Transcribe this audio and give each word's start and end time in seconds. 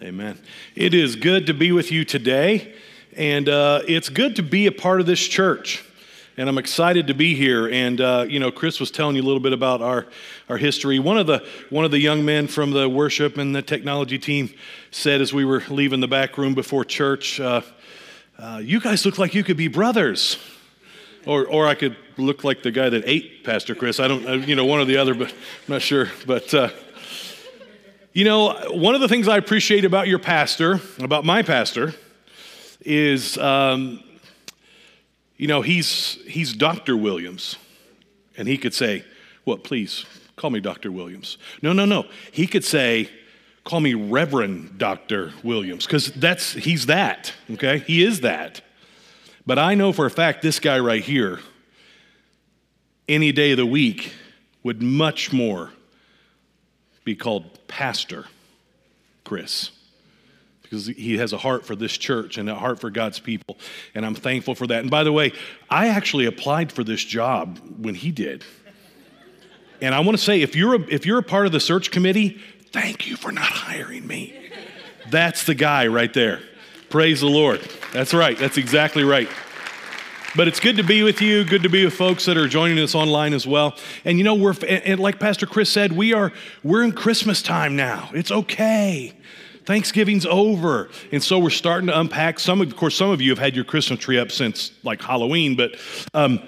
Amen. 0.00 0.38
It 0.76 0.94
is 0.94 1.16
good 1.16 1.46
to 1.46 1.54
be 1.54 1.72
with 1.72 1.90
you 1.90 2.04
today, 2.04 2.72
and 3.16 3.48
uh, 3.48 3.80
it's 3.88 4.08
good 4.08 4.36
to 4.36 4.44
be 4.44 4.66
a 4.66 4.72
part 4.72 5.00
of 5.00 5.06
this 5.06 5.18
church. 5.18 5.84
And 6.36 6.48
I'm 6.48 6.56
excited 6.56 7.08
to 7.08 7.14
be 7.14 7.34
here. 7.34 7.68
And 7.68 8.00
uh, 8.00 8.24
you 8.28 8.38
know, 8.38 8.52
Chris 8.52 8.78
was 8.78 8.92
telling 8.92 9.16
you 9.16 9.22
a 9.22 9.26
little 9.26 9.40
bit 9.40 9.52
about 9.52 9.82
our 9.82 10.06
our 10.48 10.56
history. 10.56 11.00
One 11.00 11.18
of 11.18 11.26
the 11.26 11.44
one 11.70 11.84
of 11.84 11.90
the 11.90 11.98
young 11.98 12.24
men 12.24 12.46
from 12.46 12.70
the 12.70 12.88
worship 12.88 13.38
and 13.38 13.56
the 13.56 13.62
technology 13.62 14.20
team 14.20 14.54
said 14.92 15.20
as 15.20 15.32
we 15.32 15.44
were 15.44 15.64
leaving 15.68 15.98
the 15.98 16.06
back 16.06 16.38
room 16.38 16.54
before 16.54 16.84
church, 16.84 17.40
uh, 17.40 17.62
uh 18.38 18.60
"You 18.62 18.80
guys 18.80 19.04
look 19.04 19.18
like 19.18 19.34
you 19.34 19.42
could 19.42 19.56
be 19.56 19.68
brothers." 19.68 20.38
Or, 21.26 21.44
or 21.44 21.66
I 21.66 21.74
could 21.74 21.96
look 22.16 22.42
like 22.44 22.62
the 22.62 22.70
guy 22.70 22.88
that 22.88 23.02
ate 23.04 23.44
Pastor 23.44 23.74
Chris. 23.74 24.00
I 24.00 24.08
don't, 24.08 24.26
uh, 24.26 24.32
you 24.34 24.54
know, 24.54 24.64
one 24.64 24.78
or 24.80 24.86
the 24.86 24.96
other, 24.96 25.14
but 25.14 25.28
I'm 25.28 25.34
not 25.74 25.82
sure. 25.82 26.08
But 26.26 26.54
uh, 26.54 26.70
you 28.12 28.24
know, 28.24 28.54
one 28.70 28.94
of 28.94 29.00
the 29.00 29.08
things 29.08 29.28
I 29.28 29.36
appreciate 29.36 29.84
about 29.84 30.08
your 30.08 30.18
pastor, 30.18 30.80
about 30.98 31.24
my 31.24 31.42
pastor, 31.42 31.94
is, 32.80 33.36
um, 33.38 34.02
you 35.36 35.46
know, 35.46 35.62
he's, 35.62 36.18
he's 36.26 36.52
Dr. 36.52 36.96
Williams. 36.96 37.56
And 38.36 38.48
he 38.48 38.56
could 38.56 38.74
say, 38.74 39.04
What, 39.44 39.64
please, 39.64 40.06
call 40.36 40.50
me 40.50 40.60
Dr. 40.60 40.90
Williams. 40.90 41.38
No, 41.60 41.72
no, 41.72 41.84
no. 41.84 42.06
He 42.32 42.46
could 42.46 42.64
say, 42.64 43.10
Call 43.64 43.80
me 43.80 43.92
Reverend 43.92 44.78
Dr. 44.78 45.32
Williams, 45.42 45.84
because 45.84 46.10
that's, 46.12 46.54
he's 46.54 46.86
that, 46.86 47.34
okay? 47.50 47.80
He 47.80 48.02
is 48.02 48.20
that. 48.22 48.62
But 49.46 49.58
I 49.58 49.74
know 49.74 49.92
for 49.92 50.06
a 50.06 50.10
fact 50.10 50.40
this 50.40 50.58
guy 50.60 50.78
right 50.78 51.02
here, 51.02 51.40
any 53.08 53.32
day 53.32 53.50
of 53.50 53.58
the 53.58 53.66
week, 53.66 54.12
would 54.62 54.82
much 54.82 55.32
more 55.32 55.72
be 57.08 57.16
called 57.16 57.66
Pastor 57.68 58.26
Chris 59.24 59.70
because 60.62 60.86
he 60.86 61.16
has 61.16 61.32
a 61.32 61.38
heart 61.38 61.64
for 61.64 61.74
this 61.74 61.96
church 61.96 62.36
and 62.36 62.50
a 62.50 62.54
heart 62.54 62.78
for 62.78 62.90
God's 62.90 63.18
people. 63.18 63.56
And 63.94 64.04
I'm 64.04 64.14
thankful 64.14 64.54
for 64.54 64.66
that. 64.66 64.80
And 64.80 64.90
by 64.90 65.04
the 65.04 65.12
way, 65.12 65.32
I 65.70 65.88
actually 65.88 66.26
applied 66.26 66.70
for 66.70 66.84
this 66.84 67.02
job 67.02 67.58
when 67.78 67.94
he 67.94 68.10
did. 68.10 68.44
And 69.80 69.94
I 69.94 70.00
want 70.00 70.18
to 70.18 70.22
say 70.22 70.42
if 70.42 70.54
you're 70.54 70.74
a, 70.74 70.80
if 70.90 71.06
you're 71.06 71.18
a 71.18 71.22
part 71.22 71.46
of 71.46 71.52
the 71.52 71.60
search 71.60 71.90
committee, 71.90 72.38
thank 72.72 73.06
you 73.06 73.16
for 73.16 73.32
not 73.32 73.44
hiring 73.44 74.06
me. 74.06 74.50
That's 75.08 75.44
the 75.44 75.54
guy 75.54 75.86
right 75.86 76.12
there. 76.12 76.42
Praise 76.90 77.20
the 77.20 77.28
Lord. 77.28 77.60
That's 77.94 78.12
right. 78.12 78.36
That's 78.36 78.58
exactly 78.58 79.04
right. 79.04 79.30
But 80.36 80.46
it's 80.46 80.60
good 80.60 80.76
to 80.76 80.82
be 80.82 81.02
with 81.02 81.22
you. 81.22 81.42
Good 81.42 81.62
to 81.62 81.70
be 81.70 81.86
with 81.86 81.94
folks 81.94 82.26
that 82.26 82.36
are 82.36 82.46
joining 82.46 82.78
us 82.78 82.94
online 82.94 83.32
as 83.32 83.46
well. 83.46 83.74
And 84.04 84.18
you 84.18 84.24
know, 84.24 84.34
we're 84.34 84.54
and 84.68 85.00
like 85.00 85.18
Pastor 85.18 85.46
Chris 85.46 85.70
said, 85.70 85.92
we 85.92 86.12
are 86.12 86.32
we're 86.62 86.82
in 86.82 86.92
Christmas 86.92 87.40
time 87.40 87.76
now. 87.76 88.10
It's 88.12 88.30
okay. 88.30 89.14
Thanksgiving's 89.64 90.26
over. 90.26 90.90
And 91.12 91.22
so 91.22 91.38
we're 91.38 91.50
starting 91.50 91.86
to 91.88 91.98
unpack. 91.98 92.40
Some 92.40 92.60
of, 92.60 92.68
of 92.68 92.76
course, 92.76 92.94
some 92.94 93.10
of 93.10 93.22
you 93.22 93.30
have 93.30 93.38
had 93.38 93.54
your 93.54 93.64
Christmas 93.64 94.00
tree 94.00 94.18
up 94.18 94.30
since 94.30 94.72
like 94.82 95.02
Halloween, 95.02 95.56
but 95.56 95.76
um, 96.12 96.40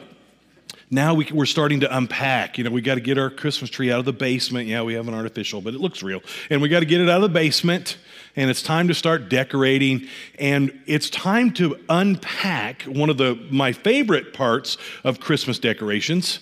now 0.90 1.14
we, 1.14 1.30
are 1.30 1.46
starting 1.46 1.80
to 1.80 1.96
unpack. 1.96 2.58
You 2.58 2.64
know, 2.64 2.70
we 2.70 2.80
got 2.80 2.96
to 2.96 3.00
get 3.00 3.16
our 3.16 3.30
Christmas 3.30 3.70
tree 3.70 3.92
out 3.92 3.98
of 3.98 4.04
the 4.04 4.12
basement. 4.12 4.68
Yeah, 4.68 4.82
we 4.82 4.94
have 4.94 5.06
an 5.06 5.14
artificial, 5.14 5.60
but 5.60 5.74
it 5.74 5.80
looks 5.80 6.02
real. 6.02 6.20
And 6.50 6.60
we 6.60 6.68
got 6.68 6.80
to 6.80 6.86
get 6.86 7.00
it 7.00 7.08
out 7.08 7.16
of 7.16 7.22
the 7.22 7.28
basement 7.28 7.96
and 8.40 8.48
it's 8.48 8.62
time 8.62 8.88
to 8.88 8.94
start 8.94 9.28
decorating 9.28 10.08
and 10.38 10.72
it's 10.86 11.10
time 11.10 11.52
to 11.52 11.76
unpack 11.90 12.84
one 12.84 13.10
of 13.10 13.18
the 13.18 13.34
my 13.50 13.70
favorite 13.70 14.32
parts 14.32 14.78
of 15.04 15.20
christmas 15.20 15.58
decorations 15.58 16.40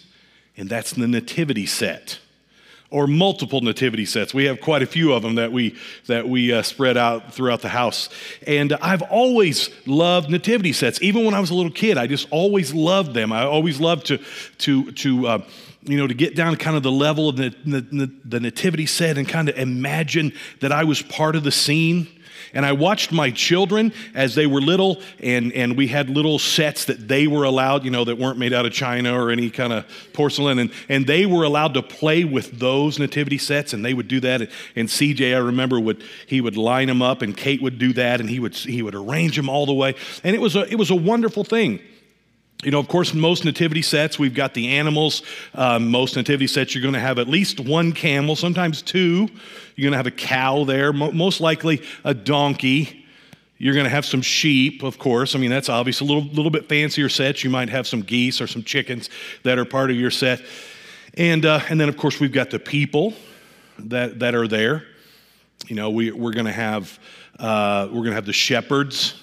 and 0.57 0.69
that's 0.69 0.93
the 0.93 1.09
nativity 1.09 1.67
set 1.67 2.21
or 2.91 3.07
multiple 3.07 3.61
nativity 3.61 4.07
sets. 4.07 4.33
We 4.33 4.47
have 4.47 4.63
quite 4.63 4.83
a 4.83 4.87
few 4.87 5.13
of 5.13 5.23
them 5.23 5.35
that 5.35 5.53
we 5.53 5.77
that 6.07 6.27
we 6.27 6.53
uh, 6.53 6.63
spread 6.63 6.97
out 6.97 7.35
throughout 7.35 7.61
the 7.61 7.69
house 7.69 8.09
and 8.47 8.73
i've 8.75 9.03
always 9.03 9.71
loved 9.87 10.31
nativity 10.31 10.73
sets. 10.73 11.03
Even 11.03 11.25
when 11.25 11.35
i 11.35 11.41
was 11.41 11.51
a 11.51 11.55
little 11.55 11.73
kid 11.73 11.99
i 11.99 12.07
just 12.07 12.29
always 12.31 12.73
loved 12.73 13.13
them. 13.13 13.33
I 13.33 13.43
always 13.43 13.81
loved 13.81 14.07
to 14.07 14.19
to 14.59 14.93
to 14.93 15.27
uh, 15.27 15.43
you 15.89 15.97
know, 15.97 16.07
to 16.07 16.15
get 16.15 16.37
down 16.37 16.53
to 16.53 16.59
kind 16.59 16.77
of 16.77 16.83
the 16.83 16.93
level 16.93 17.29
of 17.29 17.37
the, 17.37 17.55
the, 17.65 18.11
the 18.25 18.41
nativity 18.41 18.87
set 18.87 19.17
and 19.17 19.29
kind 19.29 19.49
of 19.49 19.57
imagine 19.57 20.33
that 20.61 20.71
I 20.71 20.85
was 20.85 21.03
part 21.03 21.35
of 21.35 21.45
the 21.45 21.53
scene. 21.53 22.09
And 22.55 22.65
I 22.65 22.73
watched 22.73 23.13
my 23.13 23.31
children 23.31 23.93
as 24.15 24.35
they 24.35 24.47
were 24.47 24.61
little, 24.61 25.03
and, 25.21 25.53
and 25.53 25.77
we 25.77 25.89
had 25.89 26.09
little 26.09 26.39
sets 26.39 26.87
that 26.87 27.07
they 27.09 27.27
were 27.27 27.45
allowed, 27.45 27.85
you 27.85 27.91
know, 27.91 28.05
that 28.05 28.17
weren't 28.17 28.39
made 28.39 28.55
out 28.55 28.65
of 28.65 28.73
china 28.73 29.13
or 29.19 29.31
any 29.31 29.51
kind 29.51 29.73
of 29.73 29.85
porcelain. 30.15 30.59
And, 30.59 30.71
and 30.89 31.07
they 31.07 31.27
were 31.27 31.45
allowed 31.45 31.75
to 31.75 31.83
play 31.83 32.25
with 32.25 32.59
those 32.59 32.99
nativity 32.99 33.39
sets, 33.39 33.73
and 33.75 33.85
they 33.85 33.93
would 33.93 34.09
do 34.09 34.21
that. 34.21 34.49
And 34.77 34.89
CJ, 34.89 35.35
I 35.35 35.39
remember, 35.39 35.79
would 35.79 36.03
he 36.27 36.41
would 36.41 36.57
line 36.57 36.89
them 36.89 37.03
up, 37.03 37.21
and 37.21 37.37
Kate 37.37 37.61
would 37.61 37.79
do 37.79 37.93
that, 37.95 38.21
and 38.21 38.31
he 38.31 38.41
would, 38.41 38.55
he 38.55 38.83
would 38.83 38.95
arrange 38.95 39.37
them 39.37 39.51
all 39.51 39.67
the 39.67 39.75
way. 39.75 39.95
And 40.25 40.35
it 40.35 40.41
was 40.41 40.57
a, 40.57 40.71
it 40.71 40.77
was 40.77 40.91
a 40.91 40.97
wonderful 40.97 41.45
thing. 41.45 41.81
You 42.65 42.73
know, 42.73 42.81
of 42.81 42.89
course, 42.89 43.15
most 43.15 43.45
nativity 43.45 43.83
sets, 43.83 44.19
we've 44.19 44.35
got 44.35 44.53
the 44.53 44.77
animals. 44.77 45.23
Um, 45.55 45.93
most 45.93 46.17
nativity 46.17 46.49
sets, 46.49 46.75
you're 46.75 46.83
going 46.83 46.95
to 46.95 47.01
have 47.01 47.21
at 47.21 47.29
least 47.29 47.61
one 47.61 47.93
camel, 47.93 48.35
sometimes 48.35 48.83
two. 48.83 49.29
You're 49.77 49.85
going 49.85 49.93
to 49.93 49.97
have 49.97 50.09
a 50.09 50.11
cow 50.11 50.65
there, 50.65 50.93
mo- 50.93 51.13
most 51.13 51.41
likely 51.41 51.83
a 52.03 52.13
donkey. 52.13 53.07
You're 53.59 53.75
going 53.75 53.85
to 53.85 53.91
have 53.91 54.05
some 54.05 54.23
sheep, 54.23 54.83
of 54.83 54.99
course. 54.99 55.37
I 55.37 55.39
mean, 55.39 55.51
that's 55.51 55.69
obvious. 55.69 56.01
A 56.01 56.05
little, 56.05 56.25
little 56.25 56.51
bit 56.51 56.69
fancier 56.69 57.09
sets. 57.09 57.45
You 57.45 57.51
might 57.51 57.69
have 57.69 57.87
some 57.87 58.03
geese 58.03 58.41
or 58.41 58.49
some 58.49 58.65
chickens 58.65 59.09
that 59.45 59.57
are 59.57 59.65
part 59.65 59.91
of 59.91 59.97
your 59.97 60.11
set. 60.11 60.43
And, 61.15 61.47
uh, 61.47 61.61
and 61.69 61.81
then, 61.81 61.89
of 61.89 61.97
course, 61.97 62.19
we've 62.19 62.33
got 62.33 62.51
the 62.51 62.59
people 62.59 63.15
that, 63.79 64.19
that 64.19 64.35
are 64.35 64.49
there. 64.49 64.85
You 65.69 65.77
know, 65.77 65.91
we, 65.91 66.11
we're 66.11 66.33
going 66.33 66.47
to 66.47 66.53
have, 66.53 66.99
uh, 67.39 67.87
we're 67.87 68.01
going 68.01 68.11
to 68.11 68.15
have 68.15 68.27
the 68.27 68.33
shepherds 68.33 69.15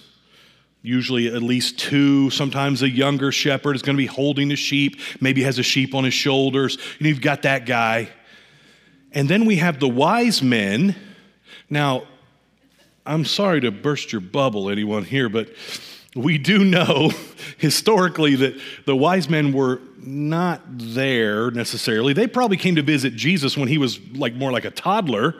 usually 0.87 1.27
at 1.27 1.41
least 1.41 1.79
two. 1.79 2.29
Sometimes 2.29 2.81
a 2.81 2.89
younger 2.89 3.31
shepherd 3.31 3.75
is 3.75 3.81
going 3.81 3.95
to 3.95 4.01
be 4.01 4.07
holding 4.07 4.49
the 4.49 4.55
sheep, 4.55 4.99
maybe 5.19 5.43
has 5.43 5.59
a 5.59 5.63
sheep 5.63 5.93
on 5.95 6.03
his 6.03 6.13
shoulders. 6.13 6.77
Know, 6.99 7.07
you've 7.07 7.21
got 7.21 7.43
that 7.43 7.65
guy. 7.65 8.09
And 9.11 9.29
then 9.29 9.45
we 9.45 9.57
have 9.57 9.79
the 9.79 9.87
wise 9.87 10.41
men. 10.41 10.95
Now, 11.69 12.03
I'm 13.05 13.25
sorry 13.25 13.61
to 13.61 13.71
burst 13.71 14.11
your 14.11 14.21
bubble, 14.21 14.69
anyone 14.69 15.03
here, 15.03 15.29
but 15.29 15.49
we 16.15 16.37
do 16.37 16.63
know 16.63 17.11
historically 17.57 18.35
that 18.35 18.59
the 18.85 18.95
wise 18.95 19.29
men 19.29 19.53
were 19.53 19.81
not 19.99 20.61
there 20.67 21.51
necessarily. 21.51 22.13
They 22.13 22.27
probably 22.27 22.57
came 22.57 22.75
to 22.75 22.81
visit 22.81 23.15
Jesus 23.15 23.57
when 23.57 23.67
he 23.67 23.77
was 23.77 23.99
like 24.13 24.33
more 24.33 24.51
like 24.51 24.65
a 24.65 24.71
toddler. 24.71 25.35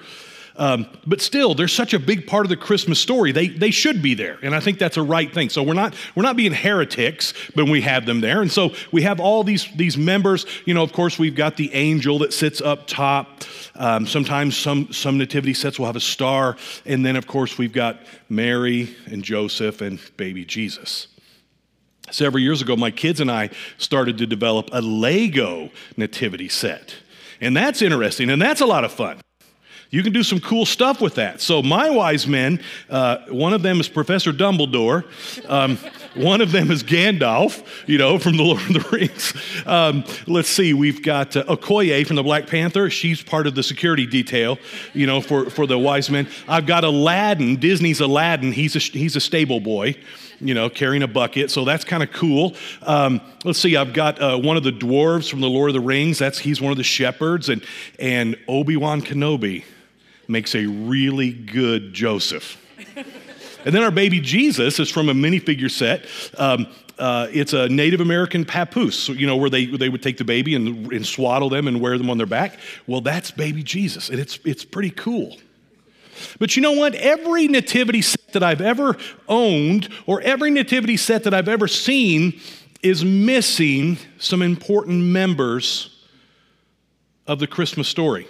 Um, 0.58 0.88
but 1.06 1.20
still, 1.20 1.54
they're 1.54 1.68
such 1.68 1.94
a 1.94 2.00
big 2.00 2.28
part 2.28 2.46
of 2.46 2.50
the 2.50 2.56
Christmas 2.56 3.00
story. 3.00 3.32
They, 3.32 3.50
they 3.50 3.72
should 3.72 4.02
be 4.02 4.14
there. 4.14 4.40
And 4.42 4.56
I 4.56 4.60
think 4.62 4.80
that's 4.80 4.96
a 4.96 5.04
right 5.04 5.34
thing. 5.34 5.50
So 5.50 5.62
we're 5.64 5.74
not, 5.74 5.94
we're 6.16 6.24
not 6.24 6.38
being 6.38 6.54
heretics, 6.54 7.32
when 7.56 7.70
we 7.70 7.82
have 7.82 8.06
them 8.06 8.22
there. 8.22 8.42
And 8.42 8.52
so 8.52 8.74
we 8.92 9.02
have 9.02 9.20
all 9.20 9.44
these, 9.44 9.68
these 9.76 9.98
members. 9.98 10.46
You 10.66 10.74
know, 10.74 10.84
of 10.84 10.94
course, 10.94 11.20
we've 11.20 11.36
got 11.36 11.58
the 11.58 11.74
angel 11.74 12.20
that 12.20 12.34
sits 12.34 12.62
up 12.62 12.88
top. 12.88 13.42
Um, 13.76 14.08
sometimes 14.08 14.56
some, 14.56 14.92
some 14.94 15.18
nativity 15.18 15.54
sets 15.54 15.78
will 15.78 15.88
have 15.88 15.98
a 15.98 16.02
star. 16.02 16.56
And 16.86 17.06
then, 17.06 17.18
of 17.18 17.28
course, 17.28 17.58
we've 17.58 17.74
got 17.74 18.00
Mary 18.30 18.96
and 19.08 19.24
Joseph 19.24 19.82
and 19.82 20.00
baby 20.16 20.46
Jesus. 20.46 21.08
Several 22.12 22.42
years 22.42 22.62
ago, 22.62 22.76
my 22.76 22.92
kids 22.92 23.20
and 23.20 23.32
I 23.32 23.50
started 23.78 24.20
to 24.20 24.28
develop 24.28 24.70
a 24.72 24.82
Lego 24.82 25.72
nativity 25.98 26.48
set. 26.48 26.96
And 27.42 27.58
that's 27.58 27.82
interesting, 27.82 28.30
and 28.30 28.42
that's 28.42 28.62
a 28.62 28.66
lot 28.66 28.86
of 28.86 28.92
fun. 28.94 29.20
You 29.96 30.04
can 30.04 30.12
do 30.12 30.24
some 30.24 30.42
cool 30.42 30.66
stuff 30.66 31.00
with 31.00 31.16
that. 31.16 31.40
So, 31.40 31.64
my 31.64 31.90
wise 31.90 32.28
men, 32.28 32.60
uh, 32.90 33.20
one 33.30 33.54
of 33.54 33.62
them 33.62 33.80
is 33.80 33.88
Professor 33.88 34.34
Dumbledore, 34.34 35.06
um, 35.50 35.78
one 36.22 36.42
of 36.42 36.52
them 36.52 36.70
is 36.70 36.84
Gandalf, 36.84 37.66
you 37.88 37.98
know, 37.98 38.20
from 38.20 38.36
the 38.36 38.44
Lord 38.44 38.60
of 38.64 38.74
the 38.74 38.90
Rings. 38.92 39.34
Um, 39.66 40.04
let's 40.28 40.50
see, 40.50 40.74
we've 40.74 41.02
got 41.02 41.38
uh, 41.38 41.46
Okoye 41.46 42.06
from 42.06 42.18
the 42.18 42.24
Black 42.24 42.46
Panther. 42.48 42.90
She's 42.90 43.24
part 43.24 43.48
of 43.48 43.56
the 43.56 43.64
security 43.64 44.06
detail, 44.06 44.60
you 44.94 45.08
know, 45.08 45.22
for, 45.22 45.50
for 45.50 45.66
the 45.66 45.80
wise 45.80 46.10
men. 46.10 46.28
I've 46.46 46.66
got 46.66 46.84
Aladdin, 46.84 47.56
Disney's 47.56 48.02
Aladdin. 48.02 48.52
He's 48.52 48.76
a, 48.76 48.80
he's 48.80 49.16
a 49.16 49.22
stable 49.22 49.62
boy 49.62 49.96
you 50.42 50.54
know, 50.54 50.70
carrying 50.70 51.02
a 51.02 51.08
bucket. 51.08 51.50
So 51.50 51.64
that's 51.64 51.86
kind 51.86 52.04
of 52.04 52.12
cool. 52.12 52.56
Um, 52.82 53.22
let's 53.46 53.58
see, 53.58 53.78
I've 53.78 53.94
got 53.94 54.22
uh, 54.22 54.38
one 54.38 54.58
of 54.58 54.64
the 54.64 54.72
dwarves 54.74 55.30
from 55.30 55.40
the 55.40 55.48
Lord 55.48 55.70
of 55.70 55.74
the 55.74 55.80
Rings. 55.80 56.20
That's 56.20 56.38
he's 56.38 56.60
one 56.60 56.72
of 56.72 56.78
the 56.78 56.84
shepherds, 56.84 57.48
and 57.48 57.64
and 58.00 58.36
Obi 58.50 58.76
Wan 58.76 59.02
Kenobi 59.02 59.64
makes 60.28 60.56
a 60.56 60.66
really 60.66 61.32
good 61.32 61.94
Joseph. 61.94 62.62
and 63.66 63.74
then 63.74 63.84
our 63.84 63.92
baby 63.92 64.20
Jesus 64.20 64.80
is 64.80 64.90
from 64.90 65.10
a 65.10 65.14
minifigure 65.14 65.72
set. 65.72 66.06
Um, 66.38 66.68
uh, 66.98 67.28
it's 67.32 67.54
a 67.54 67.68
Native 67.68 68.00
American 68.00 68.46
papoose, 68.46 69.10
you 69.10 69.28
know, 69.28 69.36
where 69.36 69.50
they, 69.50 69.66
they 69.66 69.90
would 69.90 70.02
take 70.02 70.18
the 70.18 70.24
baby 70.24 70.56
and, 70.56 70.92
and 70.94 71.06
swaddle 71.06 71.50
them 71.50 71.68
and 71.68 71.82
wear 71.82 71.98
them 71.98 72.10
on 72.10 72.18
their 72.18 72.28
back. 72.28 72.58
Well, 72.88 73.02
that's 73.02 73.32
baby 73.32 73.64
Jesus, 73.64 74.10
and 74.10 74.20
it's, 74.20 74.40
it's 74.46 74.64
pretty 74.64 74.92
cool. 74.92 75.38
But 76.40 76.56
you 76.56 76.62
know 76.62 76.72
what? 76.72 76.96
Every 76.96 77.48
nativity 77.48 78.02
set 78.02 78.32
that 78.32 78.44
I've 78.44 78.62
ever 78.62 78.96
owned 79.28 79.90
or 80.06 80.22
every 80.22 80.50
nativity 80.50 80.96
set 80.98 81.24
that 81.24 81.34
I've 81.34 81.50
ever 81.50 81.68
seen 81.68 82.40
is 82.82 83.04
missing 83.04 83.98
some 84.18 84.42
important 84.42 85.04
members 85.04 86.04
of 87.28 87.40
the 87.40 87.48
Christmas 87.48 87.88
story. 87.88 88.28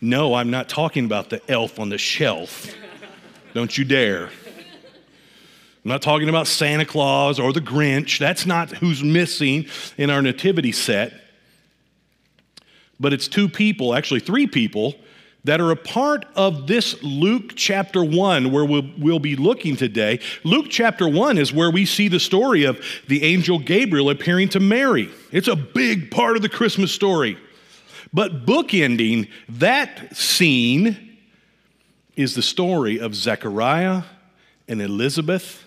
No, 0.00 0.34
I'm 0.34 0.50
not 0.50 0.68
talking 0.68 1.04
about 1.04 1.28
the 1.30 1.42
elf 1.50 1.78
on 1.78 1.90
the 1.90 1.98
shelf. 1.98 2.74
Don't 3.52 3.76
you 3.76 3.84
dare. 3.84 4.30
I'm 5.84 5.88
not 5.88 6.02
talking 6.02 6.28
about 6.28 6.46
Santa 6.46 6.84
Claus 6.84 7.38
or 7.38 7.52
the 7.52 7.60
Grinch. 7.60 8.18
That's 8.18 8.46
not 8.46 8.70
who's 8.70 9.02
missing 9.02 9.66
in 9.98 10.10
our 10.10 10.22
nativity 10.22 10.72
set. 10.72 11.12
But 12.98 13.12
it's 13.12 13.28
two 13.28 13.48
people, 13.48 13.94
actually, 13.94 14.20
three 14.20 14.46
people, 14.46 14.94
that 15.44 15.60
are 15.60 15.70
a 15.70 15.76
part 15.76 16.26
of 16.34 16.66
this 16.66 17.02
Luke 17.02 17.52
chapter 17.56 18.04
1 18.04 18.52
where 18.52 18.64
we'll, 18.64 18.88
we'll, 18.98 19.18
be 19.18 19.36
looking 19.36 19.74
today. 19.74 20.20
Luke 20.44 20.66
chapter 20.68 21.08
1 21.08 21.38
is 21.38 21.52
where 21.52 21.70
we 21.70 21.86
see 21.86 22.08
the 22.08 22.20
story 22.20 22.64
of 22.64 22.78
the 23.08 23.22
angel 23.22 23.58
Gabriel 23.58 24.10
appearing 24.10 24.50
to 24.50 24.60
Mary. 24.60 25.08
It's 25.32 25.48
a 25.48 25.56
big 25.56 26.10
part 26.10 26.36
of 26.36 26.42
the 26.42 26.50
Christmas 26.50 26.92
story. 26.92 27.38
But 28.12 28.44
bookending 28.44 29.28
that 29.48 30.16
scene 30.16 31.18
is 32.16 32.34
the 32.34 32.42
story 32.42 32.98
of 32.98 33.14
Zechariah 33.14 34.02
and 34.68 34.82
Elizabeth 34.82 35.64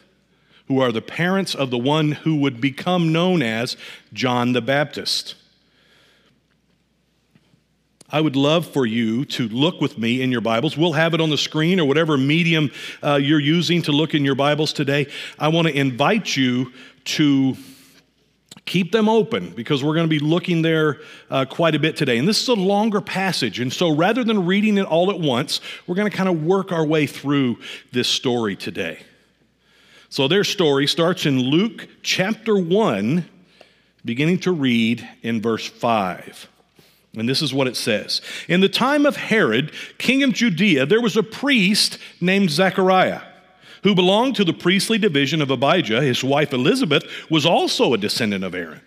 who 0.68 0.80
are 0.80 0.92
the 0.92 1.02
parents 1.02 1.56
of 1.56 1.70
the 1.70 1.78
one 1.78 2.12
who 2.12 2.36
would 2.38 2.62
become 2.62 3.12
known 3.12 3.42
as 3.42 3.76
John 4.14 4.54
the 4.54 4.62
Baptist. 4.62 5.36
I 8.10 8.22
would 8.22 8.36
love 8.36 8.68
for 8.68 8.86
you 8.86 9.26
to 9.26 9.48
look 9.50 9.82
with 9.82 9.98
me 9.98 10.22
in 10.22 10.32
your 10.32 10.42
Bibles. 10.42 10.78
We'll 10.78 10.94
have 10.94 11.14
it 11.14 11.22
on 11.22 11.32
the 11.32 11.38
screen 11.38 11.80
or 11.80 11.86
whatever 11.86 12.18
medium 12.18 12.72
uh, 13.02 13.16
you're 13.16 13.40
using 13.40 13.82
to 13.84 13.92
look 13.92 14.14
in 14.14 14.24
your 14.24 14.36
Bibles 14.36 14.72
today. 14.72 15.08
I 15.40 15.48
want 15.48 15.68
to 15.68 15.76
invite 15.76 16.36
you 16.36 16.72
to 17.06 17.58
keep 18.66 18.92
them 18.92 19.10
open 19.10 19.52
because 19.52 19.84
we're 19.84 19.94
going 19.94 20.08
to 20.08 20.10
be 20.10 20.20
looking 20.20 20.62
there 20.62 21.02
uh, 21.30 21.46
quite 21.46 21.76
a 21.76 21.80
bit 21.80 21.98
today. 21.98 22.18
And 22.18 22.28
this 22.28 22.42
is 22.42 22.48
a 22.48 22.54
longer 22.54 23.02
passage. 23.02 23.60
And 23.60 23.72
so 23.72 23.96
rather 23.96 24.24
than 24.24 24.46
reading 24.46 24.78
it 24.78 24.86
all 24.86 25.12
at 25.12 25.20
once, 25.20 25.60
we're 25.86 25.96
going 25.96 26.10
to 26.10 26.16
kind 26.16 26.30
of 26.30 26.44
work 26.44 26.72
our 26.72 26.86
way 26.86 27.06
through 27.06 27.58
this 27.92 28.08
story 28.08 28.56
today. 28.56 29.00
So 30.10 30.28
their 30.28 30.44
story 30.44 30.88
starts 30.88 31.26
in 31.26 31.40
Luke 31.40 31.88
chapter 32.04 32.58
1, 32.58 33.26
beginning 34.06 34.40
to 34.40 34.52
read 34.52 35.08
in 35.24 35.42
verse 35.42 35.68
5. 35.68 36.48
And 37.16 37.28
this 37.28 37.42
is 37.42 37.54
what 37.54 37.68
it 37.68 37.76
says 37.76 38.22
In 38.48 38.62
the 38.62 38.70
time 38.70 39.06
of 39.06 39.16
Herod, 39.18 39.72
king 39.98 40.24
of 40.24 40.34
Judea, 40.34 40.86
there 40.86 41.02
was 41.02 41.18
a 41.18 41.24
priest 41.24 41.98
named 42.22 42.50
Zechariah 42.50 43.22
who 43.84 43.94
belonged 43.94 44.36
to 44.38 44.44
the 44.44 44.54
priestly 44.54 44.98
division 44.98 45.42
of 45.42 45.52
Abijah. 45.52 46.02
His 46.02 46.24
wife 46.24 46.54
Elizabeth 46.54 47.04
was 47.30 47.46
also 47.46 47.94
a 47.94 47.98
descendant 47.98 48.44
of 48.44 48.56
Aaron. 48.56 48.82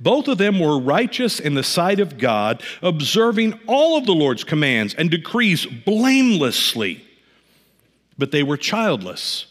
Both 0.00 0.26
of 0.26 0.38
them 0.38 0.58
were 0.58 0.78
righteous 0.78 1.38
in 1.38 1.54
the 1.54 1.62
sight 1.62 2.00
of 2.00 2.18
God, 2.18 2.62
observing 2.82 3.58
all 3.66 3.96
of 3.96 4.06
the 4.06 4.14
Lord's 4.14 4.42
commands 4.42 4.94
and 4.94 5.10
decrees 5.10 5.66
blamelessly. 5.66 7.04
But 8.18 8.32
they 8.32 8.42
were 8.42 8.56
childless 8.56 9.46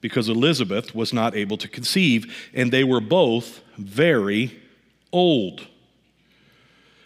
because 0.00 0.28
Elizabeth 0.28 0.94
was 0.94 1.12
not 1.12 1.34
able 1.34 1.56
to 1.58 1.68
conceive, 1.68 2.50
and 2.54 2.72
they 2.72 2.84
were 2.84 3.00
both 3.00 3.60
very 3.76 4.60
old. 5.12 5.66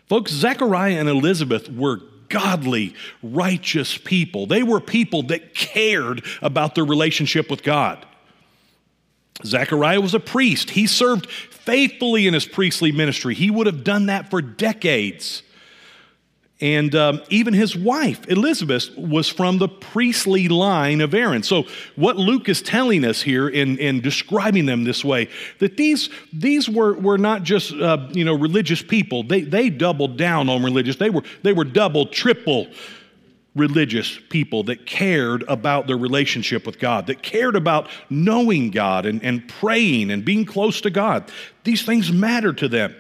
Folks, 0.07 0.33
Zechariah 0.33 0.99
and 0.99 1.09
Elizabeth 1.09 1.71
were 1.71 2.01
godly, 2.35 2.95
righteous 3.23 3.97
people. 3.97 4.47
They 4.47 4.65
were 4.65 4.81
people 4.81 5.23
that 5.25 5.55
cared 5.55 6.25
about 6.43 6.75
their 6.75 6.85
relationship 6.85 7.49
with 7.49 7.63
God. 7.63 8.05
Zechariah 9.45 10.01
was 10.01 10.15
a 10.15 10.21
priest. 10.21 10.71
He 10.71 10.89
served 10.89 11.31
faithfully 11.31 12.27
in 12.27 12.35
his 12.35 12.45
priestly 12.45 12.91
ministry. 12.91 13.35
He 13.35 13.53
would 13.53 13.69
have 13.69 13.85
done 13.85 14.07
that 14.07 14.31
for 14.31 14.43
decades. 14.43 15.45
And 16.65 16.95
um, 16.95 17.21
even 17.29 17.53
his 17.53 17.77
wife, 17.77 18.27
Elizabeth, 18.27 18.89
was 18.97 19.29
from 19.29 19.59
the 19.59 19.69
priestly 19.69 20.49
line 20.49 21.03
of 21.03 21.13
Aaron. 21.13 21.43
So, 21.43 21.65
what 21.95 22.17
Luke 22.17 22.49
is 22.49 22.63
telling 22.63 23.05
us 23.05 23.21
here 23.21 23.51
in, 23.51 23.77
in 23.77 24.01
describing 24.01 24.65
them 24.65 24.85
this 24.85 25.05
way, 25.05 25.29
that 25.59 25.77
these, 25.77 26.09
these 26.33 26.67
were, 26.67 26.95
were 26.95 27.19
not 27.19 27.43
just 27.43 27.75
uh, 27.75 28.09
you 28.13 28.25
know, 28.25 28.33
religious 28.33 28.81
people, 28.81 29.25
they, 29.25 29.43
they 29.43 29.69
doubled 29.69 30.17
down 30.17 30.49
on 30.49 30.65
religious. 30.65 30.97
They 30.97 31.11
were, 31.11 31.23
they 31.43 31.53
were 31.53 31.65
double, 31.65 32.07
triple 32.07 32.69
religious 33.55 34.19
people 34.31 34.63
that 34.63 34.87
cared 34.87 35.45
about 35.47 35.87
their 35.87 35.99
relationship 35.99 36.65
with 36.65 36.79
God, 36.79 37.09
that 37.09 37.23
cared 37.23 37.57
about 37.57 37.91
knowing 38.09 38.71
God 38.71 39.05
and, 39.05 39.23
and 39.23 39.47
praying 39.47 40.11
and 40.11 40.25
being 40.25 40.47
close 40.47 40.81
to 40.81 40.89
God. 40.89 41.31
These 41.65 41.85
things 41.85 42.11
mattered 42.11 42.57
to 42.59 42.69
them. 42.69 42.97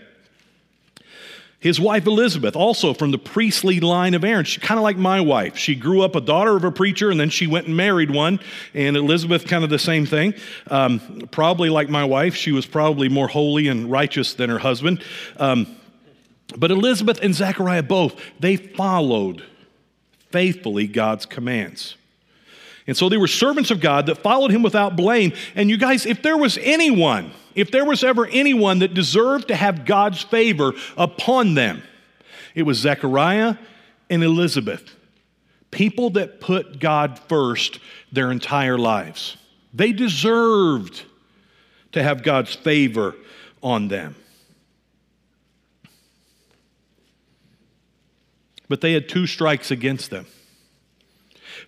His 1.64 1.81
wife 1.81 2.06
Elizabeth, 2.06 2.56
also 2.56 2.93
from 2.93 3.11
the 3.11 3.16
priestly 3.16 3.81
line 3.81 4.12
of 4.12 4.22
Aaron, 4.22 4.44
she 4.44 4.61
kind 4.61 4.76
of 4.76 4.82
like 4.82 4.99
my 4.99 5.22
wife. 5.22 5.56
She 5.56 5.75
grew 5.75 6.02
up 6.02 6.14
a 6.14 6.20
daughter 6.20 6.55
of 6.55 6.62
a 6.62 6.70
preacher, 6.70 7.11
and 7.11 7.19
then 7.19 7.31
she 7.31 7.46
went 7.46 7.69
and 7.69 7.75
married 7.75 8.11
one. 8.11 8.38
And 8.75 8.99
Elizabeth, 8.99 9.46
kind 9.46 9.64
of 9.64 9.70
the 9.70 9.78
same 9.78 10.05
thing. 10.05 10.34
Um, 10.70 11.26
probably 11.31 11.70
like 11.70 11.88
my 11.88 12.05
wife, 12.05 12.34
she 12.34 12.52
was 12.52 12.66
probably 12.66 13.08
more 13.08 13.28
holy 13.28 13.69
and 13.69 13.90
righteous 13.90 14.34
than 14.34 14.50
her 14.50 14.58
husband. 14.58 15.02
Um, 15.38 15.75
but 16.55 16.70
Elizabeth 16.70 17.19
and 17.22 17.34
Zechariah 17.34 17.82
both, 17.82 18.20
they 18.38 18.56
followed 18.56 19.43
faithfully 20.32 20.87
God's 20.87 21.25
commands. 21.25 21.96
And 22.86 22.96
so 22.96 23.08
they 23.08 23.16
were 23.16 23.26
servants 23.26 23.70
of 23.70 23.81
God 23.81 24.06
that 24.06 24.19
followed 24.19 24.50
him 24.50 24.62
without 24.62 24.96
blame. 24.96 25.32
And 25.54 25.70
you 25.70 25.76
guys, 25.76 26.04
if 26.04 26.22
there 26.22 26.36
was 26.36 26.58
anyone, 26.60 27.32
if 27.54 27.70
there 27.70 27.84
was 27.84 28.04
ever 28.04 28.26
anyone 28.26 28.81
that 28.81 28.92
deserved 28.92 29.48
to 29.48 29.56
have 29.56 29.86
God's 29.86 30.22
favor 30.22 30.72
upon 30.96 31.54
them, 31.54 31.82
it 32.54 32.64
was 32.64 32.78
Zechariah 32.78 33.56
and 34.10 34.22
Elizabeth. 34.22 34.94
People 35.70 36.10
that 36.10 36.40
put 36.40 36.78
God 36.78 37.19
first 37.19 37.81
their 38.12 38.31
entire 38.31 38.78
lives. 38.78 39.36
They 39.72 39.92
deserved 39.92 41.02
to 41.92 42.02
have 42.02 42.22
God's 42.22 42.54
favor 42.54 43.16
on 43.62 43.88
them. 43.88 44.14
But 48.69 48.81
they 48.81 48.92
had 48.92 49.08
two 49.08 49.26
strikes 49.26 49.70
against 49.70 50.10
them. 50.10 50.26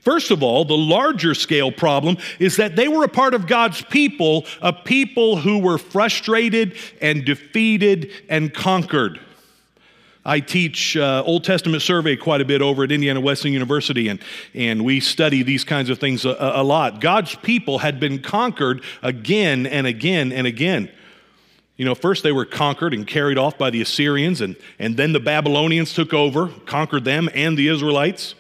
First 0.07 0.31
of 0.31 0.41
all, 0.41 0.65
the 0.65 0.77
larger 0.77 1.35
scale 1.35 1.73
problem 1.73 2.17
is 2.39 2.59
that 2.59 2.77
they 2.77 2.87
were 2.87 3.03
a 3.03 3.09
part 3.09 3.35
of 3.35 3.49
God's 3.49 3.83
people, 3.83 4.47
a 4.63 4.73
people 4.73 5.35
who 5.35 5.59
were 5.59 5.79
frustrated 5.79 6.77
and 7.01 7.25
defeated 7.25 8.13
and 8.29 8.55
conquered. 8.55 9.19
I 10.25 10.39
teach 10.39 10.97
uh, 10.97 11.25
Old 11.27 11.43
Testament 11.43 11.83
survey 11.83 12.15
quite 12.15 12.41
a 12.41 12.45
bit 12.45 12.63
over 12.63 12.85
at 12.85 12.93
Indiana 12.93 13.21
Wesleyan 13.21 13.53
University, 13.55 14.07
and, 14.07 14.21
and 14.55 14.85
we 14.85 15.01
study 15.01 15.43
these 15.43 15.65
kinds 15.65 15.91
of 15.91 15.99
things 15.99 16.25
a, 16.25 16.37
a 16.39 16.63
lot. 16.63 17.01
God's 17.01 17.35
people 17.35 17.79
had 17.79 17.99
been 17.99 18.23
conquered 18.23 18.85
again 19.03 19.67
and 19.67 19.89
again 19.89 20.31
and 20.31 20.47
again. 20.47 20.89
You 21.77 21.85
know, 21.85 21.97
first 21.97 22.23
they 22.23 22.31
were 22.31 22.45
conquered 22.45 22.95
and 22.95 23.09
carried 23.09 23.39
off 23.39 23.59
by 23.59 23.71
the 23.71 23.81
Assyrians, 23.81 24.41
and, 24.41 24.55
and 24.79 24.97
then 24.97 25.13
the 25.13 25.19
Babylonians 25.19 25.93
took 25.93 26.15
over, 26.15 26.47
conquered 26.65 27.03
them 27.03 27.29
and 27.35 27.59
the 27.59 27.67
Israelites. 27.67 28.37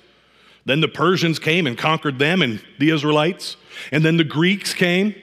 Then 0.67 0.81
the 0.81 0.89
Persians 0.89 1.39
came 1.39 1.67
and 1.67 1.79
conquered 1.79 2.19
them 2.19 2.43
and 2.43 2.61
the 2.79 2.91
Israelites. 2.91 3.57
And 3.93 4.05
then 4.05 4.19
the 4.19 4.25
Greeks 4.25 4.75
came. 4.75 5.15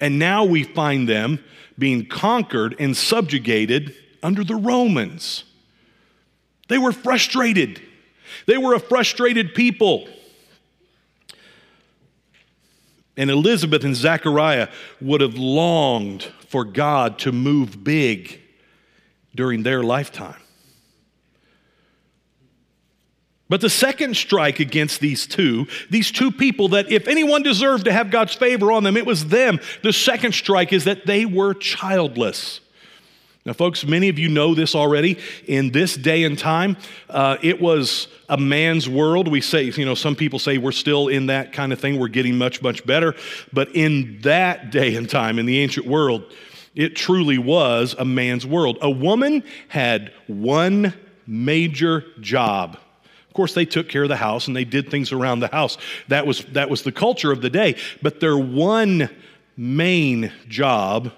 And 0.00 0.18
now 0.18 0.44
we 0.44 0.62
find 0.62 1.08
them 1.08 1.42
being 1.78 2.06
conquered 2.06 2.76
and 2.78 2.96
subjugated 2.96 3.96
under 4.22 4.44
the 4.44 4.54
Romans. 4.54 5.44
They 6.68 6.78
were 6.78 6.92
frustrated. 6.92 7.80
They 8.46 8.58
were 8.58 8.74
a 8.74 8.80
frustrated 8.80 9.54
people. 9.54 10.08
And 13.16 13.30
Elizabeth 13.30 13.84
and 13.84 13.96
Zechariah 13.96 14.68
would 15.00 15.20
have 15.22 15.34
longed 15.34 16.24
for 16.48 16.64
God 16.64 17.18
to 17.20 17.32
move 17.32 17.82
big 17.82 18.40
during 19.34 19.62
their 19.62 19.82
lifetime. 19.82 20.40
But 23.52 23.60
the 23.60 23.68
second 23.68 24.16
strike 24.16 24.60
against 24.60 25.00
these 25.00 25.26
two, 25.26 25.66
these 25.90 26.10
two 26.10 26.32
people 26.32 26.68
that 26.68 26.90
if 26.90 27.06
anyone 27.06 27.42
deserved 27.42 27.84
to 27.84 27.92
have 27.92 28.10
God's 28.10 28.32
favor 28.32 28.72
on 28.72 28.82
them, 28.82 28.96
it 28.96 29.04
was 29.04 29.26
them. 29.26 29.60
The 29.82 29.92
second 29.92 30.32
strike 30.32 30.72
is 30.72 30.84
that 30.84 31.04
they 31.04 31.26
were 31.26 31.52
childless. 31.52 32.60
Now, 33.44 33.52
folks, 33.52 33.84
many 33.84 34.08
of 34.08 34.18
you 34.18 34.30
know 34.30 34.54
this 34.54 34.74
already. 34.74 35.18
In 35.46 35.70
this 35.70 35.94
day 35.94 36.24
and 36.24 36.38
time, 36.38 36.78
uh, 37.10 37.36
it 37.42 37.60
was 37.60 38.08
a 38.26 38.38
man's 38.38 38.88
world. 38.88 39.28
We 39.28 39.42
say, 39.42 39.64
you 39.64 39.84
know, 39.84 39.96
some 39.96 40.16
people 40.16 40.38
say 40.38 40.56
we're 40.56 40.72
still 40.72 41.08
in 41.08 41.26
that 41.26 41.52
kind 41.52 41.74
of 41.74 41.78
thing. 41.78 42.00
We're 42.00 42.08
getting 42.08 42.38
much, 42.38 42.62
much 42.62 42.86
better. 42.86 43.14
But 43.52 43.76
in 43.76 44.18
that 44.22 44.70
day 44.70 44.96
and 44.96 45.10
time, 45.10 45.38
in 45.38 45.44
the 45.44 45.60
ancient 45.60 45.86
world, 45.86 46.24
it 46.74 46.96
truly 46.96 47.36
was 47.36 47.94
a 47.98 48.04
man's 48.06 48.46
world. 48.46 48.78
A 48.80 48.90
woman 48.90 49.44
had 49.68 50.10
one 50.26 50.94
major 51.26 52.06
job 52.18 52.78
of 53.32 53.34
course, 53.34 53.54
they 53.54 53.64
took 53.64 53.88
care 53.88 54.02
of 54.02 54.10
the 54.10 54.16
house 54.16 54.46
and 54.46 54.54
they 54.54 54.66
did 54.66 54.90
things 54.90 55.10
around 55.10 55.40
the 55.40 55.48
house. 55.48 55.78
That 56.08 56.26
was, 56.26 56.44
that 56.52 56.68
was 56.68 56.82
the 56.82 56.92
culture 56.92 57.32
of 57.32 57.40
the 57.40 57.48
day. 57.48 57.76
But 58.02 58.20
their 58.20 58.36
one 58.36 59.08
main 59.56 60.30
job 60.48 61.12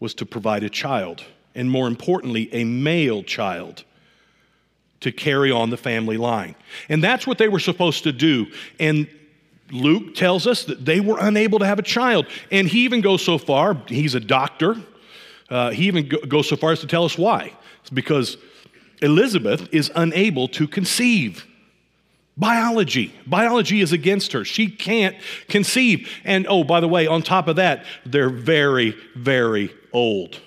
was 0.00 0.14
to 0.14 0.24
provide 0.24 0.62
a 0.62 0.70
child, 0.70 1.22
and 1.54 1.70
more 1.70 1.88
importantly, 1.88 2.48
a 2.54 2.64
male 2.64 3.22
child 3.22 3.84
to 5.00 5.12
carry 5.12 5.50
on 5.50 5.68
the 5.68 5.76
family 5.76 6.16
line. 6.16 6.54
And 6.88 7.04
that's 7.04 7.26
what 7.26 7.36
they 7.36 7.48
were 7.50 7.60
supposed 7.60 8.04
to 8.04 8.12
do. 8.12 8.46
And 8.80 9.08
Luke 9.70 10.14
tells 10.14 10.46
us 10.46 10.64
that 10.64 10.86
they 10.86 11.00
were 11.00 11.18
unable 11.20 11.58
to 11.58 11.66
have 11.66 11.78
a 11.78 11.82
child. 11.82 12.28
And 12.50 12.66
he 12.66 12.84
even 12.84 13.02
goes 13.02 13.22
so 13.22 13.36
far, 13.36 13.76
he's 13.88 14.14
a 14.14 14.20
doctor, 14.20 14.74
uh, 15.50 15.68
he 15.68 15.86
even 15.86 16.08
go, 16.08 16.18
goes 16.20 16.48
so 16.48 16.56
far 16.56 16.72
as 16.72 16.80
to 16.80 16.86
tell 16.86 17.04
us 17.04 17.18
why. 17.18 17.52
It's 17.82 17.90
because 17.90 18.38
Elizabeth 19.02 19.68
is 19.72 19.90
unable 19.94 20.48
to 20.48 20.66
conceive. 20.66 21.46
Biology. 22.36 23.12
Biology 23.26 23.80
is 23.80 23.92
against 23.92 24.32
her. 24.32 24.44
She 24.44 24.70
can't 24.70 25.16
conceive. 25.48 26.08
And 26.24 26.46
oh, 26.48 26.62
by 26.62 26.80
the 26.80 26.88
way, 26.88 27.06
on 27.06 27.22
top 27.22 27.48
of 27.48 27.56
that, 27.56 27.84
they're 28.06 28.30
very, 28.30 28.96
very 29.16 29.74
old. 29.92 30.40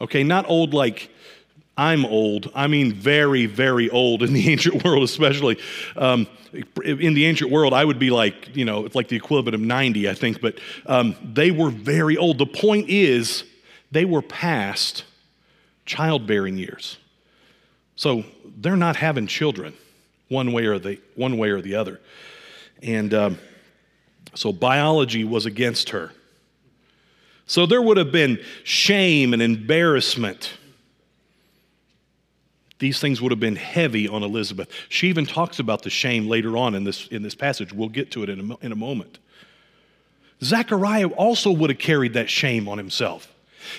Okay, 0.00 0.22
not 0.22 0.48
old 0.48 0.72
like 0.72 1.10
I'm 1.76 2.04
old. 2.04 2.50
I 2.54 2.66
mean, 2.66 2.92
very, 2.92 3.46
very 3.46 3.88
old 3.88 4.22
in 4.22 4.32
the 4.32 4.48
ancient 4.52 4.84
world, 4.84 5.02
especially. 5.02 5.58
Um, 5.96 6.26
in 6.84 7.14
the 7.14 7.24
ancient 7.24 7.50
world, 7.50 7.72
I 7.72 7.84
would 7.84 7.98
be 7.98 8.10
like, 8.10 8.54
you 8.54 8.64
know, 8.64 8.84
it's 8.84 8.94
like 8.94 9.08
the 9.08 9.16
equivalent 9.16 9.54
of 9.54 9.60
90, 9.60 10.08
I 10.08 10.14
think, 10.14 10.40
but 10.40 10.58
um, 10.86 11.16
they 11.24 11.50
were 11.50 11.70
very 11.70 12.16
old. 12.16 12.38
The 12.38 12.46
point 12.46 12.88
is, 12.90 13.44
they 13.90 14.04
were 14.04 14.22
past 14.22 15.04
childbearing 15.86 16.58
years. 16.58 16.98
So 18.00 18.24
they're 18.56 18.76
not 18.76 18.96
having 18.96 19.26
children 19.26 19.74
one 20.28 20.52
way 20.52 20.64
or 20.64 20.78
the, 20.78 20.98
one 21.16 21.36
way 21.36 21.50
or 21.50 21.60
the 21.60 21.74
other. 21.74 22.00
And 22.82 23.12
um, 23.12 23.38
so 24.34 24.54
biology 24.54 25.22
was 25.22 25.44
against 25.44 25.90
her. 25.90 26.10
So 27.44 27.66
there 27.66 27.82
would 27.82 27.98
have 27.98 28.10
been 28.10 28.42
shame 28.64 29.34
and 29.34 29.42
embarrassment. 29.42 30.50
These 32.78 33.00
things 33.00 33.20
would 33.20 33.32
have 33.32 33.40
been 33.40 33.56
heavy 33.56 34.08
on 34.08 34.22
Elizabeth. 34.22 34.70
She 34.88 35.08
even 35.08 35.26
talks 35.26 35.58
about 35.58 35.82
the 35.82 35.90
shame 35.90 36.26
later 36.26 36.56
on 36.56 36.74
in 36.74 36.84
this, 36.84 37.06
in 37.08 37.22
this 37.22 37.34
passage. 37.34 37.70
We'll 37.70 37.90
get 37.90 38.10
to 38.12 38.22
it 38.22 38.30
in 38.30 38.50
a, 38.50 38.56
in 38.64 38.72
a 38.72 38.76
moment. 38.76 39.18
Zechariah 40.42 41.08
also 41.08 41.50
would 41.50 41.68
have 41.68 41.78
carried 41.78 42.14
that 42.14 42.30
shame 42.30 42.66
on 42.66 42.78
himself. 42.78 43.30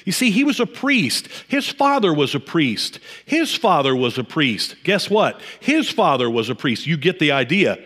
You 0.06 0.12
see, 0.12 0.32
he 0.32 0.44
was 0.44 0.60
a 0.60 0.66
priest. 0.66 1.28
His 1.48 1.68
father 1.68 2.14
was 2.14 2.36
a 2.36 2.40
priest. 2.40 3.00
His 3.26 3.54
father 3.54 3.96
was 3.96 4.18
a 4.18 4.24
priest. 4.24 4.76
Guess 4.84 5.10
what? 5.10 5.42
His 5.60 5.90
father 5.90 6.30
was 6.30 6.50
a 6.50 6.56
priest. 6.56 6.88
You 6.88 6.98
get 6.98 7.20
the 7.20 7.32
idea. 7.32 7.78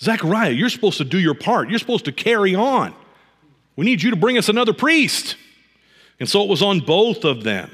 Zechariah, 0.00 0.50
you're 0.50 0.68
supposed 0.68 0.98
to 0.98 1.04
do 1.04 1.18
your 1.18 1.34
part. 1.34 1.70
You're 1.70 1.78
supposed 1.78 2.04
to 2.06 2.12
carry 2.12 2.54
on. 2.54 2.94
We 3.76 3.84
need 3.84 4.02
you 4.02 4.10
to 4.10 4.16
bring 4.16 4.38
us 4.38 4.48
another 4.48 4.72
priest. 4.72 5.36
And 6.20 6.28
so 6.28 6.42
it 6.42 6.48
was 6.48 6.62
on 6.62 6.80
both 6.80 7.24
of 7.24 7.42
them. 7.42 7.70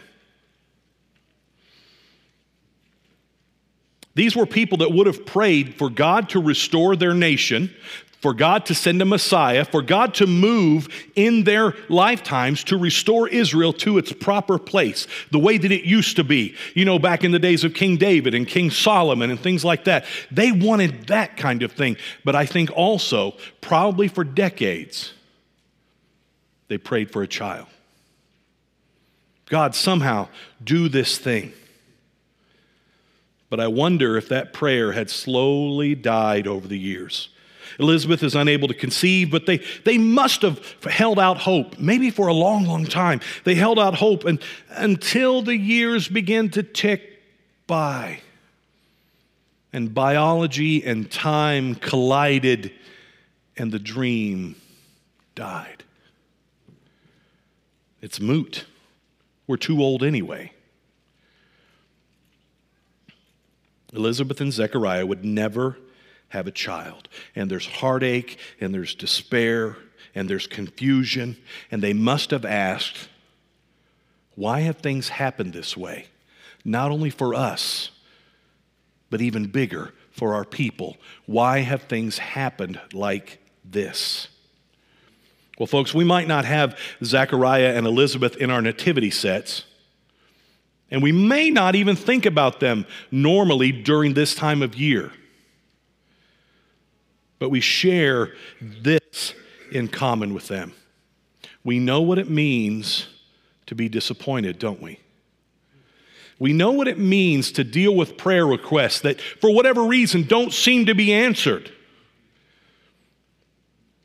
These 4.15 4.35
were 4.35 4.47
people 4.47 4.79
that 4.79 4.93
would 4.93 5.07
have 5.07 5.25
prayed 5.25 5.77
for 5.77 5.89
God 5.89 6.31
to 6.31 6.43
restore 6.43 6.97
their 6.97 7.15
nation, 7.15 7.75
for 8.21 8.35
God 8.35 8.67
to 8.67 8.75
send 8.75 9.01
a 9.01 9.07
Messiah, 9.07 9.65
for 9.65 9.81
God 9.81 10.15
to 10.15 10.27
move 10.27 10.89
in 11.17 11.45
their 11.45 11.75
lifetimes 11.89 12.63
to 12.65 12.77
restore 12.77 13.27
Israel 13.29 13.73
to 13.75 13.97
its 13.97 14.13
proper 14.13 14.59
place, 14.59 15.07
the 15.31 15.39
way 15.39 15.57
that 15.57 15.73
it 15.73 15.85
used 15.85 16.17
to 16.17 16.25
be. 16.25 16.55
You 16.75 16.85
know, 16.85 16.99
back 16.99 17.25
in 17.25 17.33
the 17.33 17.39
days 17.39 17.65
of 17.65 17.73
King 17.73 17.97
David 17.97 18.35
and 18.35 18.47
King 18.47 18.71
Solomon 18.71 19.31
and 19.31 19.41
things 19.41 19.65
like 19.65 19.85
that. 19.85 20.05
They 20.31 20.53
wanted 20.53 21.07
that 21.07 21.39
kind 21.39 21.63
of 21.63 21.73
thing. 21.73 21.97
But 22.23 22.37
I 22.37 22.45
think 22.45 22.71
also, 22.75 23.35
probably 23.63 24.07
for 24.07 24.23
decades, 24.23 25.15
they 26.69 26.77
prayed 26.77 27.11
for 27.11 27.23
a 27.23 27.29
child. 27.29 27.67
God, 29.47 29.75
somehow 29.75 30.29
do 30.63 30.89
this 30.91 31.17
thing. 31.17 31.55
But 33.49 33.61
I 33.61 33.67
wonder 33.67 34.17
if 34.17 34.29
that 34.29 34.53
prayer 34.53 34.93
had 34.93 35.11
slowly 35.11 35.95
died 35.95 36.47
over 36.47 36.69
the 36.69 36.79
years 36.79 37.31
Elizabeth 37.81 38.23
is 38.23 38.35
unable 38.35 38.69
to 38.69 38.75
conceive, 38.75 39.31
but 39.31 39.47
they, 39.47 39.57
they 39.85 39.97
must 39.97 40.43
have 40.43 40.61
held 40.85 41.19
out 41.19 41.39
hope, 41.39 41.79
maybe 41.79 42.11
for 42.11 42.27
a 42.27 42.35
long, 42.35 42.67
long 42.67 42.85
time. 42.85 43.21
They 43.45 43.55
held 43.55 43.79
out 43.79 43.95
hope 43.95 44.25
and, 44.27 44.39
until 44.69 45.41
the 45.41 45.57
years 45.57 46.07
began 46.07 46.51
to 46.51 46.63
tick 46.63 47.23
by. 47.67 48.21
And 49.73 49.95
biology 49.95 50.85
and 50.85 51.11
time 51.11 51.75
collided, 51.75 52.73
and 53.57 53.73
the 53.73 53.79
dream 53.79 54.57
died. 55.35 55.85
It's 58.03 58.21
moot. 58.21 58.67
We're 59.47 59.57
too 59.57 59.81
old 59.81 60.03
anyway. 60.03 60.53
Elizabeth 63.93 64.41
and 64.41 64.53
Zechariah 64.53 65.07
would 65.07 65.25
never 65.25 65.79
have 66.31 66.47
a 66.47 66.53
child. 66.53 67.09
And 67.37 67.51
there's 67.51 67.67
heartache, 67.67 68.39
and 68.61 68.75
there's 68.75 68.95
despair, 68.95 69.77
and 70.15 70.29
there's 70.29 70.47
confusion. 70.47 71.37
And 71.71 71.83
they 71.83 71.93
must 71.93 72.31
have 72.33 72.45
asked, 72.45 73.09
why 74.35 74.61
have 74.61 74.79
things 74.79 75.11
happened 75.11 75.53
this 75.53 75.77
way? 75.77 76.07
Not 76.65 76.91
only 76.91 77.11
for 77.11 77.35
us, 77.35 77.91
but 79.11 79.21
even 79.21 79.47
bigger 79.47 79.93
for 80.13 80.35
our 80.35 80.45
people. 80.45 80.97
Why 81.27 81.61
have 81.61 81.83
things 81.83 82.19
happened 82.19 82.81
like 82.93 83.39
this? 83.65 84.29
Well, 85.59 85.67
folks, 85.67 85.93
we 85.93 86.05
might 86.05 86.27
not 86.27 86.45
have 86.47 86.79
Zechariah 87.05 87.75
and 87.77 87.87
Elizabeth 87.87 88.37
in 88.37 88.51
our 88.51 88.63
nativity 88.63 89.11
sets. 89.11 89.65
And 90.91 91.03
we 91.03 91.13
may 91.13 91.51
not 91.51 91.75
even 91.75 91.97
think 91.97 92.25
about 92.25 92.61
them 92.61 92.87
normally 93.11 93.71
during 93.73 94.15
this 94.15 94.35
time 94.35 94.63
of 94.63 94.75
year. 94.75 95.13
But 97.41 97.49
we 97.49 97.61
share 97.61 98.35
this 98.61 99.35
in 99.73 99.89
common 99.89 100.33
with 100.35 100.47
them. 100.47 100.73
We 101.65 101.81
know 101.81 102.03
what 102.03 102.19
it 102.19 102.31
means 102.31 103.09
to 103.67 103.75
be 103.75 103.89
disappointed, 103.89 104.61
don't 104.61 104.81
we? 104.81 105.01
We 106.39 106.53
know 106.53 106.71
what 106.71 106.87
it 106.87 106.99
means 106.99 107.53
to 107.53 107.65
deal 107.65 107.95
with 107.95 108.17
prayer 108.17 108.47
requests 108.47 109.01
that, 109.01 109.21
for 109.21 109.53
whatever 109.53 109.85
reason, 109.85 110.23
don't 110.25 110.53
seem 110.53 110.87
to 110.87 110.95
be 110.95 111.13
answered. 111.13 111.71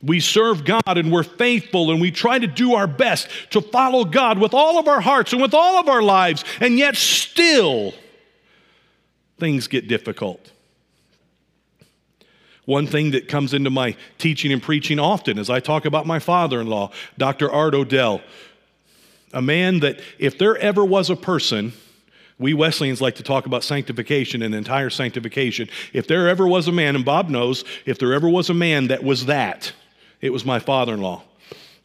We 0.01 0.19
serve 0.19 0.65
God 0.65 0.97
and 0.97 1.11
we're 1.11 1.23
faithful 1.23 1.91
and 1.91 1.99
we 1.99 2.11
try 2.11 2.39
to 2.39 2.47
do 2.47 2.75
our 2.75 2.87
best 2.87 3.27
to 3.51 3.61
follow 3.61 4.05
God 4.05 4.37
with 4.37 4.53
all 4.53 4.77
of 4.77 4.87
our 4.87 5.01
hearts 5.01 5.33
and 5.33 5.41
with 5.41 5.53
all 5.53 5.79
of 5.79 5.89
our 5.89 6.01
lives, 6.01 6.43
and 6.59 6.77
yet 6.77 6.95
still 6.95 7.93
things 9.39 9.67
get 9.67 9.87
difficult. 9.87 10.51
One 12.65 12.87
thing 12.87 13.11
that 13.11 13.27
comes 13.27 13.53
into 13.53 13.69
my 13.69 13.95
teaching 14.17 14.51
and 14.51 14.61
preaching 14.61 14.99
often 14.99 15.37
is 15.37 15.49
I 15.49 15.59
talk 15.59 15.85
about 15.85 16.05
my 16.05 16.19
father 16.19 16.59
in 16.59 16.67
law, 16.67 16.91
Dr. 17.17 17.51
Art 17.51 17.75
Odell, 17.75 18.21
a 19.33 19.41
man 19.41 19.79
that 19.81 19.99
if 20.17 20.37
there 20.37 20.57
ever 20.57 20.83
was 20.83 21.09
a 21.09 21.15
person, 21.15 21.73
we 22.39 22.53
Wesleyans 22.53 23.01
like 23.01 23.15
to 23.15 23.23
talk 23.23 23.45
about 23.45 23.63
sanctification 23.63 24.41
and 24.41 24.55
entire 24.55 24.89
sanctification. 24.89 25.69
If 25.93 26.07
there 26.07 26.27
ever 26.27 26.47
was 26.47 26.67
a 26.67 26.71
man, 26.71 26.95
and 26.95 27.05
Bob 27.05 27.29
knows, 27.29 27.63
if 27.85 27.99
there 27.99 28.13
ever 28.13 28.27
was 28.27 28.49
a 28.49 28.53
man 28.53 28.87
that 28.87 29.03
was 29.03 29.27
that, 29.27 29.71
it 30.21 30.31
was 30.31 30.43
my 30.43 30.59
father 30.59 30.93
in 30.93 31.01
law 31.01 31.23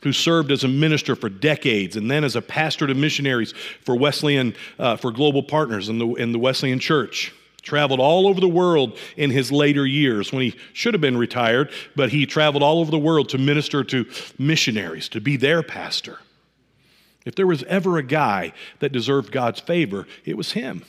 who 0.02 0.12
served 0.12 0.50
as 0.50 0.64
a 0.64 0.68
minister 0.68 1.14
for 1.14 1.28
decades 1.28 1.94
and 1.94 2.10
then 2.10 2.25
as 2.25 2.37
a 2.37 2.40
pastor 2.40 2.87
to 2.87 2.94
missionaries 2.94 3.52
for 3.84 3.94
Wesleyan, 3.94 4.54
uh, 4.78 4.96
for 4.96 5.10
global 5.10 5.42
partners 5.42 5.90
in 5.90 5.99
the, 5.99 6.06
in 6.14 6.32
the 6.32 6.38
Wesleyan 6.38 6.78
church. 6.78 7.34
Traveled 7.61 8.00
all 8.00 8.26
over 8.26 8.40
the 8.40 8.49
world 8.49 8.97
in 9.17 9.31
his 9.31 9.52
later 9.52 9.87
years 9.87 10.33
when 10.33 10.43
he 10.43 10.57
should 10.73 10.95
have 10.95 11.00
been 11.00 11.19
retired, 11.19 11.71
but 11.95 12.11
he 12.11 12.25
traveled 12.26 12.62
all 12.62 12.81
over 12.81 12.90
the 12.90 12.99
world 12.99 13.29
to 13.31 13.38
minister 13.38 13.85
to 13.85 14.07
missionaries, 14.38 15.09
to 15.11 15.21
be 15.21 15.37
their 15.37 15.62
pastor. 15.62 16.19
If 17.26 17.35
there 17.35 17.47
was 17.47 17.62
ever 17.64 17.99
a 17.99 18.02
guy 18.02 18.52
that 18.79 18.93
deserved 18.93 19.31
God's 19.31 19.61
favor, 19.61 20.07
it 20.25 20.37
was 20.37 20.52
him. 20.52 20.85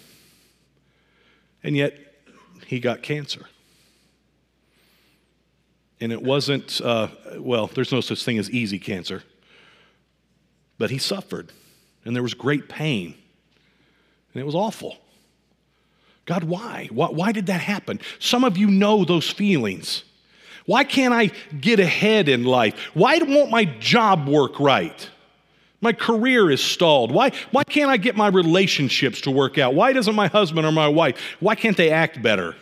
And 1.62 1.76
yet, 1.76 1.98
he 2.68 2.80
got 2.80 3.04
cancer. 3.04 3.48
And 6.00 6.12
it 6.12 6.24
wasn't, 6.24 6.80
uh, 6.82 7.10
well, 7.38 7.68
there's 7.68 7.92
no 7.92 8.02
such 8.02 8.24
thing 8.24 8.38
as 8.38 8.50
easy 8.50 8.80
cancer, 8.80 9.24
but 10.78 10.90
he 10.90 10.98
suffered. 10.98 11.52
And 12.06 12.16
there 12.16 12.24
was 12.24 12.34
great 12.34 12.70
pain. 12.70 13.14
And 14.34 14.42
it 14.42 14.46
was 14.46 14.56
awful. 14.56 14.98
God, 16.32 16.46
why? 16.46 16.88
why? 16.94 17.08
Why 17.08 17.34
did 17.34 17.48
that 17.48 17.60
happen? 17.60 18.00
Some 18.20 18.46
of 18.46 18.58
you 18.58 18.68
know 18.68 19.04
those 19.04 19.30
feelings. 19.30 20.06
Why 20.66 20.86
can't 20.86 21.14
I 21.14 21.32
get 21.60 21.82
ahead 21.82 22.30
in 22.30 22.46
life? 22.46 22.74
Why 22.94 23.18
won't 23.18 23.52
my 23.52 23.66
job 23.66 24.30
work 24.30 24.58
right? 24.58 25.10
My 25.82 25.92
career 25.92 26.50
is 26.50 26.64
stalled. 26.64 27.12
Why, 27.12 27.34
why 27.52 27.66
can't 27.66 27.90
I 27.92 27.98
get 27.98 28.16
my 28.16 28.30
relationships 28.30 29.20
to 29.22 29.32
work 29.32 29.58
out? 29.58 29.74
Why 29.74 29.92
doesn't 29.92 30.16
my 30.16 30.28
husband 30.28 30.66
or 30.66 30.72
my 30.72 30.88
wife, 30.88 31.20
why 31.42 31.56
can't 31.56 31.76
they 31.76 31.90
act 31.90 32.22
better? 32.22 32.56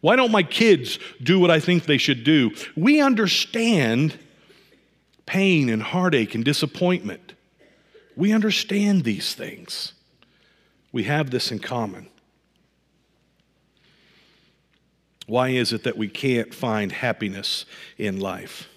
Why 0.00 0.16
don't 0.16 0.32
my 0.32 0.42
kids 0.42 0.98
do 1.22 1.38
what 1.38 1.50
I 1.50 1.60
think 1.60 1.84
they 1.84 1.98
should 1.98 2.24
do? 2.24 2.50
We 2.78 2.98
understand 2.98 4.18
pain 5.26 5.68
and 5.68 5.82
heartache 5.82 6.34
and 6.34 6.42
disappointment. 6.42 7.34
We 8.16 8.32
understand 8.32 9.04
these 9.04 9.34
things. 9.34 9.92
We 10.92 11.02
have 11.02 11.28
this 11.28 11.52
in 11.52 11.58
common. 11.58 12.08
Why 15.26 15.50
is 15.50 15.72
it 15.72 15.84
that 15.84 15.96
we 15.96 16.08
can't 16.08 16.54
find 16.54 16.92
happiness 16.92 17.64
in 17.98 18.20
life? 18.20 18.68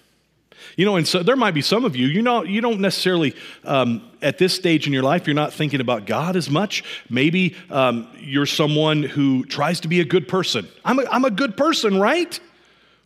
You 0.76 0.84
know, 0.84 0.96
and 0.96 1.06
so 1.06 1.22
there 1.22 1.36
might 1.36 1.54
be 1.54 1.62
some 1.62 1.84
of 1.84 1.96
you, 1.96 2.06
you 2.06 2.22
know, 2.22 2.44
you 2.44 2.60
don't 2.60 2.80
necessarily, 2.80 3.34
um, 3.64 4.02
at 4.22 4.38
this 4.38 4.54
stage 4.54 4.86
in 4.86 4.92
your 4.92 5.02
life, 5.02 5.26
you're 5.26 5.34
not 5.34 5.52
thinking 5.52 5.80
about 5.80 6.06
God 6.06 6.36
as 6.36 6.50
much. 6.50 6.84
Maybe 7.08 7.56
um, 7.70 8.08
you're 8.18 8.46
someone 8.46 9.02
who 9.02 9.44
tries 9.44 9.80
to 9.80 9.88
be 9.88 10.00
a 10.00 10.04
good 10.04 10.28
person. 10.28 10.68
I'm 10.84 10.98
a, 10.98 11.04
I'm 11.10 11.24
a 11.24 11.30
good 11.30 11.56
person, 11.56 12.00
right? 12.00 12.38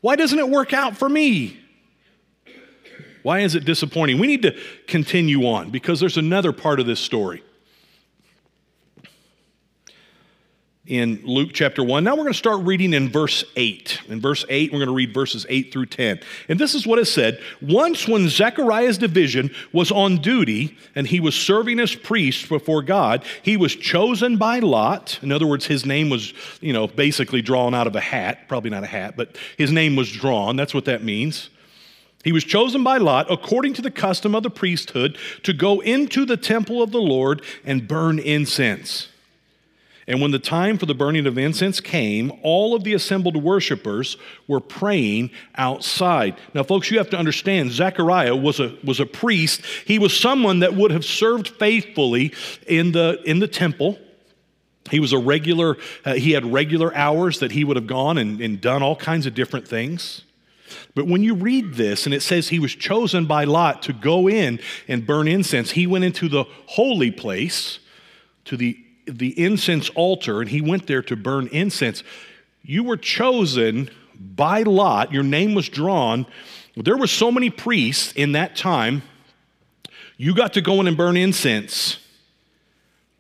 Why 0.01 0.17
doesn't 0.17 0.39
it 0.39 0.49
work 0.49 0.73
out 0.73 0.97
for 0.97 1.09
me? 1.09 1.59
Why 3.23 3.41
is 3.41 3.55
it 3.55 3.65
disappointing? 3.65 4.19
We 4.19 4.27
need 4.27 4.43
to 4.43 4.59
continue 4.87 5.47
on 5.47 5.71
because 5.71 6.01
there's 6.01 6.17
another 6.17 6.53
part 6.53 6.81
of 6.81 6.87
this 6.87 7.01
story. 7.01 7.43
In 10.93 11.23
Luke 11.25 11.53
chapter 11.55 11.83
1. 11.83 12.05
Now 12.05 12.11
we're 12.11 12.25
going 12.25 12.35
to 12.35 12.39
start 12.39 12.67
reading 12.67 12.93
in 12.93 13.09
verse 13.09 13.45
8. 13.57 14.03
In 14.09 14.21
verse 14.21 14.45
8, 14.51 14.71
we're 14.71 14.79
going 14.79 14.91
to 14.91 14.95
read 14.95 15.15
verses 15.15 15.47
8 15.49 15.73
through 15.73 15.87
10. 15.87 16.21
And 16.51 16.59
this 16.59 16.75
is 16.75 16.87
what 16.87 16.99
it 16.99 17.07
said 17.07 17.41
Once, 17.63 18.07
when 18.07 18.29
Zechariah's 18.29 18.99
division 18.99 19.55
was 19.73 19.91
on 19.91 20.19
duty 20.19 20.77
and 20.95 21.07
he 21.07 21.19
was 21.19 21.35
serving 21.35 21.81
as 21.81 21.95
priest 21.95 22.47
before 22.51 22.83
God, 22.83 23.25
he 23.41 23.57
was 23.57 23.75
chosen 23.75 24.37
by 24.37 24.59
Lot. 24.59 25.19
In 25.23 25.33
other 25.33 25.47
words, 25.47 25.65
his 25.65 25.87
name 25.87 26.11
was, 26.11 26.35
you 26.61 26.75
know, 26.75 26.87
basically 26.87 27.41
drawn 27.41 27.73
out 27.75 27.87
of 27.87 27.97
a 27.97 28.01
hat. 28.01 28.47
Probably 28.47 28.69
not 28.69 28.85
a 28.85 28.87
hat, 28.87 29.15
but 29.17 29.39
his 29.57 29.73
name 29.73 29.97
was 29.97 30.13
drawn. 30.13 30.57
That's 30.57 30.75
what 30.75 30.85
that 30.85 31.03
means. 31.03 31.49
He 32.23 32.33
was 32.33 32.45
chosen 32.45 32.85
by 32.85 32.99
Lot, 32.99 33.31
according 33.31 33.73
to 33.75 33.83
the 33.83 33.91
custom 33.91 34.35
of 34.35 34.43
the 34.43 34.51
priesthood, 34.51 35.17
to 35.43 35.55
go 35.55 35.81
into 35.81 36.27
the 36.27 36.37
temple 36.37 36.83
of 36.83 36.93
the 36.93 37.01
Lord 37.01 37.43
and 37.65 37.89
burn 37.89 38.19
incense. 38.19 39.09
And 40.09 40.21
when 40.21 40.33
the 40.33 40.39
time 40.39 40.79
for 40.79 40.87
the 40.87 40.95
burning 40.95 41.27
of 41.27 41.39
incense 41.39 41.81
came, 41.81 42.33
all 42.43 42.75
of 42.75 42.83
the 42.83 42.93
assembled 42.93 43.37
worshipers 43.37 44.17
were 44.49 44.61
praying 44.61 45.31
outside. 45.55 46.37
Now, 46.55 46.65
folks, 46.65 46.91
you 46.91 46.99
have 46.99 47.11
to 47.11 47.19
understand 47.19 47.71
Zechariah 47.71 48.35
was 48.35 48.59
a, 48.59 48.77
was 48.83 48.99
a 48.99 49.07
priest. 49.07 49.63
He 49.87 50.01
was 50.01 50.19
someone 50.19 50.59
that 50.59 50.75
would 50.75 50.91
have 50.91 51.05
served 51.05 51.49
faithfully 51.49 52.35
in 52.67 52.93
the, 52.93 53.23
in 53.25 53.39
the 53.39 53.47
temple. 53.47 53.97
He 54.91 54.99
was 54.99 55.13
a 55.13 55.19
regular, 55.19 55.79
uh, 56.05 56.15
he 56.15 56.33
had 56.33 56.45
regular 56.53 56.93
hours 56.97 57.39
that 57.39 57.53
he 57.53 57.63
would 57.63 57.77
have 57.77 57.87
gone 57.87 58.19
and, 58.19 58.41
and 58.41 58.61
done 58.61 58.83
all 58.83 58.97
kinds 58.97 59.27
of 59.27 59.35
different 59.35 59.69
things. 59.69 60.23
But 60.95 61.07
when 61.07 61.23
you 61.23 61.35
read 61.35 61.75
this 61.75 62.07
and 62.07 62.15
it 62.15 62.23
says 62.23 62.49
he 62.49 62.59
was 62.59 62.75
chosen 62.75 63.27
by 63.27 63.45
Lot 63.45 63.83
to 63.83 63.93
go 63.93 64.29
in 64.29 64.59
and 64.89 65.07
burn 65.07 65.29
incense, 65.29 65.71
he 65.71 65.87
went 65.87 66.05
into 66.05 66.29
the 66.29 66.45
holy 66.67 67.13
place, 67.13 67.79
to 68.47 68.57
the 68.57 68.77
the 69.07 69.39
incense 69.43 69.91
altar 69.91 70.41
and 70.41 70.51
he 70.51 70.61
went 70.61 70.87
there 70.87 71.03
to 71.03 71.17
burn 71.17 71.49
incense. 71.49 72.03
You 72.63 72.85
were 72.85 72.97
chosen 72.97 73.91
by 74.19 74.63
Lot, 74.63 75.13
your 75.13 75.25
name 75.25 75.55
was 75.55 75.69
drawn. 75.69 76.27
There 76.77 76.97
were 76.97 77.07
so 77.07 77.31
many 77.31 77.51
priests 77.51 78.13
in 78.13 78.33
that 78.33 78.57
time. 78.57 79.03
You 80.17 80.35
got 80.35 80.55
to 80.55 80.61
go 80.61 80.81
in 80.81 80.87
and 80.87 80.97
burn 80.97 81.17
incense 81.17 81.99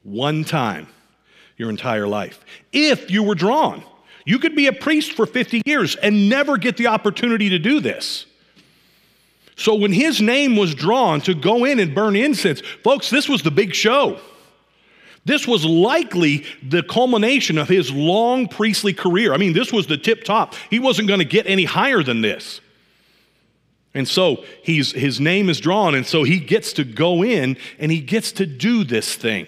one 0.04 0.44
time 0.44 0.88
your 1.56 1.70
entire 1.70 2.06
life. 2.06 2.44
If 2.72 3.10
you 3.10 3.22
were 3.22 3.34
drawn, 3.34 3.82
you 4.24 4.38
could 4.38 4.54
be 4.54 4.68
a 4.68 4.72
priest 4.72 5.12
for 5.12 5.26
50 5.26 5.62
years 5.66 5.96
and 5.96 6.28
never 6.28 6.56
get 6.56 6.76
the 6.76 6.86
opportunity 6.86 7.50
to 7.50 7.58
do 7.58 7.80
this. 7.80 8.26
So 9.56 9.74
when 9.74 9.92
his 9.92 10.20
name 10.20 10.56
was 10.56 10.74
drawn 10.74 11.20
to 11.22 11.34
go 11.34 11.64
in 11.64 11.78
and 11.78 11.94
burn 11.94 12.16
incense, 12.16 12.60
folks, 12.82 13.10
this 13.10 13.28
was 13.28 13.42
the 13.42 13.50
big 13.50 13.74
show. 13.74 14.20
This 15.24 15.46
was 15.46 15.64
likely 15.64 16.44
the 16.62 16.82
culmination 16.82 17.56
of 17.56 17.68
his 17.68 17.92
long 17.92 18.48
priestly 18.48 18.92
career. 18.92 19.32
I 19.32 19.36
mean, 19.36 19.52
this 19.52 19.72
was 19.72 19.86
the 19.86 19.96
tip 19.96 20.24
top. 20.24 20.54
He 20.68 20.80
wasn't 20.80 21.08
going 21.08 21.20
to 21.20 21.24
get 21.24 21.46
any 21.46 21.64
higher 21.64 22.02
than 22.02 22.22
this. 22.22 22.60
And 23.94 24.08
so 24.08 24.44
he's, 24.62 24.92
his 24.92 25.20
name 25.20 25.50
is 25.50 25.60
drawn, 25.60 25.94
and 25.94 26.06
so 26.06 26.24
he 26.24 26.40
gets 26.40 26.72
to 26.74 26.84
go 26.84 27.22
in 27.22 27.56
and 27.78 27.92
he 27.92 28.00
gets 28.00 28.32
to 28.32 28.46
do 28.46 28.84
this 28.84 29.14
thing. 29.14 29.46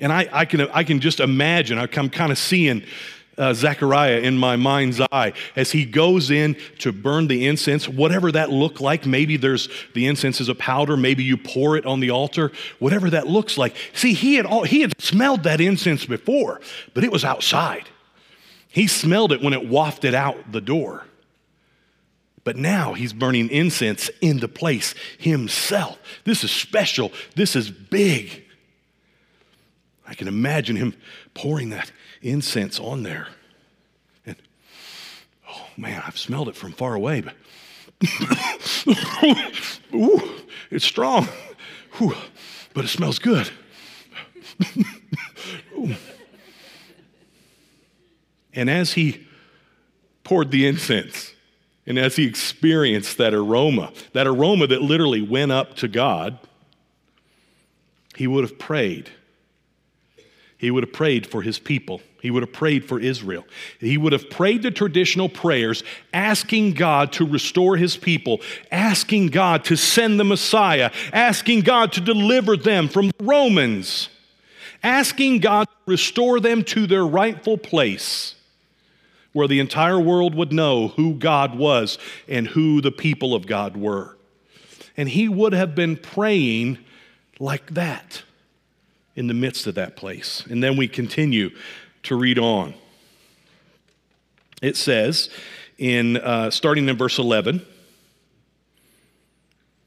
And 0.00 0.12
I, 0.12 0.28
I, 0.32 0.44
can, 0.44 0.62
I 0.62 0.82
can 0.82 1.00
just 1.00 1.20
imagine, 1.20 1.78
I'm 1.78 1.88
kind 1.88 2.32
of 2.32 2.38
seeing 2.38 2.82
uh, 3.38 3.52
Zechariah 3.54 4.18
in 4.18 4.38
my 4.38 4.56
mind's 4.56 5.00
eye 5.12 5.32
as 5.54 5.72
he 5.72 5.84
goes 5.84 6.30
in 6.30 6.56
to 6.78 6.92
burn 6.92 7.26
the 7.26 7.46
incense, 7.46 7.88
whatever 7.88 8.32
that 8.32 8.50
looked 8.50 8.80
like. 8.80 9.06
Maybe 9.06 9.36
there's 9.36 9.68
the 9.94 10.06
incense 10.06 10.40
is 10.40 10.48
a 10.48 10.54
powder, 10.54 10.96
maybe 10.96 11.24
you 11.24 11.36
pour 11.36 11.76
it 11.76 11.86
on 11.86 12.00
the 12.00 12.10
altar, 12.10 12.52
whatever 12.78 13.10
that 13.10 13.26
looks 13.26 13.58
like. 13.58 13.76
See, 13.92 14.14
he 14.14 14.36
had, 14.36 14.46
all, 14.46 14.64
he 14.64 14.80
had 14.80 15.00
smelled 15.00 15.42
that 15.44 15.60
incense 15.60 16.06
before, 16.06 16.60
but 16.94 17.04
it 17.04 17.12
was 17.12 17.24
outside. 17.24 17.88
He 18.68 18.86
smelled 18.86 19.32
it 19.32 19.42
when 19.42 19.52
it 19.52 19.68
wafted 19.68 20.14
out 20.14 20.52
the 20.52 20.60
door. 20.60 21.04
But 22.44 22.56
now 22.56 22.92
he's 22.92 23.12
burning 23.12 23.50
incense 23.50 24.08
in 24.20 24.38
the 24.38 24.48
place 24.48 24.94
himself. 25.18 25.98
This 26.24 26.44
is 26.44 26.52
special. 26.52 27.10
This 27.34 27.56
is 27.56 27.70
big. 27.70 28.44
I 30.06 30.14
can 30.14 30.28
imagine 30.28 30.76
him 30.76 30.94
pouring 31.34 31.70
that 31.70 31.90
incense 32.22 32.78
on 32.80 33.02
there. 33.02 33.28
And 34.24 34.36
oh 35.48 35.66
man, 35.76 36.02
I've 36.06 36.18
smelled 36.18 36.48
it 36.48 36.56
from 36.56 36.72
far 36.72 36.94
away, 36.94 37.20
but 37.20 37.34
ooh, 39.94 40.20
it's 40.70 40.84
strong. 40.84 41.28
But 42.74 42.84
it 42.84 42.88
smells 42.88 43.18
good. 43.18 43.50
and 48.52 48.68
as 48.68 48.92
he 48.92 49.26
poured 50.24 50.50
the 50.50 50.66
incense, 50.66 51.32
and 51.86 51.98
as 51.98 52.16
he 52.16 52.26
experienced 52.26 53.16
that 53.18 53.32
aroma, 53.32 53.92
that 54.12 54.26
aroma 54.26 54.66
that 54.66 54.82
literally 54.82 55.22
went 55.22 55.52
up 55.52 55.76
to 55.76 55.88
God, 55.88 56.38
he 58.16 58.26
would 58.26 58.44
have 58.44 58.58
prayed 58.58 59.10
he 60.58 60.70
would 60.70 60.84
have 60.84 60.92
prayed 60.92 61.26
for 61.26 61.42
his 61.42 61.58
people. 61.58 62.00
He 62.20 62.30
would 62.30 62.42
have 62.42 62.52
prayed 62.52 62.84
for 62.84 62.98
Israel. 62.98 63.44
He 63.78 63.98
would 63.98 64.12
have 64.12 64.30
prayed 64.30 64.62
the 64.62 64.70
traditional 64.70 65.28
prayers, 65.28 65.84
asking 66.12 66.72
God 66.72 67.12
to 67.12 67.26
restore 67.26 67.76
his 67.76 67.96
people, 67.96 68.40
asking 68.72 69.28
God 69.28 69.64
to 69.64 69.76
send 69.76 70.18
the 70.18 70.24
Messiah, 70.24 70.90
asking 71.12 71.60
God 71.60 71.92
to 71.92 72.00
deliver 72.00 72.56
them 72.56 72.88
from 72.88 73.08
the 73.08 73.24
Romans, 73.24 74.08
asking 74.82 75.40
God 75.40 75.68
to 75.68 75.76
restore 75.86 76.40
them 76.40 76.64
to 76.64 76.86
their 76.86 77.06
rightful 77.06 77.58
place 77.58 78.34
where 79.32 79.46
the 79.46 79.60
entire 79.60 80.00
world 80.00 80.34
would 80.34 80.52
know 80.52 80.88
who 80.88 81.12
God 81.14 81.58
was 81.58 81.98
and 82.26 82.48
who 82.48 82.80
the 82.80 82.90
people 82.90 83.34
of 83.34 83.46
God 83.46 83.76
were. 83.76 84.16
And 84.96 85.10
he 85.10 85.28
would 85.28 85.52
have 85.52 85.74
been 85.74 85.98
praying 85.98 86.78
like 87.38 87.74
that 87.74 88.22
in 89.16 89.26
the 89.26 89.34
midst 89.34 89.66
of 89.66 89.74
that 89.74 89.96
place. 89.96 90.44
And 90.48 90.62
then 90.62 90.76
we 90.76 90.86
continue 90.86 91.50
to 92.04 92.14
read 92.14 92.38
on. 92.38 92.74
It 94.62 94.76
says, 94.76 95.28
in 95.78 96.18
uh, 96.18 96.50
starting 96.50 96.88
in 96.88 96.96
verse 96.96 97.18
11, 97.18 97.64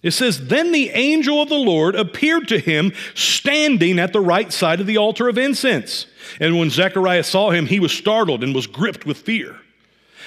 it 0.02 0.12
says, 0.12 0.48
Then 0.48 0.72
the 0.72 0.89
angel 0.89 1.42
of 1.42 1.50
the 1.50 1.56
Lord 1.56 1.96
appeared 1.96 2.48
to 2.50 2.60
him 2.60 2.94
standing 3.15 4.00
at 4.00 4.13
the 4.13 4.22
right 4.22 4.52
side 4.52 4.80
of 4.80 4.88
the 4.88 4.98
altar 4.98 5.28
of 5.28 5.38
incense. 5.38 6.06
And 6.39 6.58
when 6.58 6.70
Zechariah 6.70 7.24
saw 7.24 7.52
him, 7.52 7.65
he 7.65 7.80
was 7.80 7.92
startled 7.92 8.44
and 8.44 8.54
was 8.54 8.68
gripped 8.68 9.06
with 9.06 9.18
fear. 9.18 9.58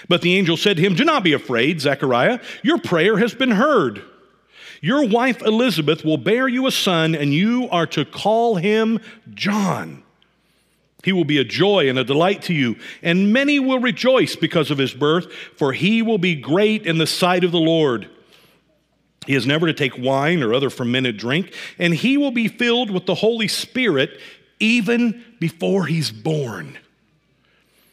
But 0.09 0.23
the 0.23 0.37
angel 0.37 0.57
said 0.57 0.77
to 0.77 0.83
him, 0.83 0.95
Do 0.95 1.05
not 1.05 1.25
be 1.25 1.33
afraid, 1.33 1.81
Zechariah. 1.81 2.41
Your 2.63 2.79
prayer 2.79 3.19
has 3.19 3.35
been 3.35 3.53
heard. 3.53 4.03
Your 4.83 5.07
wife 5.07 5.41
Elizabeth 5.43 6.05
will 6.05 6.17
bear 6.19 6.49
you 6.49 6.67
a 6.67 6.73
son, 6.73 7.15
and 7.15 7.33
you 7.33 7.69
are 7.71 7.87
to 7.87 8.05
call 8.05 8.57
him 8.57 8.99
John. 9.33 10.03
He 11.05 11.13
will 11.13 11.25
be 11.25 11.39
a 11.39 11.45
joy 11.45 11.89
and 11.89 11.99
a 12.01 12.05
delight 12.05 12.43
to 12.43 12.53
you, 12.53 12.77
and 13.01 13.33
many 13.33 13.61
will 13.61 13.79
rejoice 13.79 14.35
because 14.35 14.73
of 14.73 14.79
his 14.79 14.93
birth, 14.93 15.33
for 15.57 15.73
he 15.73 16.03
will 16.03 16.19
be 16.19 16.35
great 16.35 16.85
in 16.85 16.99
the 16.99 17.07
sight 17.07 17.45
of 17.45 17.53
the 17.53 17.59
Lord. 17.59 18.11
He 19.25 19.37
is 19.37 19.47
never 19.47 19.69
to 19.69 19.73
take 19.73 19.97
wine 19.97 20.43
or 20.43 20.53
other 20.53 20.69
fermented 20.69 21.17
drink, 21.17 21.55
and 21.79 21.95
he 21.95 22.17
will 22.17 22.33
be 22.33 22.49
filled 22.49 22.91
with 22.91 23.07
the 23.07 23.15
Holy 23.15 23.47
Spirit 23.47 24.19
even 24.59 25.25
before 25.39 25.87
he's 25.87 26.11
born. 26.11 26.77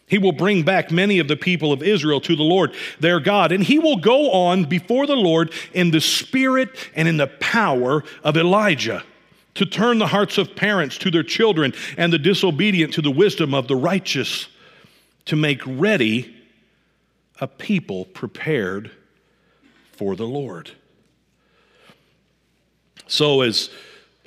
He 0.10 0.17
will 0.17 0.32
bring 0.32 0.63
back 0.63 0.91
many 0.91 1.19
of 1.19 1.28
the 1.28 1.36
people 1.36 1.72
of 1.72 1.84
Israel 1.84 2.19
to 2.22 2.36
the 2.36 2.43
Lord 2.43 2.74
their 3.00 3.19
God, 3.19 3.52
and 3.52 3.63
he 3.63 3.78
will 3.78 3.98
go 3.98 4.32
on 4.32 4.65
before 4.65 5.06
the 5.06 5.15
Lord 5.15 5.54
in 5.72 5.91
the 5.91 6.02
spirit 6.02 6.76
and 6.95 7.08
in 7.08 7.17
the 7.17 7.28
power 7.28 8.04
of 8.24 8.36
Elijah 8.36 9.04
to 9.54 9.65
turn 9.65 10.00
the 10.00 10.08
hearts 10.08 10.39
of 10.39 10.56
parents 10.56 10.98
to 10.98 11.12
their 11.12 11.24
children 11.24 11.74
and 11.95 12.12
the 12.12 12.17
disobedient 12.17 12.93
to 12.95 13.02
the 13.04 13.12
wisdom 13.12 13.54
of 13.54 13.67
the 13.67 13.76
righteous, 13.76 14.48
to 15.26 15.36
make 15.36 15.62
ready 15.65 16.36
a 17.39 17.48
people 17.48 18.06
prepared 18.06 18.89
for 19.91 20.15
the 20.15 20.26
Lord. 20.26 20.72
So, 23.06 23.41
as 23.41 23.69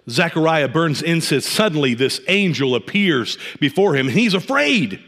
Zechariah 0.09 0.69
burns 0.69 1.03
incense, 1.03 1.49
suddenly 1.49 1.95
this 1.95 2.21
angel 2.29 2.77
appears 2.77 3.37
before 3.59 3.97
him, 3.97 4.07
and 4.09 4.17
he's 4.17 4.35
afraid. 4.35 5.03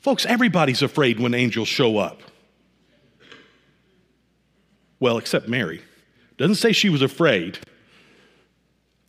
Folks, 0.00 0.24
everybody's 0.24 0.82
afraid 0.82 1.20
when 1.20 1.34
angels 1.34 1.68
show 1.68 1.98
up. 1.98 2.22
Well, 4.98 5.18
except 5.18 5.48
Mary. 5.48 5.82
Doesn't 6.36 6.56
say 6.56 6.72
she 6.72 6.88
was 6.88 7.02
afraid. 7.02 7.58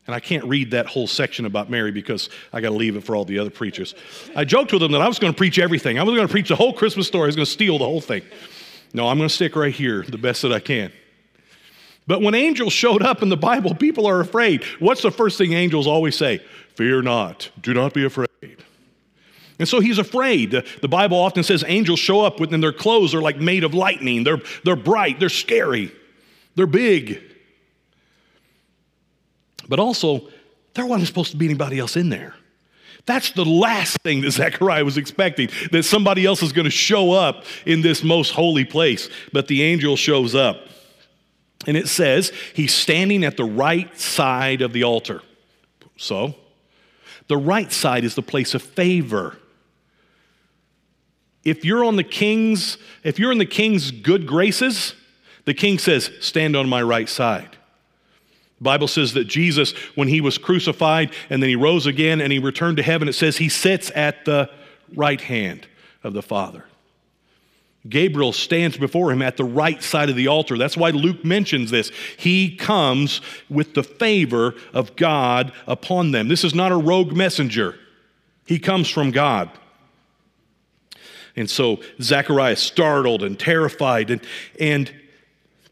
And 0.08 0.16
I 0.16 0.20
can't 0.20 0.44
read 0.46 0.72
that 0.72 0.88
whole 0.88 1.08
section 1.08 1.46
about 1.46 1.70
Mary 1.70 1.92
because 1.92 2.30
I 2.52 2.60
got 2.60 2.70
to 2.70 2.76
leave 2.76 2.96
it 2.96 3.04
for 3.04 3.16
all 3.16 3.24
the 3.24 3.40
other 3.40 3.50
preachers. 3.50 3.96
I 4.36 4.44
joked 4.44 4.74
with 4.74 4.82
them 4.82 4.92
that 4.94 5.02
I 5.02 5.08
was 5.08 5.20
going 5.20 5.32
to 5.32 5.38
preach 5.38 5.60
everything. 5.60 6.00
I 6.00 6.04
was 6.04 6.16
going 6.16 6.28
to 6.28 6.32
preach 6.32 6.50
the 6.50 6.56
whole 6.56 6.74
Christmas 6.74 7.08
story. 7.08 7.24
I 7.24 7.28
was 7.28 7.36
going 7.36 7.46
to 7.46 7.52
steal 7.52 7.78
the 7.78 7.86
whole 7.86 8.02
thing. 8.02 8.24
No, 8.94 9.08
I'm 9.08 9.18
going 9.18 9.30
to 9.30 9.34
stick 9.34 9.56
right 9.56 9.74
here 9.74 10.04
the 10.04 10.18
best 10.18 10.42
that 10.42 10.52
I 10.52 10.60
can. 10.60 10.92
But 12.08 12.22
when 12.22 12.36
angels 12.36 12.74
showed 12.74 13.04
up 13.04 13.22
in 13.22 13.30
the 13.30 13.38
Bible, 13.38 13.76
people 13.76 14.08
are 14.08 14.20
afraid. 14.20 14.64
What's 14.80 15.04
the 15.04 15.12
first 15.12 15.38
thing 15.38 15.54
angels 15.54 15.88
always 15.88 16.18
say? 16.18 16.40
Fear 16.76 17.04
not. 17.04 17.50
Do 17.62 17.74
not 17.74 17.94
be 17.94 18.04
afraid. 18.04 18.28
And 19.62 19.70
so 19.70 19.80
he's 19.80 20.00
afraid. 20.00 20.50
The 20.82 20.88
Bible 20.88 21.20
often 21.20 21.44
says 21.44 21.64
angels 21.68 22.00
show 22.00 22.22
up 22.22 22.40
and 22.40 22.64
their 22.64 22.74
clothes 22.74 23.14
are 23.14 23.22
like 23.22 23.38
made 23.38 23.64
of 23.64 23.76
lightning. 23.76 24.24
They're, 24.24 24.42
they're 24.66 24.76
bright, 24.76 25.20
they're 25.20 25.30
scary, 25.30 25.92
they're 26.56 26.66
big. 26.66 27.22
But 29.70 29.78
also, 29.78 30.28
there 30.74 30.88
wasn't 30.88 31.10
supposed 31.10 31.30
to 31.30 31.38
be 31.38 31.46
anybody 31.46 31.78
else 31.78 31.96
in 31.96 32.10
there. 32.10 32.34
That's 33.06 33.34
the 33.34 33.46
last 33.46 34.00
thing 34.02 34.22
that 34.22 34.32
Zechariah 34.32 34.84
was 34.84 34.98
expecting, 34.98 35.50
that 35.72 35.84
somebody 35.84 36.26
else 36.26 36.42
is 36.42 36.54
going 36.54 36.66
to 36.66 36.72
show 36.72 37.12
up 37.12 37.46
in 37.68 37.82
this 37.82 38.04
most 38.04 38.32
holy 38.32 38.66
place. 38.66 39.12
But 39.32 39.48
the 39.48 39.62
angel 39.62 39.96
shows 39.96 40.34
up. 40.34 40.58
And 41.68 41.78
it 41.78 41.88
says 41.88 42.34
he's 42.56 42.74
standing 42.74 43.24
at 43.24 43.38
the 43.38 43.46
right 43.46 43.96
side 43.96 44.64
of 44.64 44.74
the 44.74 44.86
altar. 44.86 45.22
So, 45.98 46.34
the 47.28 47.38
right 47.38 47.72
side 47.72 48.04
is 48.06 48.16
the 48.16 48.24
place 48.24 48.56
of 48.56 48.64
favor. 48.64 49.38
If 51.44 51.66
you're 51.66 51.84
on 51.84 51.96
the 51.96 52.04
king's, 52.04 52.78
if 53.04 53.18
you're 53.18 53.32
in 53.32 53.38
the 53.38 53.46
king's 53.46 53.92
good 53.92 54.28
graces, 54.28 54.94
the 55.46 55.54
king 55.54 55.80
says, 55.80 56.12
Stand 56.20 56.56
on 56.56 56.70
my 56.70 56.82
right 56.82 57.10
side. 57.10 57.58
The 58.60 58.66
Bible 58.66 58.88
says 58.88 59.14
that 59.14 59.26
Jesus, 59.26 59.72
when 59.96 60.08
he 60.08 60.22
was 60.22 60.38
crucified 60.38 61.14
and 61.32 61.42
then 61.42 61.50
he 61.50 61.56
rose 61.56 61.88
again 61.88 62.22
and 62.22 62.32
he 62.32 62.38
returned 62.38 62.78
to 62.78 62.84
heaven, 62.84 63.08
it 63.08 63.14
says 63.14 63.38
he 63.38 63.50
sits 63.50 63.92
at 63.96 64.24
the 64.26 64.52
right 64.96 65.20
hand 65.20 65.68
of 66.04 66.14
the 66.14 66.22
Father. 66.22 66.66
Gabriel 67.90 68.32
stands 68.32 68.78
before 68.78 69.12
him 69.12 69.24
at 69.24 69.38
the 69.38 69.44
right 69.44 69.82
side 69.82 70.10
of 70.10 70.16
the 70.16 70.28
altar. 70.28 70.58
That's 70.58 70.78
why 70.78 70.92
Luke 70.92 71.26
mentions 71.26 71.72
this. 71.72 71.92
He 72.18 72.56
comes 72.56 73.22
with 73.50 73.74
the 73.74 73.82
favor 73.82 74.54
of 74.74 74.96
God 74.96 75.52
upon 75.66 76.12
them. 76.12 76.28
This 76.28 76.44
is 76.44 76.54
not 76.54 76.72
a 76.72 76.78
rogue 76.78 77.14
messenger, 77.14 77.80
he 78.46 78.60
comes 78.60 78.90
from 78.90 79.12
God. 79.12 79.50
And 81.36 81.50
so 81.50 81.82
Zechariah 82.02 82.56
startled 82.56 83.24
and 83.24 83.40
terrified. 83.40 84.10
And, 84.10 84.22
and 84.60 84.92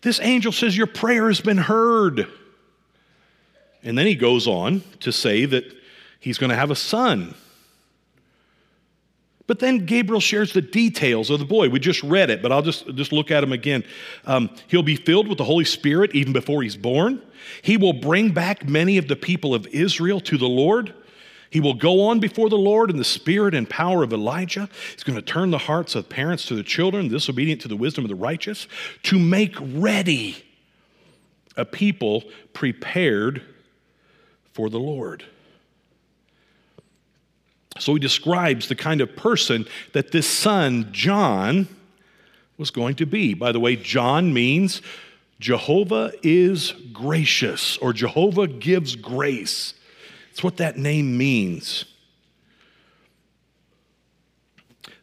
this 0.02 0.19
angel 0.22 0.52
says, 0.52 0.76
Your 0.78 0.88
prayer 0.88 1.28
has 1.28 1.41
been 1.41 1.58
heard. 1.58 2.28
And 3.84 3.98
then 3.98 4.08
he 4.08 4.15
goes 4.15 4.48
on 4.48 4.84
to 5.02 5.12
say 5.12 5.45
that 5.45 5.63
he's 6.19 6.38
going 6.38 6.50
to 6.50 6.56
have 6.56 6.72
a 6.72 6.76
son. 6.76 7.34
But 9.48 9.58
then 9.58 9.88
Gabriel 9.88 10.22
shares 10.22 10.54
the 10.54 10.62
details 10.62 11.32
of 11.32 11.39
the 11.39 11.45
boy. 11.45 11.69
We 11.69 11.80
just 11.80 12.04
read 12.04 12.30
it, 12.30 12.43
but 12.43 12.52
I'll 12.52 12.62
just, 12.62 12.88
just 12.95 13.12
look 13.12 13.32
at 13.32 13.43
him 13.43 13.52
again. 13.52 13.84
Um, 14.26 14.52
he'll 14.67 14.84
be 14.84 14.95
filled 14.95 15.28
with 15.28 15.39
the 15.39 15.43
Holy 15.43 15.65
Spirit 15.65 16.13
even 16.13 16.34
before 16.34 16.62
he's 16.62 16.78
born. 16.78 17.19
He 17.63 17.76
will 17.76 17.93
bring 17.93 18.32
back 18.32 18.69
many 18.69 19.00
of 19.00 19.08
the 19.08 19.15
people 19.15 19.56
of 19.56 19.65
Israel 19.67 20.19
to 20.22 20.38
the 20.38 20.48
Lord. 20.48 20.93
He 21.49 21.59
will 21.59 21.73
go 21.73 22.01
on 22.07 22.19
before 22.19 22.49
the 22.49 22.57
Lord 22.57 22.91
in 22.91 22.97
the 22.97 23.03
spirit 23.03 23.55
and 23.55 23.69
power 23.69 24.03
of 24.03 24.13
Elijah. 24.13 24.69
He's 24.93 25.03
going 25.03 25.15
to 25.15 25.21
turn 25.21 25.49
the 25.49 25.57
hearts 25.57 25.95
of 25.95 26.07
parents 26.07 26.45
to 26.45 26.55
the 26.55 26.63
children, 26.63 27.07
disobedient 27.07 27.62
to 27.62 27.67
the 27.67 27.75
wisdom 27.75 28.05
of 28.05 28.09
the 28.09 28.15
righteous, 28.15 28.67
to 29.03 29.17
make 29.17 29.55
ready 29.59 30.43
a 31.57 31.65
people 31.65 32.23
prepared 32.53 33.41
for 34.53 34.69
the 34.69 34.79
Lord. 34.79 35.23
So 37.79 37.93
he 37.93 37.99
describes 37.99 38.67
the 38.67 38.75
kind 38.75 39.01
of 39.01 39.15
person 39.15 39.65
that 39.93 40.12
this 40.12 40.27
son, 40.27 40.89
John, 40.91 41.67
was 42.57 42.71
going 42.71 42.95
to 42.95 43.05
be. 43.05 43.33
By 43.33 43.51
the 43.51 43.59
way, 43.59 43.75
John 43.75 44.33
means 44.33 44.81
Jehovah 45.39 46.12
is 46.21 46.73
gracious 46.91 47.77
or 47.77 47.93
Jehovah 47.93 48.47
gives 48.47 48.95
grace. 48.95 49.73
What 50.43 50.58
that 50.58 50.78
name 50.78 51.17
means. 51.17 51.86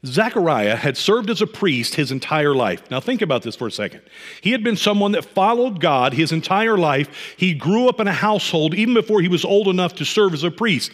Zechariah 0.04 0.76
had 0.76 0.96
served 0.96 1.30
as 1.30 1.42
a 1.42 1.46
priest 1.46 1.96
his 1.96 2.12
entire 2.12 2.54
life. 2.54 2.88
Now, 2.90 3.00
think 3.00 3.22
about 3.22 3.42
this 3.42 3.56
for 3.56 3.66
a 3.66 3.72
second. 3.72 4.02
He 4.40 4.52
had 4.52 4.62
been 4.62 4.76
someone 4.76 5.12
that 5.12 5.24
followed 5.24 5.80
God 5.80 6.14
his 6.14 6.30
entire 6.30 6.78
life. 6.78 7.34
He 7.36 7.54
grew 7.54 7.88
up 7.88 7.98
in 7.98 8.06
a 8.06 8.12
household 8.12 8.74
even 8.74 8.94
before 8.94 9.20
he 9.20 9.28
was 9.28 9.44
old 9.44 9.66
enough 9.66 9.94
to 9.96 10.04
serve 10.04 10.32
as 10.32 10.44
a 10.44 10.50
priest 10.50 10.92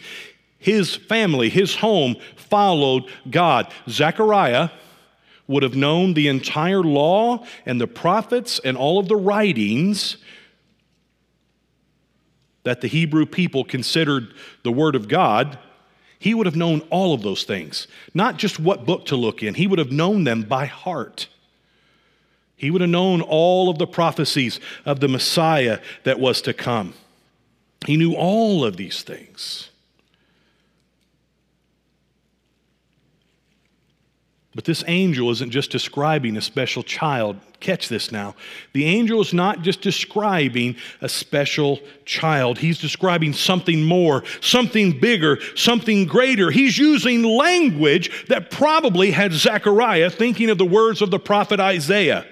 his 0.63 0.95
family, 0.95 1.49
his 1.49 1.75
home 1.75 2.15
followed 2.37 3.03
God. 3.29 3.69
Zechariah 3.89 4.69
would 5.45 5.61
have 5.61 5.75
known 5.75 6.13
the 6.13 6.29
entire 6.29 6.81
law 6.81 7.45
and 7.65 7.81
the 7.81 7.87
prophets 7.87 8.59
and 8.63 8.77
all 8.77 8.97
of 8.97 9.09
the 9.09 9.15
writings 9.17 10.15
that 12.63 12.81
the 12.81 12.87
Hebrew 12.87 13.25
people 13.25 13.63
considered 13.63 14.33
the 14.63 14.71
Word 14.71 14.95
of 14.95 15.07
God. 15.07 15.57
He 16.19 16.33
would 16.33 16.45
have 16.45 16.55
known 16.55 16.81
all 16.89 17.13
of 17.13 17.21
those 17.21 17.43
things, 17.43 17.87
not 18.13 18.37
just 18.37 18.59
what 18.59 18.85
book 18.85 19.05
to 19.07 19.15
look 19.15 19.43
in, 19.43 19.55
he 19.55 19.67
would 19.67 19.79
have 19.79 19.91
known 19.91 20.23
them 20.23 20.43
by 20.43 20.65
heart. 20.65 21.27
He 22.55 22.71
would 22.71 22.81
have 22.81 22.89
known 22.89 23.21
all 23.21 23.69
of 23.69 23.77
the 23.77 23.87
prophecies 23.87 24.59
of 24.85 25.01
the 25.01 25.09
Messiah 25.09 25.79
that 26.03 26.19
was 26.19 26.41
to 26.43 26.53
come. 26.53 26.93
He 27.85 27.97
knew 27.97 28.13
all 28.13 28.63
of 28.63 28.77
these 28.77 29.03
things. 29.03 29.69
But 34.55 34.65
this 34.65 34.83
angel 34.87 35.31
isn't 35.31 35.49
just 35.49 35.71
describing 35.71 36.37
a 36.37 36.41
special 36.41 36.83
child. 36.83 37.37
Catch 37.59 37.89
this 37.89 38.11
now. 38.11 38.35
The 38.73 38.85
angel 38.85 39.19
is 39.19 39.33
not 39.33 39.63
just 39.63 39.81
describing 39.81 40.75
a 41.01 41.09
special 41.09 41.79
child, 42.05 42.59
he's 42.59 42.77
describing 42.77 43.33
something 43.33 43.81
more, 43.83 44.23
something 44.41 44.99
bigger, 44.99 45.39
something 45.55 46.05
greater. 46.05 46.51
He's 46.51 46.77
using 46.77 47.23
language 47.23 48.27
that 48.27 48.51
probably 48.51 49.11
had 49.11 49.33
Zechariah 49.33 50.11
thinking 50.11 50.49
of 50.49 50.57
the 50.57 50.65
words 50.65 51.01
of 51.01 51.09
the 51.09 51.19
prophet 51.19 51.59
Isaiah. 51.59 52.25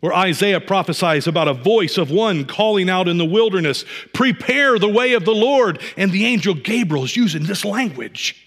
Where 0.00 0.14
Isaiah 0.14 0.60
prophesies 0.60 1.26
about 1.26 1.48
a 1.48 1.54
voice 1.54 1.98
of 1.98 2.10
one 2.10 2.46
calling 2.46 2.90
out 2.90 3.08
in 3.08 3.18
the 3.18 3.24
wilderness, 3.24 3.84
prepare 4.12 4.78
the 4.78 4.88
way 4.88 5.14
of 5.14 5.24
the 5.24 5.34
Lord. 5.34 5.80
And 5.96 6.10
the 6.10 6.26
angel 6.26 6.54
Gabriel 6.54 7.04
is 7.04 7.16
using 7.16 7.44
this 7.44 7.64
language. 7.64 8.45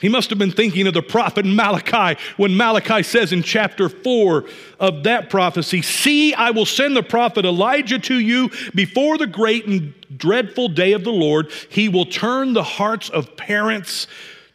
He 0.00 0.08
must 0.08 0.30
have 0.30 0.38
been 0.38 0.52
thinking 0.52 0.86
of 0.86 0.94
the 0.94 1.02
prophet 1.02 1.44
Malachi 1.44 2.20
when 2.36 2.56
Malachi 2.56 3.02
says 3.02 3.32
in 3.32 3.42
chapter 3.42 3.88
4 3.88 4.44
of 4.78 5.02
that 5.04 5.28
prophecy 5.28 5.82
See, 5.82 6.34
I 6.34 6.50
will 6.50 6.66
send 6.66 6.96
the 6.96 7.02
prophet 7.02 7.44
Elijah 7.44 7.98
to 7.98 8.18
you 8.18 8.50
before 8.74 9.18
the 9.18 9.26
great 9.26 9.66
and 9.66 9.92
dreadful 10.16 10.68
day 10.68 10.92
of 10.92 11.02
the 11.02 11.12
Lord. 11.12 11.50
He 11.68 11.88
will 11.88 12.06
turn 12.06 12.52
the 12.52 12.62
hearts 12.62 13.08
of 13.08 13.36
parents 13.36 14.06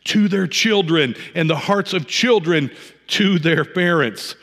to 0.05 0.27
their 0.27 0.47
children 0.47 1.15
and 1.35 1.49
the 1.49 1.55
hearts 1.55 1.93
of 1.93 2.07
children 2.07 2.71
to 3.07 3.37
their 3.39 3.65
parents. 3.65 4.35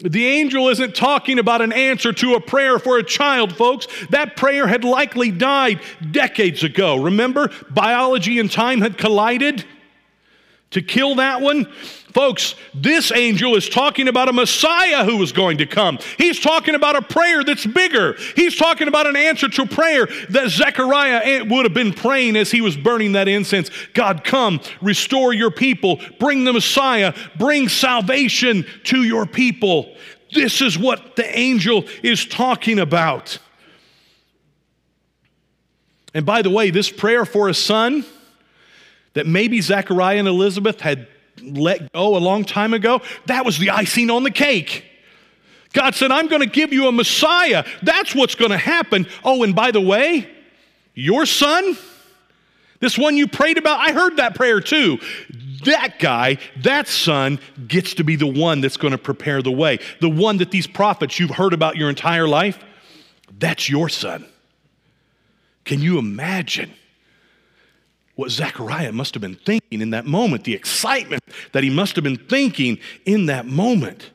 The 0.00 0.26
angel 0.26 0.68
isn't 0.68 0.96
talking 0.96 1.38
about 1.38 1.62
an 1.62 1.72
answer 1.72 2.12
to 2.12 2.34
a 2.34 2.40
prayer 2.40 2.78
for 2.78 2.98
a 2.98 3.04
child, 3.04 3.56
folks. 3.56 3.86
That 4.10 4.36
prayer 4.36 4.66
had 4.66 4.84
likely 4.84 5.30
died 5.30 5.80
decades 6.10 6.64
ago. 6.64 6.96
Remember, 6.96 7.50
biology 7.70 8.40
and 8.40 8.50
time 8.50 8.80
had 8.80 8.98
collided 8.98 9.64
to 10.72 10.82
kill 10.82 11.16
that 11.16 11.40
one? 11.40 11.72
Folks, 12.12 12.56
this 12.74 13.10
angel 13.10 13.56
is 13.56 13.68
talking 13.70 14.06
about 14.06 14.28
a 14.28 14.32
Messiah 14.34 15.04
who 15.04 15.22
is 15.22 15.32
going 15.32 15.58
to 15.58 15.66
come. 15.66 15.98
He's 16.18 16.38
talking 16.38 16.74
about 16.74 16.94
a 16.94 17.00
prayer 17.00 17.42
that's 17.42 17.64
bigger. 17.64 18.16
He's 18.36 18.56
talking 18.56 18.86
about 18.86 19.06
an 19.06 19.16
answer 19.16 19.48
to 19.48 19.66
prayer 19.66 20.06
that 20.28 20.50
Zechariah 20.50 21.20
eh, 21.24 21.40
would 21.42 21.64
have 21.64 21.72
been 21.72 21.94
praying 21.94 22.36
as 22.36 22.50
he 22.50 22.60
was 22.60 22.76
burning 22.76 23.12
that 23.12 23.28
incense. 23.28 23.70
God, 23.94 24.24
come, 24.24 24.60
restore 24.82 25.32
your 25.32 25.50
people, 25.50 26.00
bring 26.18 26.44
the 26.44 26.52
Messiah, 26.52 27.14
bring 27.38 27.68
salvation 27.68 28.66
to 28.84 29.04
your 29.04 29.24
people. 29.24 29.96
This 30.34 30.60
is 30.60 30.78
what 30.78 31.16
the 31.16 31.38
angel 31.38 31.84
is 32.02 32.26
talking 32.26 32.78
about. 32.78 33.38
And 36.12 36.26
by 36.26 36.42
the 36.42 36.50
way, 36.50 36.70
this 36.70 36.90
prayer 36.90 37.24
for 37.24 37.48
a 37.48 37.54
son 37.54 38.04
that 39.14 39.26
maybe 39.26 39.60
Zechariah 39.60 40.18
and 40.18 40.28
Elizabeth 40.28 40.80
had 40.80 41.06
let 41.40 41.92
go 41.92 42.16
a 42.16 42.18
long 42.18 42.44
time 42.44 42.74
ago, 42.74 43.00
that 43.26 43.44
was 43.44 43.58
the 43.58 43.70
icing 43.70 44.10
on 44.10 44.22
the 44.22 44.30
cake. 44.30 44.84
God 45.72 45.94
said, 45.94 46.10
I'm 46.10 46.28
going 46.28 46.42
to 46.42 46.48
give 46.48 46.72
you 46.72 46.86
a 46.86 46.92
Messiah. 46.92 47.64
That's 47.82 48.14
what's 48.14 48.34
going 48.34 48.50
to 48.50 48.58
happen. 48.58 49.06
Oh, 49.24 49.42
and 49.42 49.54
by 49.54 49.70
the 49.70 49.80
way, 49.80 50.28
your 50.94 51.24
son, 51.24 51.76
this 52.80 52.98
one 52.98 53.16
you 53.16 53.26
prayed 53.26 53.58
about, 53.58 53.80
I 53.80 53.92
heard 53.92 54.18
that 54.18 54.34
prayer 54.34 54.60
too. 54.60 54.98
that 55.64 55.98
guy, 55.98 56.38
that 56.58 56.88
son, 56.88 57.38
gets 57.66 57.94
to 57.94 58.04
be 58.04 58.16
the 58.16 58.26
one 58.26 58.60
that's 58.60 58.76
going 58.76 58.92
to 58.92 58.98
prepare 58.98 59.40
the 59.40 59.52
way. 59.52 59.78
The 60.00 60.10
one 60.10 60.38
that 60.38 60.50
these 60.50 60.66
prophets 60.66 61.18
you've 61.18 61.30
heard 61.30 61.54
about 61.54 61.76
your 61.76 61.88
entire 61.88 62.28
life, 62.28 62.62
that's 63.38 63.68
your 63.68 63.88
son. 63.88 64.26
Can 65.64 65.80
you 65.80 65.98
imagine 65.98 66.74
what 68.14 68.30
Zechariah 68.30 68.92
must 68.92 69.14
have 69.14 69.20
been 69.20 69.36
thinking 69.36 69.80
in 69.80 69.90
that 69.90 70.04
moment, 70.04 70.44
the 70.44 70.54
excitement 70.54 71.22
that 71.52 71.64
he 71.64 71.70
must 71.70 71.96
have 71.96 72.04
been 72.04 72.18
thinking 72.18 72.78
in 73.06 73.26
that 73.26 73.46
moment? 73.46 74.10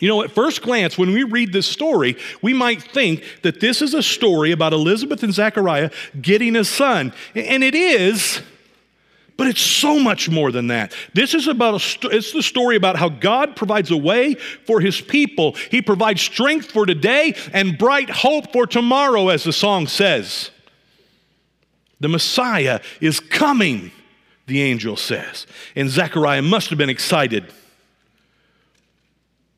You 0.00 0.08
know, 0.08 0.22
at 0.22 0.30
first 0.30 0.62
glance, 0.62 0.98
when 0.98 1.12
we 1.12 1.22
read 1.22 1.52
this 1.52 1.66
story, 1.66 2.16
we 2.42 2.52
might 2.52 2.82
think 2.82 3.24
that 3.42 3.60
this 3.60 3.80
is 3.80 3.94
a 3.94 4.02
story 4.02 4.52
about 4.52 4.72
Elizabeth 4.72 5.22
and 5.22 5.32
Zechariah 5.32 5.90
getting 6.20 6.56
a 6.56 6.64
son. 6.64 7.14
And 7.34 7.64
it 7.64 7.74
is, 7.74 8.42
but 9.38 9.46
it's 9.46 9.60
so 9.60 9.98
much 9.98 10.28
more 10.28 10.52
than 10.52 10.66
that. 10.68 10.94
This 11.14 11.32
is 11.32 11.46
about 11.48 11.74
a 11.74 11.80
st- 11.80 12.12
it's 12.12 12.32
the 12.32 12.42
story 12.42 12.76
about 12.76 12.96
how 12.96 13.08
God 13.08 13.56
provides 13.56 13.90
a 13.90 13.96
way 13.96 14.34
for 14.34 14.80
his 14.80 15.00
people. 15.00 15.52
He 15.70 15.80
provides 15.80 16.20
strength 16.20 16.70
for 16.70 16.84
today 16.84 17.34
and 17.52 17.78
bright 17.78 18.10
hope 18.10 18.52
for 18.52 18.66
tomorrow 18.66 19.28
as 19.28 19.44
the 19.44 19.52
song 19.52 19.86
says. 19.86 20.50
The 22.00 22.08
Messiah 22.08 22.80
is 23.00 23.20
coming, 23.20 23.90
the 24.46 24.62
angel 24.62 24.96
says. 24.96 25.46
And 25.74 25.88
Zechariah 25.88 26.42
must 26.42 26.70
have 26.70 26.78
been 26.78 26.90
excited. 26.90 27.52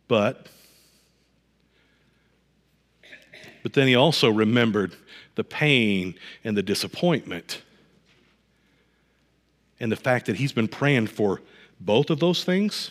But 0.06 0.46
but 3.62 3.74
then 3.74 3.86
he 3.86 3.96
also 3.96 4.30
remembered 4.30 4.96
the 5.34 5.44
pain 5.44 6.14
and 6.42 6.56
the 6.56 6.62
disappointment 6.62 7.60
and 9.78 9.92
the 9.92 9.96
fact 9.96 10.26
that 10.26 10.36
he's 10.36 10.52
been 10.52 10.68
praying 10.68 11.08
for 11.08 11.42
both 11.78 12.10
of 12.10 12.18
those 12.18 12.44
things. 12.44 12.90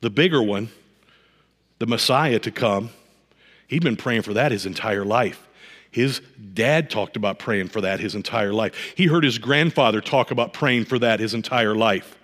The 0.00 0.10
bigger 0.10 0.42
one, 0.42 0.68
the 1.78 1.86
Messiah 1.86 2.38
to 2.40 2.50
come, 2.50 2.90
he'd 3.68 3.82
been 3.82 3.96
praying 3.96 4.22
for 4.22 4.34
that 4.34 4.52
his 4.52 4.66
entire 4.66 5.04
life. 5.04 5.48
His 5.92 6.20
dad 6.54 6.90
talked 6.90 7.16
about 7.16 7.38
praying 7.38 7.68
for 7.68 7.82
that 7.82 8.00
his 8.00 8.14
entire 8.14 8.52
life. 8.52 8.94
He 8.96 9.06
heard 9.06 9.22
his 9.22 9.38
grandfather 9.38 10.00
talk 10.00 10.30
about 10.30 10.52
praying 10.52 10.86
for 10.86 10.98
that 10.98 11.20
his 11.20 11.34
entire 11.34 11.74
life. 11.74 12.18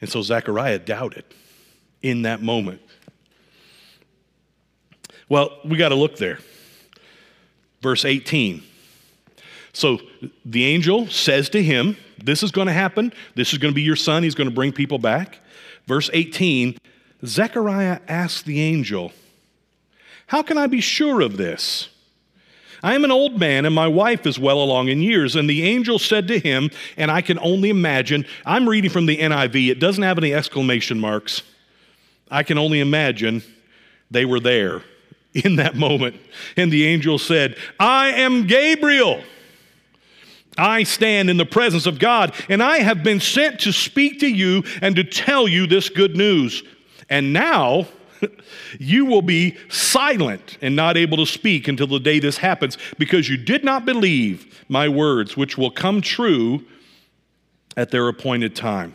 And 0.00 0.10
so 0.10 0.22
Zechariah 0.22 0.78
doubted 0.78 1.24
in 2.02 2.22
that 2.22 2.42
moment. 2.42 2.80
Well, 5.28 5.58
we 5.64 5.76
got 5.76 5.90
to 5.90 5.94
look 5.94 6.16
there. 6.16 6.38
Verse 7.82 8.04
18. 8.04 8.62
So 9.74 9.98
the 10.44 10.64
angel 10.64 11.06
says 11.08 11.50
to 11.50 11.62
him, 11.62 11.98
This 12.22 12.42
is 12.42 12.50
going 12.50 12.68
to 12.68 12.72
happen. 12.72 13.12
This 13.34 13.52
is 13.52 13.58
going 13.58 13.72
to 13.72 13.76
be 13.76 13.82
your 13.82 13.96
son. 13.96 14.22
He's 14.22 14.34
going 14.34 14.48
to 14.48 14.54
bring 14.54 14.72
people 14.72 14.98
back. 14.98 15.40
Verse 15.86 16.08
18 16.12 16.78
Zechariah 17.24 18.00
asked 18.08 18.46
the 18.46 18.60
angel, 18.60 19.12
How 20.26 20.42
can 20.42 20.58
I 20.58 20.66
be 20.66 20.80
sure 20.80 21.20
of 21.20 21.36
this? 21.36 21.88
I 22.82 22.94
am 22.94 23.04
an 23.04 23.10
old 23.10 23.38
man, 23.38 23.64
and 23.64 23.74
my 23.74 23.88
wife 23.88 24.26
is 24.26 24.38
well 24.38 24.62
along 24.62 24.88
in 24.88 25.00
years. 25.00 25.34
And 25.34 25.48
the 25.48 25.64
angel 25.64 25.98
said 25.98 26.28
to 26.28 26.38
him, 26.38 26.70
and 26.96 27.10
I 27.10 27.20
can 27.20 27.38
only 27.38 27.70
imagine, 27.70 28.26
I'm 28.44 28.68
reading 28.68 28.90
from 28.90 29.06
the 29.06 29.16
NIV, 29.16 29.70
it 29.70 29.80
doesn't 29.80 30.02
have 30.02 30.18
any 30.18 30.34
exclamation 30.34 31.00
marks. 31.00 31.42
I 32.30 32.42
can 32.42 32.58
only 32.58 32.80
imagine 32.80 33.42
they 34.10 34.24
were 34.24 34.40
there 34.40 34.82
in 35.34 35.56
that 35.56 35.76
moment. 35.76 36.16
And 36.56 36.70
the 36.70 36.86
angel 36.86 37.18
said, 37.18 37.56
I 37.80 38.08
am 38.08 38.46
Gabriel. 38.46 39.22
I 40.58 40.84
stand 40.84 41.28
in 41.28 41.36
the 41.36 41.44
presence 41.44 41.86
of 41.86 41.98
God, 41.98 42.34
and 42.48 42.62
I 42.62 42.78
have 42.78 43.02
been 43.02 43.20
sent 43.20 43.60
to 43.60 43.72
speak 43.72 44.20
to 44.20 44.28
you 44.28 44.64
and 44.80 44.96
to 44.96 45.04
tell 45.04 45.46
you 45.46 45.66
this 45.66 45.88
good 45.88 46.16
news. 46.16 46.62
And 47.10 47.32
now 47.32 47.88
you 48.78 49.04
will 49.04 49.22
be 49.22 49.56
silent 49.68 50.58
and 50.60 50.76
not 50.76 50.96
able 50.96 51.16
to 51.18 51.26
speak 51.26 51.68
until 51.68 51.86
the 51.86 52.00
day 52.00 52.18
this 52.18 52.38
happens, 52.38 52.78
because 52.98 53.28
you 53.28 53.36
did 53.36 53.64
not 53.64 53.84
believe 53.84 54.64
my 54.68 54.88
words, 54.88 55.36
which 55.36 55.56
will 55.56 55.70
come 55.70 56.00
true 56.00 56.64
at 57.76 57.90
their 57.90 58.08
appointed 58.08 58.56
time. 58.56 58.94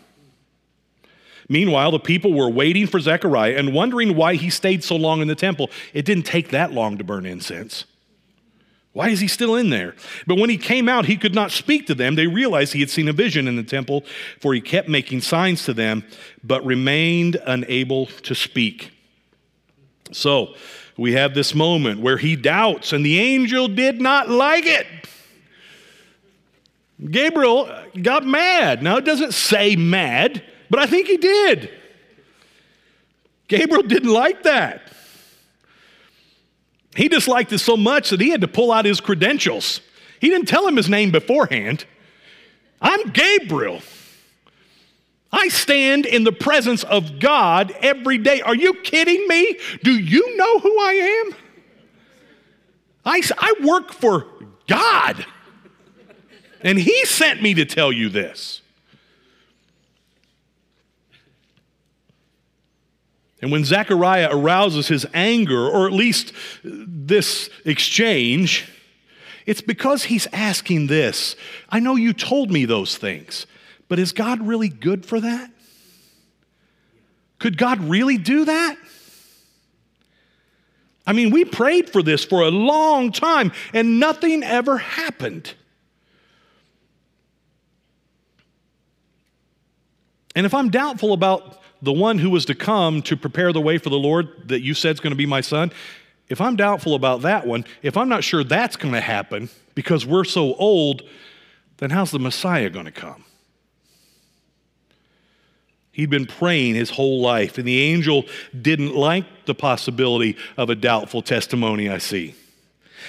Meanwhile, 1.49 1.91
the 1.91 1.99
people 1.99 2.33
were 2.33 2.49
waiting 2.49 2.87
for 2.87 2.99
Zechariah 2.99 3.57
and 3.57 3.73
wondering 3.73 4.15
why 4.15 4.35
he 4.35 4.49
stayed 4.49 4.83
so 4.83 4.95
long 4.95 5.21
in 5.21 5.27
the 5.27 5.35
temple. 5.35 5.69
It 5.93 6.05
didn't 6.05 6.25
take 6.25 6.49
that 6.49 6.71
long 6.71 6.97
to 6.97 7.03
burn 7.03 7.25
incense. 7.25 7.85
Why 8.93 9.09
is 9.09 9.19
he 9.21 9.27
still 9.27 9.55
in 9.55 9.69
there? 9.69 9.95
But 10.27 10.37
when 10.37 10.49
he 10.49 10.57
came 10.57 10.89
out, 10.89 11.05
he 11.05 11.15
could 11.15 11.35
not 11.35 11.51
speak 11.51 11.87
to 11.87 11.95
them. 11.95 12.15
They 12.15 12.27
realized 12.27 12.73
he 12.73 12.81
had 12.81 12.89
seen 12.89 13.07
a 13.07 13.13
vision 13.13 13.47
in 13.47 13.55
the 13.55 13.63
temple, 13.63 14.03
for 14.39 14.53
he 14.53 14.61
kept 14.61 14.89
making 14.89 15.21
signs 15.21 15.63
to 15.65 15.73
them, 15.73 16.03
but 16.43 16.65
remained 16.65 17.37
unable 17.45 18.05
to 18.05 18.35
speak. 18.35 18.91
So 20.11 20.55
we 20.97 21.13
have 21.13 21.33
this 21.33 21.55
moment 21.55 22.01
where 22.01 22.17
he 22.17 22.35
doubts, 22.35 22.93
and 22.93 23.05
the 23.05 23.19
angel 23.19 23.67
did 23.67 24.01
not 24.01 24.29
like 24.29 24.65
it. 24.65 24.85
Gabriel 27.09 27.69
got 28.01 28.25
mad. 28.25 28.83
Now, 28.83 28.97
it 28.97 29.05
doesn't 29.05 29.33
say 29.33 29.75
mad, 29.75 30.43
but 30.69 30.79
I 30.79 30.85
think 30.85 31.07
he 31.07 31.17
did. 31.17 31.69
Gabriel 33.47 33.83
didn't 33.83 34.11
like 34.11 34.43
that. 34.43 34.91
He 36.95 37.07
disliked 37.07 37.51
it 37.53 37.59
so 37.59 37.75
much 37.75 38.09
that 38.09 38.21
he 38.21 38.29
had 38.29 38.41
to 38.41 38.47
pull 38.47 38.71
out 38.71 38.85
his 38.85 38.99
credentials. 38.99 39.81
He 40.19 40.29
didn't 40.29 40.47
tell 40.47 40.67
him 40.67 40.75
his 40.75 40.89
name 40.89 41.11
beforehand. 41.11 41.85
I'm 42.81 43.09
Gabriel. 43.11 43.81
I 45.31 45.47
stand 45.47 46.05
in 46.05 46.23
the 46.23 46.31
presence 46.31 46.83
of 46.83 47.19
God 47.19 47.71
every 47.79 48.17
day. 48.17 48.41
Are 48.41 48.55
you 48.55 48.73
kidding 48.73 49.27
me? 49.27 49.57
Do 49.83 49.97
you 49.97 50.35
know 50.35 50.59
who 50.59 50.79
I 50.79 51.23
am? 51.25 51.35
I, 53.05 53.21
I 53.37 53.53
work 53.63 53.93
for 53.93 54.27
God. 54.67 55.25
And 56.61 56.77
He 56.77 57.05
sent 57.05 57.41
me 57.41 57.53
to 57.55 57.65
tell 57.65 57.91
you 57.91 58.09
this. 58.09 58.61
And 63.41 63.51
when 63.51 63.65
Zechariah 63.65 64.29
arouses 64.31 64.87
his 64.87 65.05
anger, 65.13 65.67
or 65.67 65.87
at 65.87 65.93
least 65.93 66.31
this 66.63 67.49
exchange, 67.65 68.71
it's 69.47 69.61
because 69.61 70.03
he's 70.03 70.27
asking 70.31 70.87
this 70.87 71.35
I 71.69 71.79
know 71.79 71.95
you 71.95 72.13
told 72.13 72.51
me 72.51 72.65
those 72.65 72.97
things, 72.97 73.47
but 73.91 73.99
is 73.99 74.13
God 74.13 74.47
really 74.47 74.69
good 74.69 75.05
for 75.05 75.19
that? 75.19 75.51
Could 77.39 77.57
God 77.57 77.81
really 77.81 78.17
do 78.17 78.45
that? 78.45 78.77
I 81.05 81.11
mean, 81.11 81.29
we 81.29 81.43
prayed 81.43 81.89
for 81.89 82.01
this 82.01 82.23
for 82.23 82.41
a 82.41 82.47
long 82.47 83.11
time 83.11 83.51
and 83.73 83.99
nothing 83.99 84.43
ever 84.43 84.77
happened. 84.77 85.53
And 90.37 90.45
if 90.45 90.53
I'm 90.53 90.69
doubtful 90.69 91.11
about 91.11 91.61
the 91.81 91.91
one 91.91 92.17
who 92.17 92.29
was 92.29 92.45
to 92.45 92.55
come 92.55 93.01
to 93.01 93.17
prepare 93.17 93.51
the 93.51 93.59
way 93.59 93.77
for 93.77 93.89
the 93.89 93.99
Lord 93.99 94.47
that 94.47 94.61
you 94.61 94.73
said 94.73 94.91
is 94.91 94.99
going 95.01 95.11
to 95.11 95.17
be 95.17 95.25
my 95.25 95.41
son, 95.41 95.69
if 96.29 96.39
I'm 96.39 96.55
doubtful 96.55 96.95
about 96.95 97.23
that 97.23 97.45
one, 97.45 97.65
if 97.81 97.97
I'm 97.97 98.07
not 98.07 98.23
sure 98.23 98.45
that's 98.45 98.77
going 98.77 98.93
to 98.93 99.01
happen 99.01 99.49
because 99.75 100.05
we're 100.05 100.23
so 100.23 100.55
old, 100.55 101.01
then 101.79 101.89
how's 101.89 102.11
the 102.11 102.19
Messiah 102.19 102.69
going 102.69 102.85
to 102.85 102.91
come? 102.93 103.25
He'd 105.91 106.09
been 106.09 106.25
praying 106.25 106.75
his 106.75 106.89
whole 106.89 107.21
life, 107.21 107.57
and 107.57 107.67
the 107.67 107.81
angel 107.81 108.25
didn't 108.59 108.95
like 108.95 109.25
the 109.45 109.55
possibility 109.55 110.37
of 110.57 110.69
a 110.69 110.75
doubtful 110.75 111.21
testimony, 111.21 111.89
I 111.89 111.97
see. 111.97 112.35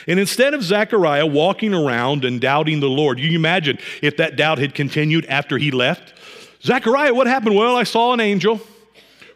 And 0.08 0.18
instead 0.18 0.52
of 0.52 0.62
Zechariah 0.62 1.26
walking 1.26 1.74
around 1.74 2.24
and 2.24 2.40
doubting 2.40 2.80
the 2.80 2.88
Lord, 2.88 3.20
you 3.20 3.36
imagine 3.36 3.78
if 4.00 4.16
that 4.16 4.36
doubt 4.36 4.58
had 4.58 4.74
continued 4.74 5.26
after 5.26 5.58
he 5.58 5.70
left? 5.70 6.14
Zechariah, 6.62 7.14
what 7.14 7.26
happened? 7.26 7.54
Well, 7.54 7.76
I 7.76 7.84
saw 7.84 8.12
an 8.12 8.20
angel. 8.20 8.60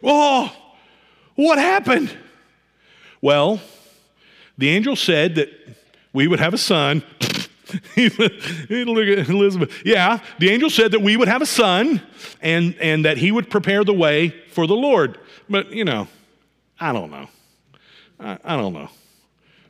Oh, 0.03 0.53
what 1.35 1.57
happened? 1.57 2.15
Well, 3.21 3.61
the 4.57 4.69
angel 4.69 4.95
said 4.95 5.35
that 5.35 5.49
we 6.13 6.27
would 6.27 6.39
have 6.39 6.53
a 6.53 6.57
son. 6.57 7.03
Elizabeth. 8.69 9.85
Yeah, 9.85 10.19
the 10.39 10.49
angel 10.49 10.69
said 10.69 10.91
that 10.91 11.01
we 11.01 11.17
would 11.17 11.27
have 11.27 11.41
a 11.41 11.45
son 11.45 12.01
and, 12.41 12.75
and 12.79 13.05
that 13.05 13.17
he 13.17 13.31
would 13.31 13.49
prepare 13.49 13.83
the 13.83 13.93
way 13.93 14.29
for 14.51 14.67
the 14.67 14.75
Lord. 14.75 15.17
But, 15.49 15.71
you 15.71 15.85
know, 15.85 16.07
I 16.79 16.93
don't 16.93 17.11
know. 17.11 17.27
I, 18.19 18.37
I 18.43 18.57
don't 18.57 18.73
know. 18.73 18.89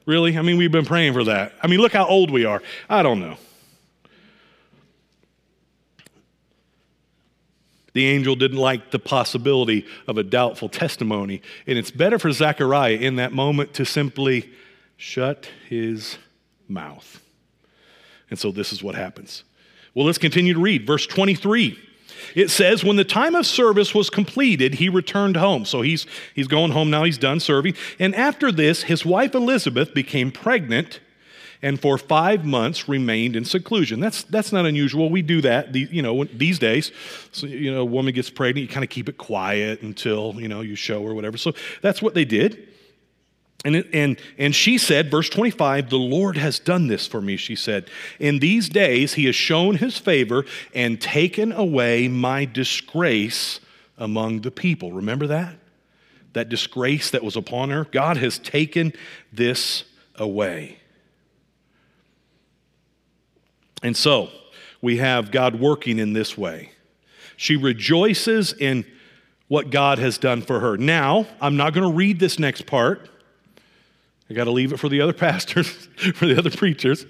Really? 0.05 0.37
I 0.37 0.41
mean, 0.41 0.57
we've 0.57 0.71
been 0.71 0.85
praying 0.85 1.13
for 1.13 1.23
that. 1.25 1.53
I 1.61 1.67
mean, 1.67 1.79
look 1.79 1.93
how 1.93 2.05
old 2.05 2.31
we 2.31 2.45
are. 2.45 2.61
I 2.89 3.03
don't 3.03 3.19
know. 3.19 3.37
The 7.93 8.05
angel 8.05 8.35
didn't 8.35 8.59
like 8.59 8.91
the 8.91 8.99
possibility 8.99 9.85
of 10.07 10.19
a 10.19 10.23
doubtful 10.23 10.69
testimony. 10.69 11.41
And 11.65 11.79
it's 11.79 11.89
better 11.89 12.19
for 12.19 12.31
Zechariah 12.31 12.93
in 12.93 13.15
that 13.15 13.33
moment 13.33 13.73
to 13.73 13.85
simply 13.85 14.51
shut 14.97 15.49
his 15.67 16.17
mouth. 16.67 17.21
And 18.29 18.37
so 18.37 18.51
this 18.51 18.73
is 18.73 18.83
what 18.83 18.95
happens. 18.95 19.43
Well, 19.93 20.05
let's 20.05 20.17
continue 20.17 20.53
to 20.53 20.59
read. 20.59 20.85
Verse 20.85 21.07
23. 21.07 21.79
It 22.35 22.49
says, 22.49 22.83
when 22.83 22.97
the 22.97 23.03
time 23.03 23.35
of 23.35 23.45
service 23.45 23.93
was 23.93 24.09
completed, 24.09 24.75
he 24.75 24.89
returned 24.89 25.37
home. 25.37 25.65
So 25.65 25.81
he's, 25.81 26.05
he's 26.35 26.47
going 26.47 26.71
home 26.71 26.89
now, 26.89 27.03
he's 27.03 27.17
done 27.17 27.39
serving. 27.39 27.75
And 27.99 28.13
after 28.15 28.51
this, 28.51 28.83
his 28.83 29.05
wife 29.05 29.33
Elizabeth 29.35 29.93
became 29.93 30.31
pregnant 30.31 30.99
and 31.61 31.79
for 31.79 31.97
five 31.97 32.45
months 32.45 32.87
remained 32.87 33.35
in 33.35 33.43
seclusion. 33.45 33.99
That's, 33.99 34.23
that's 34.23 34.51
not 34.51 34.65
unusual. 34.65 35.09
We 35.09 35.21
do 35.21 35.41
that, 35.41 35.73
you 35.73 36.01
know, 36.01 36.23
these 36.25 36.59
days. 36.59 36.91
So, 37.31 37.47
you 37.47 37.71
know, 37.71 37.81
a 37.81 37.85
woman 37.85 38.13
gets 38.13 38.29
pregnant, 38.29 38.67
you 38.67 38.73
kind 38.73 38.83
of 38.83 38.89
keep 38.89 39.09
it 39.09 39.17
quiet 39.17 39.81
until, 39.81 40.35
you 40.39 40.47
know, 40.47 40.61
you 40.61 40.75
show 40.75 41.03
her 41.05 41.13
whatever. 41.13 41.37
So 41.37 41.53
that's 41.81 42.01
what 42.01 42.13
they 42.13 42.25
did. 42.25 42.67
And, 43.67 43.85
and, 43.91 44.17
and 44.37 44.55
she 44.55 44.77
said, 44.77 45.11
verse 45.11 45.27
25, 45.27 45.89
the 45.89 45.97
Lord 45.97 46.37
has 46.37 46.57
done 46.57 46.87
this 46.87 47.05
for 47.05 47.19
me, 47.19 47.35
she 47.35 47.57
said. 47.57 47.89
In 48.17 48.39
these 48.39 48.69
days, 48.69 49.15
he 49.15 49.25
has 49.25 49.35
shown 49.35 49.75
his 49.75 49.97
favor 49.97 50.45
and 50.73 51.01
taken 51.01 51.51
away 51.51 52.07
my 52.07 52.45
disgrace 52.45 53.59
among 53.97 54.39
the 54.39 54.51
people. 54.51 54.93
Remember 54.93 55.27
that? 55.27 55.55
That 56.31 56.47
disgrace 56.47 57.11
that 57.11 57.25
was 57.25 57.35
upon 57.35 57.71
her? 57.71 57.83
God 57.83 58.15
has 58.15 58.39
taken 58.39 58.93
this 59.33 59.83
away. 60.15 60.77
And 63.83 63.97
so 63.97 64.29
we 64.81 64.95
have 64.99 65.29
God 65.29 65.59
working 65.59 65.99
in 65.99 66.13
this 66.13 66.37
way. 66.37 66.71
She 67.35 67.57
rejoices 67.57 68.53
in 68.53 68.85
what 69.49 69.71
God 69.71 69.99
has 69.99 70.17
done 70.17 70.41
for 70.41 70.61
her. 70.61 70.77
Now, 70.77 71.27
I'm 71.41 71.57
not 71.57 71.73
going 71.73 71.89
to 71.89 71.93
read 71.93 72.17
this 72.17 72.39
next 72.39 72.65
part. 72.65 73.09
I 74.29 74.33
got 74.33 74.45
to 74.45 74.51
leave 74.51 74.73
it 74.73 74.77
for 74.77 74.89
the 74.89 75.01
other 75.01 75.13
pastors, 75.13 75.67
for 76.15 76.25
the 76.25 76.37
other 76.37 76.51
preachers. 76.51 77.05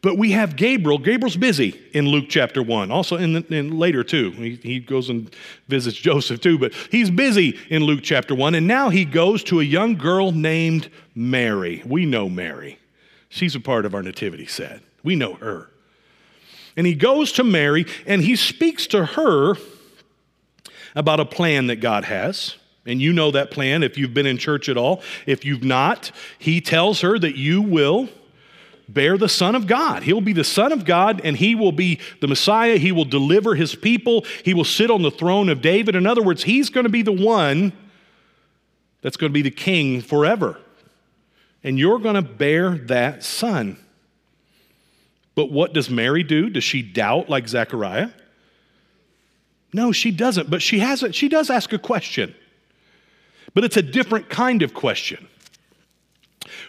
But 0.00 0.16
we 0.16 0.30
have 0.30 0.54
Gabriel. 0.54 0.98
Gabriel's 0.98 1.36
busy 1.36 1.80
in 1.92 2.06
Luke 2.06 2.26
chapter 2.28 2.62
1, 2.62 2.90
also 2.92 3.16
in, 3.16 3.32
the, 3.32 3.54
in 3.54 3.78
later 3.78 4.04
too. 4.04 4.30
He, 4.30 4.54
he 4.62 4.80
goes 4.80 5.10
and 5.10 5.34
visits 5.66 5.96
Joseph 5.96 6.40
too, 6.40 6.56
but 6.56 6.72
he's 6.90 7.10
busy 7.10 7.58
in 7.68 7.82
Luke 7.82 8.00
chapter 8.02 8.34
1. 8.34 8.54
And 8.54 8.66
now 8.66 8.90
he 8.90 9.04
goes 9.04 9.42
to 9.44 9.60
a 9.60 9.64
young 9.64 9.96
girl 9.96 10.30
named 10.30 10.88
Mary. 11.16 11.82
We 11.84 12.06
know 12.06 12.28
Mary. 12.28 12.78
She's 13.28 13.56
a 13.56 13.60
part 13.60 13.84
of 13.84 13.94
our 13.94 14.02
nativity 14.02 14.46
set. 14.46 14.80
We 15.02 15.16
know 15.16 15.34
her. 15.34 15.68
And 16.76 16.86
he 16.86 16.94
goes 16.94 17.32
to 17.32 17.44
Mary 17.44 17.84
and 18.06 18.22
he 18.22 18.36
speaks 18.36 18.86
to 18.88 19.04
her 19.04 19.56
about 20.94 21.18
a 21.18 21.24
plan 21.24 21.66
that 21.66 21.76
God 21.76 22.04
has. 22.04 22.56
And 22.88 23.02
you 23.02 23.12
know 23.12 23.30
that 23.30 23.50
plan 23.50 23.82
if 23.82 23.98
you've 23.98 24.14
been 24.14 24.26
in 24.26 24.38
church 24.38 24.68
at 24.68 24.76
all. 24.76 25.02
If 25.26 25.44
you've 25.44 25.62
not, 25.62 26.10
he 26.38 26.60
tells 26.60 27.02
her 27.02 27.18
that 27.18 27.36
you 27.36 27.60
will 27.60 28.08
bear 28.88 29.18
the 29.18 29.28
Son 29.28 29.54
of 29.54 29.66
God. 29.66 30.02
He'll 30.02 30.22
be 30.22 30.32
the 30.32 30.42
Son 30.42 30.72
of 30.72 30.84
God 30.84 31.20
and 31.22 31.36
he 31.36 31.54
will 31.54 31.72
be 31.72 32.00
the 32.20 32.26
Messiah. 32.26 32.78
He 32.78 32.90
will 32.90 33.04
deliver 33.04 33.54
his 33.54 33.74
people. 33.74 34.24
He 34.44 34.54
will 34.54 34.64
sit 34.64 34.90
on 34.90 35.02
the 35.02 35.10
throne 35.10 35.50
of 35.50 35.60
David. 35.60 35.94
In 35.94 36.06
other 36.06 36.22
words, 36.22 36.42
he's 36.42 36.70
going 36.70 36.84
to 36.84 36.90
be 36.90 37.02
the 37.02 37.12
one 37.12 37.72
that's 39.02 39.18
going 39.18 39.30
to 39.30 39.34
be 39.34 39.42
the 39.42 39.50
king 39.50 40.00
forever. 40.00 40.58
And 41.62 41.78
you're 41.78 41.98
going 41.98 42.14
to 42.14 42.22
bear 42.22 42.78
that 42.78 43.22
son. 43.22 43.76
But 45.34 45.52
what 45.52 45.74
does 45.74 45.90
Mary 45.90 46.22
do? 46.22 46.48
Does 46.48 46.64
she 46.64 46.82
doubt 46.82 47.28
like 47.28 47.46
Zechariah? 47.46 48.08
No, 49.72 49.92
she 49.92 50.10
doesn't, 50.10 50.48
but 50.48 50.62
she 50.62 50.78
has 50.78 51.02
a, 51.02 51.12
she 51.12 51.28
does 51.28 51.50
ask 51.50 51.72
a 51.72 51.78
question. 51.78 52.34
But 53.54 53.64
it's 53.64 53.76
a 53.76 53.82
different 53.82 54.28
kind 54.28 54.62
of 54.62 54.74
question. 54.74 55.26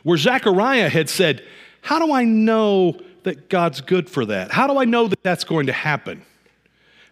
Where 0.03 0.17
Zechariah 0.17 0.89
had 0.89 1.09
said, 1.09 1.43
How 1.81 2.03
do 2.03 2.13
I 2.13 2.23
know 2.23 2.99
that 3.23 3.49
God's 3.49 3.81
good 3.81 4.09
for 4.09 4.25
that? 4.25 4.51
How 4.51 4.67
do 4.67 4.77
I 4.77 4.85
know 4.85 5.07
that 5.07 5.23
that's 5.23 5.43
going 5.43 5.67
to 5.67 5.73
happen? 5.73 6.23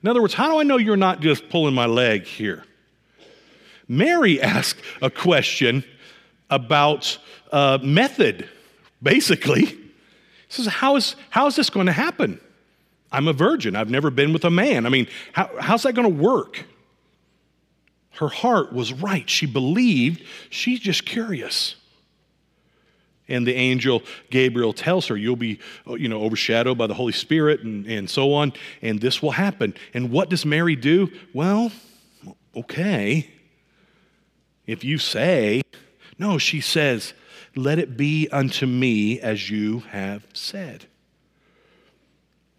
In 0.02 0.10
other 0.10 0.22
words, 0.22 0.34
how 0.34 0.52
do 0.52 0.60
I 0.60 0.64
know 0.64 0.78
you're 0.78 0.96
not 0.96 1.20
just 1.20 1.50
pulling 1.50 1.74
my 1.74 1.86
leg 1.86 2.24
here? 2.24 2.64
Mary 3.88 4.42
asked 4.42 4.82
a 5.02 5.10
question 5.10 5.84
about 6.50 7.18
uh, 7.52 7.80
method, 7.82 8.48
basically. 9.02 9.66
He 9.66 9.84
says, 10.50 10.68
how 10.68 10.96
is, 10.96 11.16
how 11.30 11.48
is 11.48 11.56
this 11.56 11.70
going 11.70 11.88
to 11.88 11.92
happen? 11.92 12.40
I'm 13.12 13.28
a 13.28 13.34
virgin. 13.34 13.76
I've 13.76 13.90
never 13.90 14.10
been 14.10 14.34
with 14.34 14.46
a 14.46 14.50
man. 14.50 14.86
I 14.86 14.90
mean, 14.90 15.08
how, 15.34 15.50
how's 15.60 15.84
that 15.84 15.94
going 15.94 16.08
to 16.08 16.24
work? 16.24 16.66
Her 18.18 18.30
heart 18.30 18.74
was 18.74 18.94
right. 18.94 19.30
She 19.30 19.46
believed. 19.46 20.24
She's 20.50 20.80
just 20.80 21.06
curious. 21.06 21.76
And 23.28 23.46
the 23.46 23.54
angel 23.54 24.04
Gabriel 24.30 24.74
tells 24.74 25.08
her, 25.08 25.18
You'll 25.18 25.36
be 25.36 25.60
uh, 25.88 25.96
you 25.96 26.08
know, 26.08 26.24
overshadowed 26.24 26.78
by 26.78 26.88
the 26.88 26.94
Holy 26.94 27.12
Spirit 27.14 27.62
and, 27.62 27.86
and 27.86 28.10
so 28.10 28.34
on, 28.34 28.54
and 28.82 29.00
this 29.00 29.22
will 29.22 29.32
happen. 29.32 29.74
And 29.94 30.12
what 30.12 30.30
does 30.30 30.46
Mary 30.46 30.76
do? 30.76 31.12
Well, 31.34 31.72
okay. 32.56 33.30
If 34.66 34.84
you 34.84 34.98
say, 34.98 35.62
no, 36.18 36.38
she 36.38 36.60
says, 36.60 37.14
let 37.56 37.80
it 37.80 37.98
be 37.98 38.28
unto 38.32 38.66
me 38.66 39.20
as 39.20 39.50
you 39.50 39.80
have 39.92 40.26
said. 40.34 40.86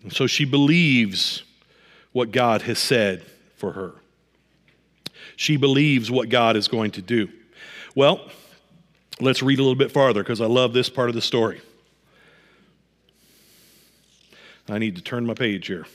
And 0.03 0.13
so 0.13 0.27
she 0.27 0.45
believes 0.45 1.43
what 2.13 2.31
God 2.31 2.63
has 2.63 2.79
said 2.79 3.25
for 3.57 3.73
her. 3.73 3.95
She 5.39 5.57
believes 5.57 6.11
what 6.11 6.31
God 6.31 6.57
is 6.57 6.67
going 6.67 6.91
to 6.91 7.01
do. 7.01 7.29
Well, 7.95 8.29
let's 9.21 9.41
read 9.41 9.61
a 9.61 9.63
little 9.63 9.77
bit 9.77 9.93
farther 9.93 10.21
because 10.21 10.41
I 10.41 10.47
love 10.47 10.73
this 10.73 10.91
part 10.91 11.11
of 11.11 11.15
the 11.15 11.23
story. 11.23 11.61
I 14.69 14.79
need 14.79 14.97
to 14.97 15.03
turn 15.03 15.25
my 15.27 15.35
page 15.35 15.69
here. 15.69 15.87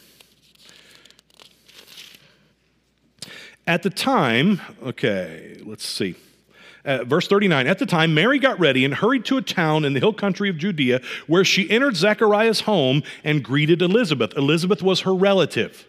At 3.67 3.84
the 3.84 3.89
time, 3.89 4.62
okay, 4.82 5.60
let's 5.65 5.86
see. 5.86 6.15
Uh, 6.86 7.03
verse 7.03 7.27
39 7.27 7.67
At 7.67 7.79
the 7.79 7.86
time, 7.86 8.13
Mary 8.13 8.39
got 8.39 8.58
ready 8.62 8.86
and 8.86 8.93
hurried 8.93 9.25
to 9.25 9.36
a 9.36 9.41
town 9.41 9.84
in 9.84 9.91
the 9.91 9.99
hill 9.99 10.13
country 10.13 10.47
of 10.47 10.58
Judea 10.58 11.01
where 11.27 11.43
she 11.43 11.69
entered 11.69 11.97
Zechariah's 11.97 12.62
home 12.62 13.03
and 13.25 13.43
greeted 13.43 13.82
Elizabeth. 13.82 14.38
Elizabeth 14.38 14.82
was 14.82 15.01
her 15.01 15.13
relative. 15.13 15.86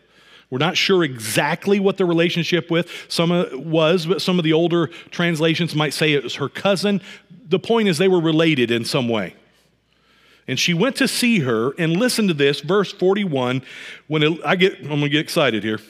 We're 0.50 0.58
not 0.58 0.76
sure 0.76 1.02
exactly 1.02 1.80
what 1.80 1.96
the 1.96 2.04
relationship 2.04 2.70
with 2.70 2.90
some 3.08 3.32
uh, 3.32 3.46
was, 3.52 4.06
but 4.06 4.22
some 4.22 4.38
of 4.38 4.44
the 4.44 4.52
older 4.52 4.88
translations 5.10 5.74
might 5.74 5.94
say 5.94 6.12
it 6.12 6.22
was 6.22 6.36
her 6.36 6.48
cousin. 6.48 7.00
The 7.48 7.58
point 7.58 7.88
is 7.88 7.98
they 7.98 8.08
were 8.08 8.20
related 8.20 8.70
in 8.70 8.84
some 8.84 9.08
way. 9.08 9.34
And 10.46 10.58
she 10.58 10.74
went 10.74 10.96
to 10.96 11.08
see 11.08 11.40
her 11.40 11.72
and 11.78 11.96
listen 11.96 12.28
to 12.28 12.34
this, 12.34 12.60
verse 12.60 12.92
41. 12.92 13.62
When 14.08 14.42
I 14.44 14.56
get, 14.56 14.78
I'm 14.80 14.88
gonna 14.88 15.08
get 15.08 15.20
excited 15.20 15.64
here. 15.64 15.80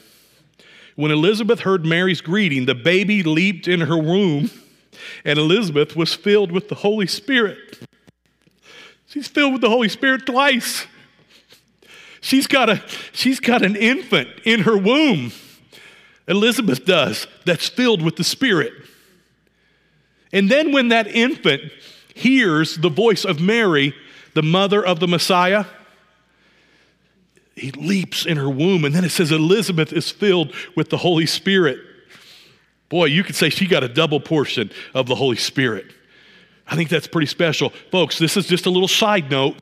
When 0.96 1.10
Elizabeth 1.10 1.60
heard 1.60 1.84
Mary's 1.84 2.20
greeting, 2.20 2.66
the 2.66 2.74
baby 2.74 3.24
leaped 3.24 3.66
in 3.66 3.80
her 3.80 3.98
womb 3.98 4.50
and 5.24 5.38
Elizabeth 5.38 5.96
was 5.96 6.14
filled 6.14 6.52
with 6.52 6.68
the 6.68 6.76
Holy 6.76 7.06
Spirit. 7.06 7.80
She's 9.06 9.28
filled 9.28 9.52
with 9.52 9.60
the 9.60 9.68
Holy 9.68 9.88
Spirit 9.88 10.26
twice. 10.26 10.86
She's 12.24 12.46
got, 12.46 12.70
a, 12.70 12.82
she's 13.12 13.38
got 13.38 13.62
an 13.62 13.76
infant 13.76 14.30
in 14.44 14.60
her 14.60 14.78
womb. 14.78 15.30
Elizabeth 16.26 16.86
does, 16.86 17.26
that's 17.44 17.68
filled 17.68 18.00
with 18.00 18.16
the 18.16 18.24
Spirit. 18.24 18.72
And 20.32 20.50
then 20.50 20.72
when 20.72 20.88
that 20.88 21.06
infant 21.06 21.70
hears 22.14 22.76
the 22.76 22.88
voice 22.88 23.26
of 23.26 23.42
Mary, 23.42 23.94
the 24.32 24.42
mother 24.42 24.82
of 24.82 25.00
the 25.00 25.06
Messiah, 25.06 25.66
he 27.56 27.72
leaps 27.72 28.24
in 28.24 28.38
her 28.38 28.48
womb. 28.48 28.86
And 28.86 28.94
then 28.94 29.04
it 29.04 29.10
says 29.10 29.30
Elizabeth 29.30 29.92
is 29.92 30.10
filled 30.10 30.54
with 30.74 30.88
the 30.88 30.96
Holy 30.96 31.26
Spirit. 31.26 31.78
Boy, 32.88 33.04
you 33.04 33.22
could 33.22 33.36
say 33.36 33.50
she 33.50 33.66
got 33.66 33.84
a 33.84 33.88
double 33.88 34.18
portion 34.18 34.70
of 34.94 35.08
the 35.08 35.14
Holy 35.14 35.36
Spirit. 35.36 35.92
I 36.66 36.74
think 36.74 36.88
that's 36.88 37.06
pretty 37.06 37.26
special. 37.26 37.68
Folks, 37.90 38.18
this 38.18 38.38
is 38.38 38.46
just 38.46 38.64
a 38.64 38.70
little 38.70 38.88
side 38.88 39.30
note. 39.30 39.58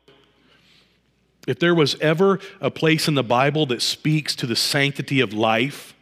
If 1.46 1.58
there 1.58 1.74
was 1.74 1.96
ever 2.00 2.38
a 2.60 2.70
place 2.70 3.08
in 3.08 3.14
the 3.14 3.24
Bible 3.24 3.66
that 3.66 3.82
speaks 3.82 4.36
to 4.36 4.46
the 4.46 4.56
sanctity 4.56 5.20
of 5.20 5.32
life, 5.32 5.94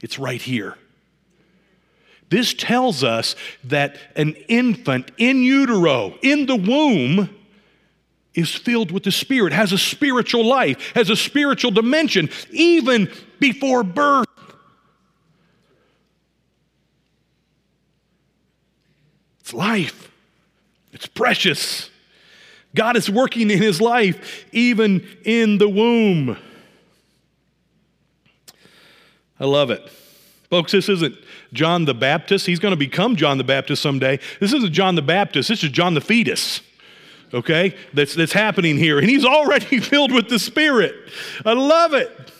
it's 0.00 0.18
right 0.18 0.40
here. 0.40 0.76
This 2.28 2.54
tells 2.54 3.02
us 3.02 3.34
that 3.64 3.96
an 4.14 4.34
infant 4.48 5.10
in 5.18 5.42
utero, 5.42 6.14
in 6.22 6.46
the 6.46 6.54
womb, 6.54 7.36
is 8.34 8.54
filled 8.54 8.92
with 8.92 9.02
the 9.02 9.10
Spirit, 9.10 9.52
has 9.52 9.72
a 9.72 9.78
spiritual 9.78 10.44
life, 10.44 10.92
has 10.94 11.10
a 11.10 11.16
spiritual 11.16 11.72
dimension, 11.72 12.30
even 12.52 13.10
before 13.40 13.82
birth. 13.82 14.28
It's 19.40 19.52
life, 19.52 20.12
it's 20.92 21.06
precious. 21.06 21.90
God 22.74 22.96
is 22.96 23.10
working 23.10 23.50
in 23.50 23.60
his 23.60 23.80
life, 23.80 24.44
even 24.52 25.06
in 25.24 25.58
the 25.58 25.68
womb. 25.68 26.36
I 29.38 29.44
love 29.44 29.70
it. 29.70 29.88
Folks, 30.50 30.72
this 30.72 30.88
isn't 30.88 31.16
John 31.52 31.84
the 31.84 31.94
Baptist. 31.94 32.46
He's 32.46 32.58
going 32.58 32.72
to 32.72 32.78
become 32.78 33.16
John 33.16 33.38
the 33.38 33.44
Baptist 33.44 33.82
someday. 33.82 34.18
This 34.40 34.52
isn't 34.52 34.72
John 34.72 34.94
the 34.94 35.02
Baptist. 35.02 35.48
This 35.48 35.62
is 35.64 35.70
John 35.70 35.94
the 35.94 36.00
fetus. 36.00 36.60
okay, 37.32 37.74
that's, 37.94 38.14
that's 38.14 38.32
happening 38.32 38.76
here. 38.76 38.98
And 38.98 39.08
he's 39.08 39.24
already 39.24 39.78
filled 39.80 40.12
with 40.12 40.28
the 40.28 40.38
Spirit. 40.38 40.94
I 41.44 41.52
love 41.52 41.94
it. 41.94 42.32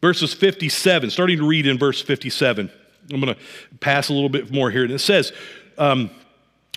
Verses 0.00 0.32
57, 0.32 1.10
starting 1.10 1.38
to 1.38 1.46
read 1.46 1.66
in 1.66 1.78
verse 1.78 2.00
57. 2.00 2.70
I'm 3.12 3.20
going 3.20 3.34
to 3.34 3.40
pass 3.80 4.10
a 4.10 4.12
little 4.12 4.28
bit 4.28 4.52
more 4.52 4.70
here. 4.70 4.84
And 4.84 4.92
it 4.92 5.00
says, 5.00 5.32
um, 5.76 6.10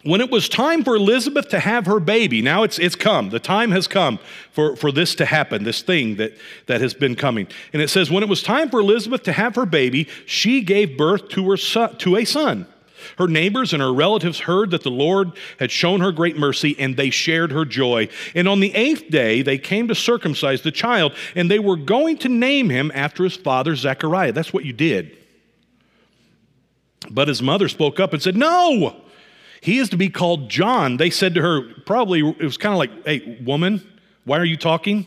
when 0.04 0.22
it 0.22 0.32
was 0.32 0.50
time 0.50 0.84
for 0.84 0.96
Elizabeth 0.96 1.50
to 1.50 1.60
have 1.60 1.86
her 1.86 2.00
baby, 2.00 2.42
now 2.42 2.64
it's, 2.64 2.80
it's 2.80 2.96
come. 2.96 3.30
The 3.30 3.40
time 3.40 3.72
has 3.72 3.88
come 3.88 4.20
for, 4.52 4.76
for 4.76 4.92
this 4.92 5.14
to 5.16 5.26
happen, 5.26 5.64
this 5.64 5.82
thing 5.82 6.16
that, 6.16 6.34
that 6.66 6.82
has 6.82 6.94
been 6.94 7.16
coming. 7.16 7.48
And 7.72 7.82
it 7.82 7.90
says, 7.90 8.10
when 8.10 8.24
it 8.24 8.30
was 8.30 8.42
time 8.42 8.70
for 8.70 8.80
Elizabeth 8.80 9.24
to 9.24 9.32
have 9.32 9.56
her 9.56 9.66
baby, 9.66 10.08
she 10.26 10.62
gave 10.62 10.98
birth 10.98 11.30
to, 11.30 11.50
her 11.50 11.58
son, 11.58 11.98
to 11.98 12.16
a 12.16 12.26
son. 12.26 12.68
Her 13.18 13.28
neighbors 13.28 13.74
and 13.74 13.82
her 13.82 13.94
relatives 13.94 14.40
heard 14.42 14.72
that 14.72 14.84
the 14.84 14.92
Lord 14.92 15.32
had 15.60 15.72
shown 15.72 16.02
her 16.02 16.12
great 16.12 16.38
mercy, 16.38 16.76
and 16.80 16.96
they 16.96 17.10
shared 17.10 17.52
her 17.52 17.66
joy. 17.66 18.10
And 18.36 18.48
on 18.48 18.60
the 18.60 18.74
eighth 18.76 19.10
day, 19.10 19.42
they 19.42 19.58
came 19.58 19.88
to 19.88 19.96
circumcise 19.96 20.62
the 20.62 20.72
child, 20.72 21.14
and 21.36 21.50
they 21.50 21.60
were 21.60 21.78
going 21.78 22.18
to 22.20 22.30
name 22.30 22.70
him 22.70 22.92
after 22.94 23.24
his 23.24 23.36
father 23.36 23.76
Zechariah. 23.76 24.32
That's 24.32 24.54
what 24.54 24.66
you 24.66 24.74
did. 24.74 25.18
But 27.10 27.28
his 27.28 27.42
mother 27.42 27.68
spoke 27.68 28.00
up 28.00 28.14
and 28.14 28.22
said, 28.22 28.36
No, 28.36 29.02
he 29.62 29.78
is 29.78 29.90
to 29.90 29.98
be 29.98 30.10
called 30.10 30.50
John. 30.50 30.98
They 30.98 31.12
said 31.12 31.36
to 31.36 31.42
her, 31.42 31.62
probably, 31.86 32.28
it 32.28 32.42
was 32.42 32.58
kind 32.58 32.74
of 32.74 32.80
like, 32.80 33.06
Hey, 33.06 33.38
woman, 33.46 33.88
why 34.26 34.38
are 34.40 34.46
you 34.46 34.58
talking? 34.58 35.06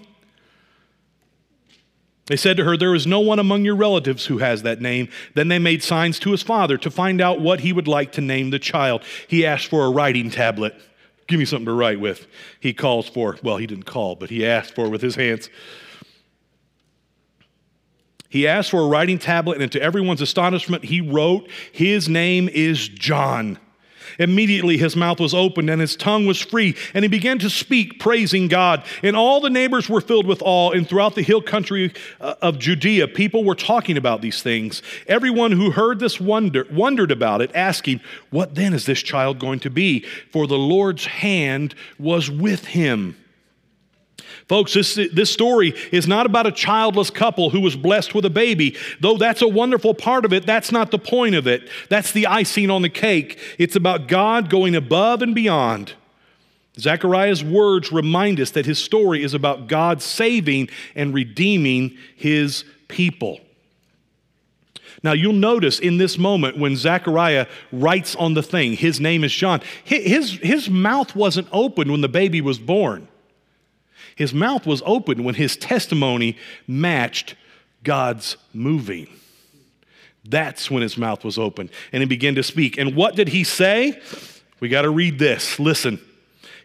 They 2.26 2.36
said 2.36 2.56
to 2.56 2.64
her, 2.64 2.76
There 2.76 2.94
is 2.94 3.06
no 3.06 3.18
one 3.18 3.40
among 3.40 3.64
your 3.64 3.74
relatives 3.74 4.26
who 4.26 4.38
has 4.38 4.62
that 4.62 4.80
name. 4.80 5.08
Then 5.34 5.48
they 5.48 5.58
made 5.58 5.82
signs 5.82 6.20
to 6.20 6.30
his 6.30 6.42
father 6.42 6.78
to 6.78 6.90
find 6.90 7.20
out 7.20 7.40
what 7.40 7.60
he 7.60 7.72
would 7.72 7.88
like 7.88 8.12
to 8.12 8.20
name 8.20 8.50
the 8.50 8.60
child. 8.60 9.02
He 9.26 9.44
asked 9.44 9.66
for 9.66 9.84
a 9.84 9.90
writing 9.90 10.30
tablet. 10.30 10.74
Give 11.26 11.40
me 11.40 11.46
something 11.46 11.66
to 11.66 11.72
write 11.72 11.98
with. 11.98 12.26
He 12.60 12.72
calls 12.72 13.08
for, 13.08 13.36
well, 13.42 13.56
he 13.56 13.66
didn't 13.66 13.86
call, 13.86 14.14
but 14.14 14.30
he 14.30 14.46
asked 14.46 14.74
for 14.74 14.88
with 14.88 15.02
his 15.02 15.16
hands. 15.16 15.50
He 18.28 18.46
asked 18.46 18.70
for 18.70 18.82
a 18.82 18.86
writing 18.86 19.18
tablet, 19.18 19.60
and 19.60 19.72
to 19.72 19.82
everyone's 19.82 20.20
astonishment, 20.20 20.84
he 20.84 21.00
wrote, 21.00 21.48
His 21.72 22.08
name 22.08 22.48
is 22.48 22.88
John. 22.88 23.58
Immediately 24.18 24.76
his 24.76 24.96
mouth 24.96 25.20
was 25.20 25.34
opened 25.34 25.70
and 25.70 25.80
his 25.80 25.96
tongue 25.96 26.26
was 26.26 26.40
free, 26.40 26.76
and 26.92 27.04
he 27.04 27.08
began 27.08 27.38
to 27.40 27.50
speak, 27.50 27.98
praising 27.98 28.48
God. 28.48 28.84
And 29.02 29.16
all 29.16 29.40
the 29.40 29.50
neighbors 29.50 29.88
were 29.88 30.00
filled 30.00 30.26
with 30.26 30.42
awe, 30.42 30.72
and 30.72 30.88
throughout 30.88 31.14
the 31.14 31.22
hill 31.22 31.42
country 31.42 31.92
uh, 32.20 32.34
of 32.42 32.58
Judea, 32.58 33.08
people 33.08 33.44
were 33.44 33.54
talking 33.54 33.96
about 33.96 34.22
these 34.22 34.42
things. 34.42 34.82
Everyone 35.06 35.52
who 35.52 35.70
heard 35.70 35.98
this 36.00 36.20
wonder, 36.20 36.66
wondered 36.70 37.10
about 37.10 37.40
it, 37.40 37.50
asking, 37.54 38.00
What 38.30 38.54
then 38.54 38.74
is 38.74 38.86
this 38.86 39.02
child 39.02 39.38
going 39.38 39.60
to 39.60 39.70
be? 39.70 40.04
For 40.30 40.46
the 40.46 40.58
Lord's 40.58 41.06
hand 41.06 41.74
was 41.98 42.30
with 42.30 42.66
him. 42.66 43.16
Folks, 44.48 44.74
this, 44.74 44.94
this 44.94 45.30
story 45.30 45.74
is 45.90 46.06
not 46.06 46.26
about 46.26 46.46
a 46.46 46.52
childless 46.52 47.08
couple 47.08 47.48
who 47.48 47.60
was 47.60 47.76
blessed 47.76 48.14
with 48.14 48.26
a 48.26 48.30
baby. 48.30 48.76
Though 49.00 49.16
that's 49.16 49.40
a 49.40 49.48
wonderful 49.48 49.94
part 49.94 50.26
of 50.26 50.34
it, 50.34 50.44
that's 50.44 50.70
not 50.70 50.90
the 50.90 50.98
point 50.98 51.34
of 51.34 51.46
it. 51.46 51.68
That's 51.88 52.12
the 52.12 52.26
icing 52.26 52.70
on 52.70 52.82
the 52.82 52.90
cake. 52.90 53.38
It's 53.58 53.74
about 53.74 54.06
God 54.06 54.50
going 54.50 54.76
above 54.76 55.22
and 55.22 55.34
beyond. 55.34 55.94
Zechariah's 56.78 57.42
words 57.42 57.90
remind 57.90 58.38
us 58.38 58.50
that 58.50 58.66
his 58.66 58.78
story 58.78 59.22
is 59.22 59.32
about 59.32 59.66
God 59.66 60.02
saving 60.02 60.68
and 60.94 61.14
redeeming 61.14 61.96
his 62.16 62.64
people. 62.88 63.40
Now, 65.02 65.12
you'll 65.12 65.34
notice 65.34 65.78
in 65.78 65.98
this 65.98 66.18
moment 66.18 66.58
when 66.58 66.76
Zechariah 66.76 67.46
writes 67.72 68.16
on 68.16 68.34
the 68.34 68.42
thing, 68.42 68.72
his 68.72 69.00
name 69.00 69.24
is 69.24 69.32
John, 69.32 69.60
his, 69.84 70.32
his 70.32 70.68
mouth 70.68 71.14
wasn't 71.14 71.48
open 71.52 71.90
when 71.90 72.00
the 72.00 72.08
baby 72.08 72.40
was 72.40 72.58
born. 72.58 73.08
His 74.16 74.32
mouth 74.32 74.66
was 74.66 74.82
open 74.86 75.24
when 75.24 75.34
his 75.34 75.56
testimony 75.56 76.36
matched 76.66 77.34
God's 77.82 78.36
moving. 78.52 79.08
That's 80.24 80.70
when 80.70 80.82
his 80.82 80.96
mouth 80.96 81.24
was 81.24 81.38
open 81.38 81.70
and 81.92 82.02
he 82.02 82.06
began 82.06 82.34
to 82.36 82.42
speak. 82.42 82.78
And 82.78 82.96
what 82.96 83.14
did 83.14 83.28
he 83.28 83.44
say? 83.44 84.00
We 84.60 84.68
got 84.68 84.82
to 84.82 84.90
read 84.90 85.18
this. 85.18 85.58
Listen. 85.58 86.00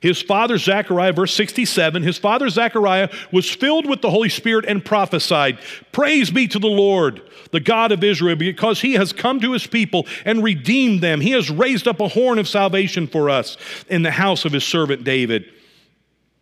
His 0.01 0.21
father 0.21 0.57
Zechariah, 0.57 1.11
verse 1.11 1.33
67, 1.33 2.03
his 2.03 2.17
father 2.17 2.47
Zechariah 2.47 3.09
was 3.33 3.49
filled 3.49 3.85
with 3.85 4.01
the 4.01 4.09
Holy 4.09 4.29
Spirit 4.29 4.63
and 4.65 4.83
prophesied, 4.83 5.59
Praise 5.91 6.31
be 6.31 6.47
to 6.47 6.57
the 6.57 6.67
Lord, 6.67 7.21
the 7.51 7.59
God 7.59 7.91
of 7.91 8.01
Israel, 8.01 8.37
because 8.37 8.79
he 8.79 8.93
has 8.93 9.11
come 9.11 9.41
to 9.41 9.51
his 9.51 9.67
people 9.67 10.07
and 10.23 10.41
redeemed 10.41 11.01
them. 11.01 11.19
He 11.19 11.31
has 11.31 11.49
raised 11.49 11.85
up 11.85 11.99
a 11.99 12.07
horn 12.07 12.39
of 12.39 12.47
salvation 12.47 13.07
for 13.07 13.29
us 13.29 13.57
in 13.89 14.03
the 14.03 14.11
house 14.11 14.45
of 14.45 14.53
his 14.53 14.63
servant 14.63 15.03
David 15.03 15.51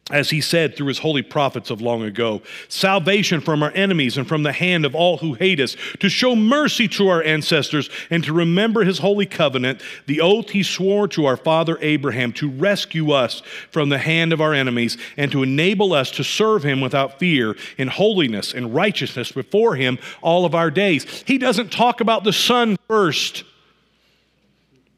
as 0.10 0.30
he 0.30 0.40
said 0.40 0.76
through 0.76 0.88
his 0.88 1.00
holy 1.00 1.22
prophets 1.22 1.70
of 1.70 1.82
long 1.82 2.04
ago, 2.04 2.42
salvation 2.70 3.42
from 3.42 3.62
our 3.62 3.72
enemies 3.72 4.18
and 4.18 4.28
from 4.28 4.44
the 4.44 4.54
hand 4.54 4.86
of 4.86 4.96
all 4.96 5.18
who 5.18 5.34
hate 5.34 5.60
us, 5.60 5.76
to 6.00 6.08
show 6.08 6.36
mercy 6.36 6.88
to 6.88 7.10
our 7.10 7.22
ancestors 7.24 7.90
and 8.10 8.24
to 8.24 8.32
remember 8.32 8.84
his 8.84 9.00
holy 9.00 9.26
covenant, 9.26 9.82
the 10.06 10.22
oath 10.22 10.52
he 10.52 10.64
swore 10.64 11.08
to 11.10 11.26
our 11.26 11.36
father 11.36 11.78
Abraham, 11.82 12.32
to 12.34 12.50
rescue 12.50 13.12
us 13.12 13.42
from 13.70 13.90
the 13.90 13.98
hand 13.98 14.32
of 14.32 14.40
our 14.40 14.54
enemies 14.54 14.98
and 15.18 15.32
to 15.32 15.44
enable 15.44 15.94
us 15.94 16.10
to 16.12 16.24
serve 16.24 16.64
him 16.64 16.80
without 16.80 17.20
fear 17.20 17.56
in 17.78 17.90
holiness 17.90 18.54
and 18.54 18.74
righteousness 18.74 19.32
before 19.32 19.76
him 19.76 20.00
all 20.22 20.46
of 20.46 20.56
our 20.56 20.72
days. 20.72 21.04
He 21.26 21.38
doesn't 21.38 21.72
talk 21.72 22.00
about 22.00 22.24
the 22.24 22.34
son 22.34 22.78
first. 22.88 23.44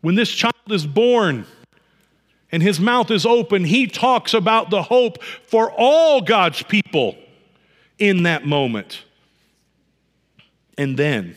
When 0.02 0.16
this 0.16 0.30
child 0.30 0.54
is 0.70 0.86
born, 0.86 1.46
and 2.52 2.64
his 2.64 2.80
mouth 2.80 3.12
is 3.12 3.26
open, 3.26 3.64
he 3.64 3.88
talks 3.88 4.34
about 4.34 4.70
the 4.70 4.84
hope 4.84 5.24
for 5.24 5.72
all 5.72 6.22
God's 6.22 6.64
people 6.64 7.16
in 7.98 8.24
that 8.24 8.46
moment. 8.46 9.04
And 10.78 10.98
then 10.98 11.36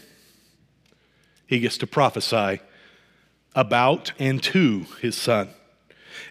he 1.46 1.60
gets 1.60 1.76
to 1.78 1.86
prophesy 1.86 2.60
about 3.54 4.12
and 4.18 4.42
to 4.44 4.86
his 5.00 5.16
son. 5.16 5.50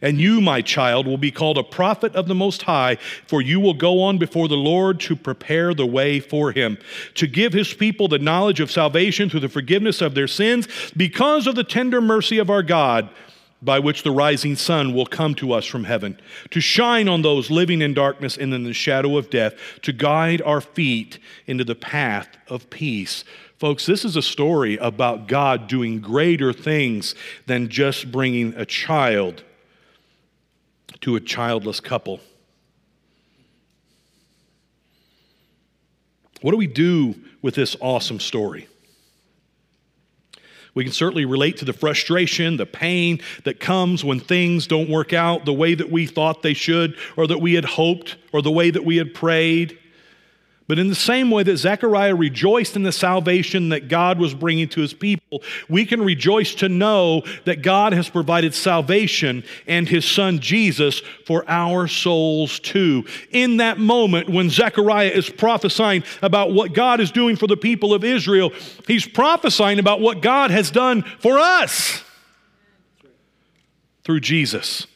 And 0.01 0.19
you, 0.19 0.41
my 0.41 0.61
child, 0.61 1.05
will 1.05 1.17
be 1.17 1.31
called 1.31 1.57
a 1.57 1.63
prophet 1.63 2.15
of 2.15 2.27
the 2.27 2.33
Most 2.33 2.63
High, 2.63 2.95
for 3.27 3.41
you 3.41 3.59
will 3.59 3.73
go 3.73 4.01
on 4.01 4.17
before 4.17 4.47
the 4.47 4.55
Lord 4.55 4.99
to 5.01 5.15
prepare 5.15 5.73
the 5.73 5.85
way 5.85 6.19
for 6.19 6.51
him, 6.51 6.77
to 7.15 7.27
give 7.27 7.53
his 7.53 7.73
people 7.73 8.07
the 8.07 8.17
knowledge 8.17 8.59
of 8.59 8.71
salvation 8.71 9.29
through 9.29 9.41
the 9.41 9.49
forgiveness 9.49 10.01
of 10.01 10.15
their 10.15 10.27
sins, 10.27 10.67
because 10.97 11.45
of 11.45 11.55
the 11.55 11.63
tender 11.63 12.01
mercy 12.01 12.39
of 12.39 12.49
our 12.49 12.63
God 12.63 13.09
by 13.61 13.79
which 13.79 14.03
the 14.03 14.11
rising 14.11 14.55
sun 14.55 14.93
will 14.93 15.05
come 15.05 15.35
to 15.35 15.51
us 15.51 15.65
from 15.65 15.83
heaven, 15.83 16.19
to 16.49 16.59
shine 16.59 17.07
on 17.07 17.21
those 17.21 17.51
living 17.51 17.81
in 17.81 17.93
darkness 17.93 18.37
and 18.37 18.53
in 18.53 18.63
the 18.63 18.73
shadow 18.73 19.17
of 19.17 19.29
death, 19.29 19.53
to 19.83 19.93
guide 19.93 20.41
our 20.41 20.61
feet 20.61 21.19
into 21.45 21.63
the 21.63 21.75
path 21.75 22.27
of 22.47 22.69
peace. 22.69 23.23
Folks, 23.59 23.85
this 23.85 24.03
is 24.03 24.15
a 24.15 24.21
story 24.23 24.77
about 24.77 25.27
God 25.27 25.67
doing 25.67 26.01
greater 26.01 26.51
things 26.51 27.13
than 27.45 27.69
just 27.69 28.11
bringing 28.11 28.55
a 28.55 28.65
child 28.65 29.43
to 31.01 31.15
a 31.15 31.19
childless 31.19 31.79
couple. 31.79 32.19
What 36.41 36.51
do 36.51 36.57
we 36.57 36.65
do 36.67 37.15
with 37.43 37.53
this 37.53 37.75
awesome 37.79 38.19
story? 38.19 38.67
We 40.73 40.83
can 40.85 40.93
certainly 40.93 41.25
relate 41.25 41.57
to 41.57 41.65
the 41.65 41.73
frustration, 41.73 42.57
the 42.57 42.65
pain 42.65 43.19
that 43.43 43.59
comes 43.59 44.03
when 44.03 44.19
things 44.19 44.67
don't 44.67 44.89
work 44.89 45.11
out 45.11 45.43
the 45.45 45.53
way 45.53 45.73
that 45.75 45.91
we 45.91 46.05
thought 46.05 46.43
they 46.43 46.53
should, 46.53 46.97
or 47.17 47.27
that 47.27 47.39
we 47.39 47.53
had 47.53 47.65
hoped, 47.65 48.15
or 48.31 48.41
the 48.41 48.51
way 48.51 48.71
that 48.71 48.85
we 48.85 48.95
had 48.97 49.13
prayed. 49.13 49.77
But 50.71 50.79
in 50.79 50.87
the 50.87 50.95
same 50.95 51.29
way 51.31 51.43
that 51.43 51.57
Zechariah 51.57 52.15
rejoiced 52.15 52.77
in 52.77 52.83
the 52.83 52.93
salvation 52.93 53.67
that 53.69 53.89
God 53.89 54.17
was 54.17 54.33
bringing 54.33 54.69
to 54.69 54.79
his 54.79 54.93
people, 54.93 55.43
we 55.67 55.85
can 55.85 56.01
rejoice 56.01 56.55
to 56.55 56.69
know 56.69 57.23
that 57.43 57.61
God 57.61 57.91
has 57.91 58.07
provided 58.07 58.55
salvation 58.55 59.43
and 59.67 59.89
his 59.89 60.05
son 60.05 60.39
Jesus 60.39 61.01
for 61.25 61.43
our 61.49 61.89
souls 61.89 62.57
too. 62.61 63.03
In 63.31 63.57
that 63.57 63.79
moment 63.79 64.29
when 64.29 64.49
Zechariah 64.49 65.09
is 65.09 65.29
prophesying 65.29 66.05
about 66.21 66.53
what 66.53 66.71
God 66.71 67.01
is 67.01 67.11
doing 67.11 67.35
for 67.35 67.47
the 67.47 67.57
people 67.57 67.93
of 67.93 68.05
Israel, 68.05 68.51
he's 68.87 69.05
prophesying 69.05 69.77
about 69.77 69.99
what 69.99 70.21
God 70.21 70.51
has 70.51 70.71
done 70.71 71.01
for 71.19 71.37
us 71.37 72.01
through 74.05 74.21
Jesus. 74.21 74.87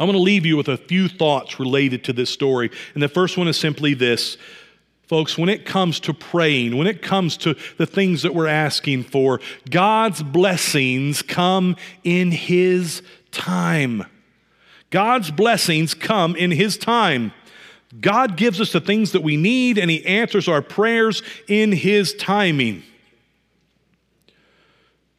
I'm 0.00 0.06
going 0.06 0.16
to 0.16 0.22
leave 0.22 0.46
you 0.46 0.56
with 0.56 0.68
a 0.68 0.78
few 0.78 1.08
thoughts 1.08 1.60
related 1.60 2.04
to 2.04 2.14
this 2.14 2.30
story. 2.30 2.70
And 2.94 3.02
the 3.02 3.08
first 3.08 3.36
one 3.36 3.48
is 3.48 3.58
simply 3.58 3.92
this. 3.92 4.38
Folks, 5.02 5.36
when 5.36 5.50
it 5.50 5.66
comes 5.66 6.00
to 6.00 6.14
praying, 6.14 6.78
when 6.78 6.86
it 6.86 7.02
comes 7.02 7.36
to 7.38 7.54
the 7.76 7.84
things 7.84 8.22
that 8.22 8.34
we're 8.34 8.46
asking 8.46 9.02
for, 9.04 9.40
God's 9.68 10.22
blessings 10.22 11.20
come 11.20 11.76
in 12.02 12.32
His 12.32 13.02
time. 13.30 14.06
God's 14.88 15.30
blessings 15.30 15.92
come 15.92 16.34
in 16.34 16.50
His 16.50 16.78
time. 16.78 17.32
God 18.00 18.38
gives 18.38 18.58
us 18.58 18.72
the 18.72 18.80
things 18.80 19.12
that 19.12 19.22
we 19.22 19.36
need 19.36 19.76
and 19.76 19.90
He 19.90 20.06
answers 20.06 20.48
our 20.48 20.62
prayers 20.62 21.22
in 21.46 21.72
His 21.72 22.14
timing. 22.14 22.84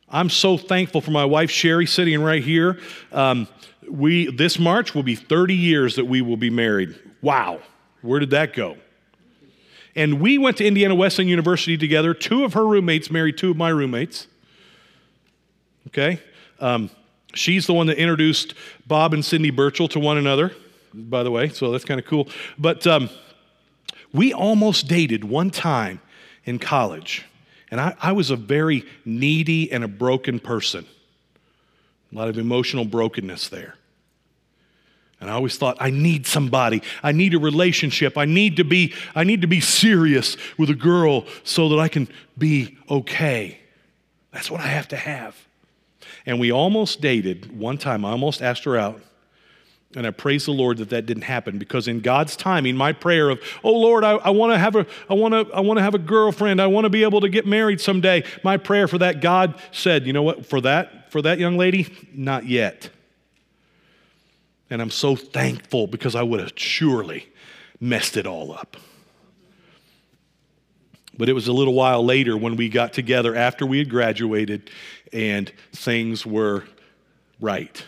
I'm 0.09 0.29
so 0.29 0.57
thankful 0.57 1.01
for 1.01 1.11
my 1.11 1.25
wife 1.25 1.51
Sherry 1.51 1.85
sitting 1.85 2.23
right 2.23 2.43
here. 2.43 2.79
Um, 3.11 3.47
we 3.89 4.29
this 4.31 4.59
March 4.59 4.93
will 4.93 5.03
be 5.03 5.15
30 5.15 5.55
years 5.55 5.95
that 5.95 6.05
we 6.05 6.21
will 6.21 6.37
be 6.37 6.49
married. 6.49 6.97
Wow, 7.21 7.59
where 8.01 8.19
did 8.19 8.31
that 8.31 8.53
go? 8.53 8.77
And 9.95 10.21
we 10.21 10.37
went 10.37 10.57
to 10.57 10.65
Indiana 10.65 10.95
Wesleyan 10.95 11.27
University 11.27 11.77
together. 11.77 12.13
Two 12.13 12.45
of 12.45 12.53
her 12.53 12.65
roommates 12.65 13.11
married 13.11 13.37
two 13.37 13.51
of 13.51 13.57
my 13.57 13.69
roommates. 13.69 14.27
Okay, 15.87 16.19
um, 16.59 16.89
she's 17.33 17.67
the 17.67 17.73
one 17.73 17.87
that 17.87 17.97
introduced 17.97 18.53
Bob 18.87 19.13
and 19.13 19.23
Cindy 19.23 19.49
Burchell 19.49 19.87
to 19.89 19.99
one 19.99 20.17
another, 20.17 20.53
by 20.93 21.23
the 21.23 21.31
way. 21.31 21.49
So 21.49 21.71
that's 21.71 21.85
kind 21.85 21.99
of 21.99 22.05
cool. 22.05 22.29
But 22.57 22.87
um, 22.87 23.09
we 24.13 24.33
almost 24.33 24.87
dated 24.87 25.23
one 25.23 25.49
time 25.49 26.01
in 26.45 26.59
college. 26.59 27.25
And 27.69 27.79
I, 27.79 27.95
I 28.01 28.11
was 28.11 28.29
a 28.29 28.35
very 28.35 28.85
needy 29.05 29.71
and 29.71 29.83
a 29.83 29.87
broken 29.87 30.39
person. 30.39 30.85
A 32.11 32.15
lot 32.15 32.27
of 32.27 32.37
emotional 32.37 32.85
brokenness 32.85 33.49
there. 33.49 33.75
And 35.21 35.29
I 35.29 35.33
always 35.33 35.55
thought, 35.55 35.77
I 35.79 35.91
need 35.91 36.25
somebody. 36.25 36.81
I 37.03 37.11
need 37.11 37.35
a 37.35 37.39
relationship. 37.39 38.17
I 38.17 38.25
need 38.25 38.57
to 38.57 38.63
be, 38.63 38.93
I 39.13 39.23
need 39.23 39.41
to 39.41 39.47
be 39.47 39.61
serious 39.61 40.35
with 40.57 40.71
a 40.71 40.75
girl 40.75 41.25
so 41.43 41.69
that 41.69 41.77
I 41.77 41.87
can 41.87 42.07
be 42.37 42.77
okay. 42.89 43.59
That's 44.31 44.49
what 44.49 44.61
I 44.61 44.67
have 44.67 44.87
to 44.89 44.95
have. 44.95 45.37
And 46.25 46.39
we 46.39 46.51
almost 46.51 47.01
dated 47.01 47.57
one 47.57 47.77
time. 47.77 48.03
I 48.03 48.11
almost 48.11 48.41
asked 48.41 48.63
her 48.63 48.75
out. 48.75 48.99
And 49.95 50.07
I 50.07 50.11
praise 50.11 50.45
the 50.45 50.53
Lord 50.53 50.77
that 50.77 50.89
that 50.89 51.05
didn't 51.05 51.23
happen 51.23 51.59
because 51.59 51.87
in 51.87 51.99
God's 51.99 52.37
timing, 52.37 52.77
my 52.77 52.93
prayer 52.93 53.29
of, 53.29 53.41
oh 53.61 53.73
Lord, 53.73 54.05
I, 54.05 54.13
I 54.13 54.29
want 54.29 54.53
to 54.53 54.57
have 54.57 54.75
a, 54.75 54.87
I 55.09 55.13
want 55.13 55.33
to, 55.33 55.53
I 55.53 55.59
want 55.59 55.79
to 55.79 55.83
have 55.83 55.93
a 55.93 55.99
girlfriend. 55.99 56.61
I 56.61 56.67
want 56.67 56.85
to 56.85 56.89
be 56.89 57.03
able 57.03 57.21
to 57.21 57.29
get 57.29 57.45
married 57.45 57.81
someday. 57.81 58.23
My 58.41 58.55
prayer 58.55 58.87
for 58.87 58.97
that, 58.99 59.19
God 59.21 59.55
said, 59.71 60.07
you 60.07 60.13
know 60.13 60.23
what? 60.23 60.45
For 60.45 60.61
that, 60.61 61.00
for 61.11 61.21
that 61.21 61.39
young 61.39 61.57
lady, 61.57 61.93
not 62.13 62.47
yet. 62.47 62.89
And 64.69 64.81
I'm 64.81 64.89
so 64.89 65.17
thankful 65.17 65.85
because 65.85 66.15
I 66.15 66.23
would 66.23 66.39
have 66.39 66.53
surely 66.55 67.27
messed 67.81 68.15
it 68.15 68.25
all 68.25 68.53
up. 68.53 68.77
But 71.17 71.27
it 71.27 71.33
was 71.33 71.49
a 71.49 71.53
little 71.53 71.73
while 71.73 72.05
later 72.05 72.37
when 72.37 72.55
we 72.55 72.69
got 72.69 72.93
together 72.93 73.35
after 73.35 73.65
we 73.65 73.79
had 73.79 73.89
graduated 73.89 74.71
and 75.11 75.51
things 75.73 76.25
were 76.25 76.63
right. 77.41 77.85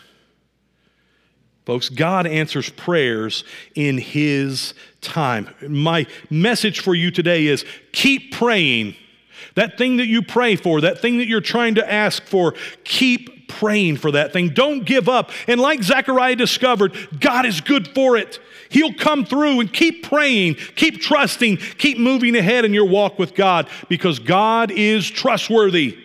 Folks, 1.64 1.88
God 1.88 2.26
answers 2.26 2.68
prayers 2.68 3.42
in 3.74 3.96
His 3.96 4.74
time. 5.00 5.48
My 5.66 6.06
message 6.28 6.80
for 6.80 6.94
you 6.94 7.10
today 7.10 7.46
is 7.46 7.64
keep 7.92 8.34
praying. 8.34 8.96
That 9.54 9.78
thing 9.78 9.98
that 9.98 10.06
you 10.06 10.22
pray 10.22 10.56
for, 10.56 10.80
that 10.80 11.00
thing 11.00 11.18
that 11.18 11.28
you're 11.28 11.40
trying 11.40 11.76
to 11.76 11.92
ask 11.92 12.22
for, 12.24 12.54
keep 12.82 13.48
praying 13.48 13.98
for 13.98 14.10
that 14.12 14.32
thing. 14.32 14.48
Don't 14.48 14.84
give 14.84 15.08
up. 15.08 15.30
And 15.46 15.60
like 15.60 15.82
Zechariah 15.82 16.36
discovered, 16.36 16.96
God 17.20 17.46
is 17.46 17.60
good 17.60 17.88
for 17.88 18.16
it. 18.16 18.40
He'll 18.68 18.94
come 18.94 19.24
through 19.24 19.60
and 19.60 19.72
keep 19.72 20.02
praying, 20.02 20.56
keep 20.74 21.00
trusting, 21.00 21.58
keep 21.58 21.98
moving 21.98 22.34
ahead 22.34 22.64
in 22.64 22.74
your 22.74 22.86
walk 22.86 23.18
with 23.18 23.34
God 23.34 23.68
because 23.88 24.18
God 24.18 24.72
is 24.72 25.08
trustworthy. 25.08 25.96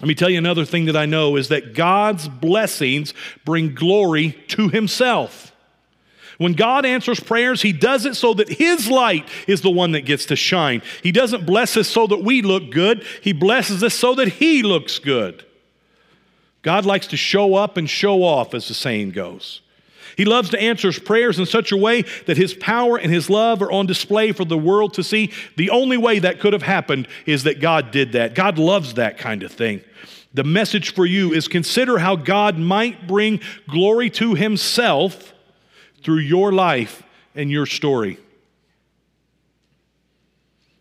Let 0.00 0.08
me 0.08 0.14
tell 0.14 0.28
you 0.28 0.36
another 0.36 0.66
thing 0.66 0.84
that 0.86 0.96
I 0.96 1.06
know 1.06 1.36
is 1.36 1.48
that 1.48 1.74
God's 1.74 2.28
blessings 2.28 3.14
bring 3.46 3.74
glory 3.74 4.32
to 4.48 4.68
Himself. 4.68 5.53
When 6.38 6.54
God 6.54 6.84
answers 6.84 7.20
prayers, 7.20 7.62
He 7.62 7.72
does 7.72 8.06
it 8.06 8.14
so 8.14 8.34
that 8.34 8.48
His 8.48 8.90
light 8.90 9.28
is 9.46 9.60
the 9.60 9.70
one 9.70 9.92
that 9.92 10.02
gets 10.02 10.26
to 10.26 10.36
shine. 10.36 10.82
He 11.02 11.12
doesn't 11.12 11.46
bless 11.46 11.76
us 11.76 11.88
so 11.88 12.06
that 12.06 12.22
we 12.22 12.42
look 12.42 12.70
good, 12.70 13.04
He 13.22 13.32
blesses 13.32 13.82
us 13.82 13.94
so 13.94 14.14
that 14.16 14.28
He 14.28 14.62
looks 14.62 14.98
good. 14.98 15.44
God 16.62 16.86
likes 16.86 17.06
to 17.08 17.16
show 17.16 17.54
up 17.54 17.76
and 17.76 17.88
show 17.88 18.24
off, 18.24 18.54
as 18.54 18.68
the 18.68 18.74
saying 18.74 19.10
goes. 19.10 19.60
He 20.16 20.24
loves 20.24 20.50
to 20.50 20.60
answer 20.60 20.88
his 20.88 20.98
prayers 20.98 21.38
in 21.38 21.46
such 21.46 21.72
a 21.72 21.76
way 21.76 22.02
that 22.26 22.36
his 22.36 22.54
power 22.54 22.96
and 22.96 23.12
his 23.12 23.28
love 23.28 23.60
are 23.62 23.70
on 23.70 23.86
display 23.86 24.32
for 24.32 24.44
the 24.44 24.56
world 24.56 24.94
to 24.94 25.02
see. 25.02 25.32
The 25.56 25.70
only 25.70 25.96
way 25.96 26.20
that 26.20 26.40
could 26.40 26.52
have 26.52 26.62
happened 26.62 27.08
is 27.26 27.42
that 27.44 27.60
God 27.60 27.90
did 27.90 28.12
that. 28.12 28.34
God 28.34 28.58
loves 28.58 28.94
that 28.94 29.18
kind 29.18 29.42
of 29.42 29.52
thing. 29.52 29.82
The 30.32 30.44
message 30.44 30.94
for 30.94 31.04
you 31.04 31.32
is 31.32 31.48
consider 31.48 31.98
how 31.98 32.16
God 32.16 32.58
might 32.58 33.06
bring 33.06 33.40
glory 33.68 34.08
to 34.10 34.34
himself 34.34 35.33
through 36.04 36.18
your 36.18 36.52
life 36.52 37.02
and 37.34 37.50
your 37.50 37.66
story. 37.66 38.18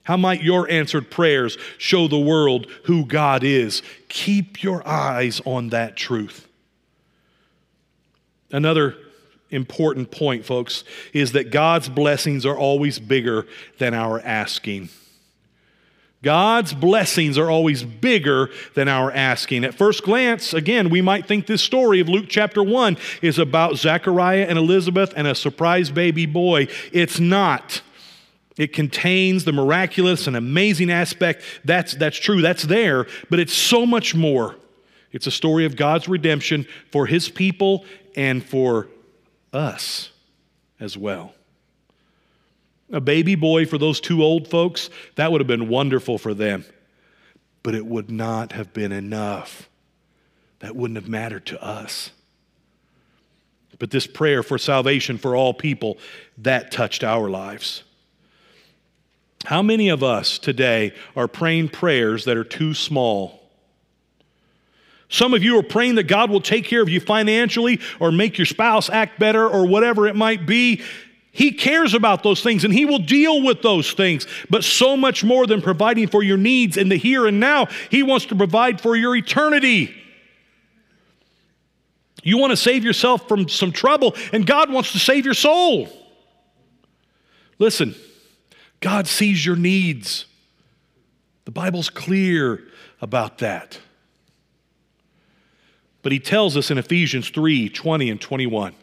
How 0.04 0.18
might 0.18 0.44
your 0.44 0.70
answered 0.70 1.10
prayers 1.10 1.58
show 1.78 2.08
the 2.08 2.20
world 2.20 2.68
who 2.84 3.06
God 3.06 3.44
is? 3.44 3.82
Keep 4.10 4.62
your 4.62 4.86
eyes 4.88 5.42
on 5.46 5.70
that 5.70 5.96
truth. 5.96 6.48
Another 8.52 8.96
important 9.50 10.12
point, 10.12 10.46
folks, 10.46 10.84
is 11.14 11.32
that 11.32 11.52
God's 11.52 11.88
blessings 11.88 12.46
are 12.46 12.58
always 12.58 13.00
bigger 13.00 13.48
than 13.78 13.94
our 13.94 14.20
asking. 14.20 14.90
God's 16.24 16.74
blessings 16.74 17.38
are 17.38 17.52
always 17.52 17.84
bigger 17.84 18.50
than 18.76 18.88
our 18.88 19.12
asking. 19.12 19.66
At 19.66 19.76
first 19.76 20.04
glance, 20.04 20.54
again, 20.54 20.90
we 20.90 21.02
might 21.02 21.28
think 21.28 21.46
this 21.46 21.62
story 21.62 22.00
of 22.00 22.08
Luke 22.08 22.28
chapter 22.30 22.64
1 22.64 22.98
is 23.22 23.38
about 23.38 23.76
Zechariah 23.76 24.46
and 24.48 24.58
Elizabeth 24.58 25.14
and 25.18 25.28
a 25.28 25.36
surprise 25.36 25.92
baby 25.92 26.26
boy. 26.26 26.70
It's 26.94 27.20
not. 27.20 27.82
It 28.56 28.72
contains 28.72 29.44
the 29.44 29.52
miraculous 29.52 30.26
and 30.26 30.38
amazing 30.38 30.90
aspect. 30.90 31.44
That's, 31.66 31.94
that's 31.94 32.18
true, 32.18 32.42
that's 32.42 32.64
there, 32.64 33.06
but 33.30 33.40
it's 33.40 33.54
so 33.54 33.86
much 33.86 34.16
more. 34.16 34.56
It's 35.12 35.28
a 35.28 35.32
story 35.32 35.66
of 35.66 35.76
God's 35.76 36.08
redemption 36.08 36.66
for 36.90 37.06
his 37.06 37.28
people 37.28 37.86
and 38.16 38.44
for 38.44 38.88
us 39.52 40.12
as 40.80 40.98
well. 40.98 41.34
A 42.92 43.02
baby 43.02 43.36
boy 43.36 43.66
for 43.66 43.78
those 43.78 44.00
two 44.00 44.24
old 44.24 44.48
folks, 44.48 44.90
that 45.16 45.32
would 45.32 45.42
have 45.42 45.48
been 45.48 45.70
wonderful 45.70 46.18
for 46.18 46.34
them, 46.34 46.66
but 47.64 47.76
it 47.76 47.86
would 47.86 48.12
not 48.12 48.52
have 48.52 48.74
been 48.74 48.92
enough. 48.92 49.70
That 50.60 50.76
wouldn't 50.76 50.98
have 50.98 51.10
mattered 51.10 51.46
to 51.48 51.64
us. 51.64 52.12
But 53.80 53.90
this 53.90 54.08
prayer 54.08 54.44
for 54.44 54.58
salvation 54.58 55.18
for 55.18 55.36
all 55.36 55.54
people, 55.54 55.98
that 56.38 56.72
touched 56.72 57.04
our 57.04 57.30
lives. 57.30 57.84
How 59.46 59.62
many 59.62 59.90
of 59.90 60.04
us 60.04 60.38
today 60.38 60.94
are 61.16 61.28
praying 61.28 61.70
prayers 61.70 62.26
that 62.26 62.38
are 62.38 62.46
too 62.46 62.74
small? 62.74 63.42
Some 65.10 65.34
of 65.34 65.44
you 65.44 65.60
are 65.60 65.64
praying 65.64 65.96
that 65.96 66.04
God 66.04 66.30
will 66.30 66.42
take 66.42 66.66
care 66.66 66.82
of 66.82 66.90
you 66.90 67.00
financially 67.00 67.80
or 68.00 68.12
make 68.12 68.38
your 68.38 68.46
spouse 68.46 68.90
act 68.90 69.20
better 69.20 69.48
or 69.48 69.68
whatever 69.68 70.08
it 70.08 70.16
might 70.16 70.46
be. 70.46 70.82
He 71.36 71.52
cares 71.52 71.96
about 71.96 72.22
those 72.22 72.44
things 72.44 72.64
and 72.64 72.72
He 72.72 72.86
will 72.86 73.00
deal 73.00 73.42
with 73.42 73.64
those 73.64 73.92
things. 73.92 74.28
But 74.52 74.64
so 74.64 74.96
much 74.96 75.24
more 75.24 75.48
than 75.48 75.64
providing 75.64 76.08
for 76.08 76.22
your 76.22 76.38
needs 76.38 76.78
in 76.78 76.90
the 76.90 76.96
here 76.96 77.26
and 77.26 77.40
now, 77.40 77.68
He 77.90 78.04
wants 78.04 78.28
to 78.28 78.36
provide 78.36 78.80
for 78.80 78.96
your 78.96 79.16
eternity. 79.16 79.96
You 82.22 82.38
want 82.38 82.52
to 82.52 82.58
save 82.58 82.86
yourself 82.86 83.28
from 83.28 83.50
some 83.50 83.72
trouble, 83.72 84.16
and 84.32 84.46
God 84.46 84.72
wants 84.72 84.94
to 84.94 85.00
save 85.00 85.26
your 85.26 85.34
soul. 85.34 85.90
Listen, 87.58 87.96
God 88.80 89.08
sees 89.08 89.44
your 89.44 89.56
needs. 89.56 90.26
The 91.46 91.52
Bible's 91.52 91.90
clear 91.90 92.64
about 93.02 93.40
that. 93.40 93.80
But 96.04 96.12
he 96.12 96.20
tells 96.20 96.56
us 96.56 96.70
in 96.70 96.78
Ephesians 96.78 97.30
3 97.30 97.70
20 97.70 98.10
and 98.12 98.22
21. 98.22 98.76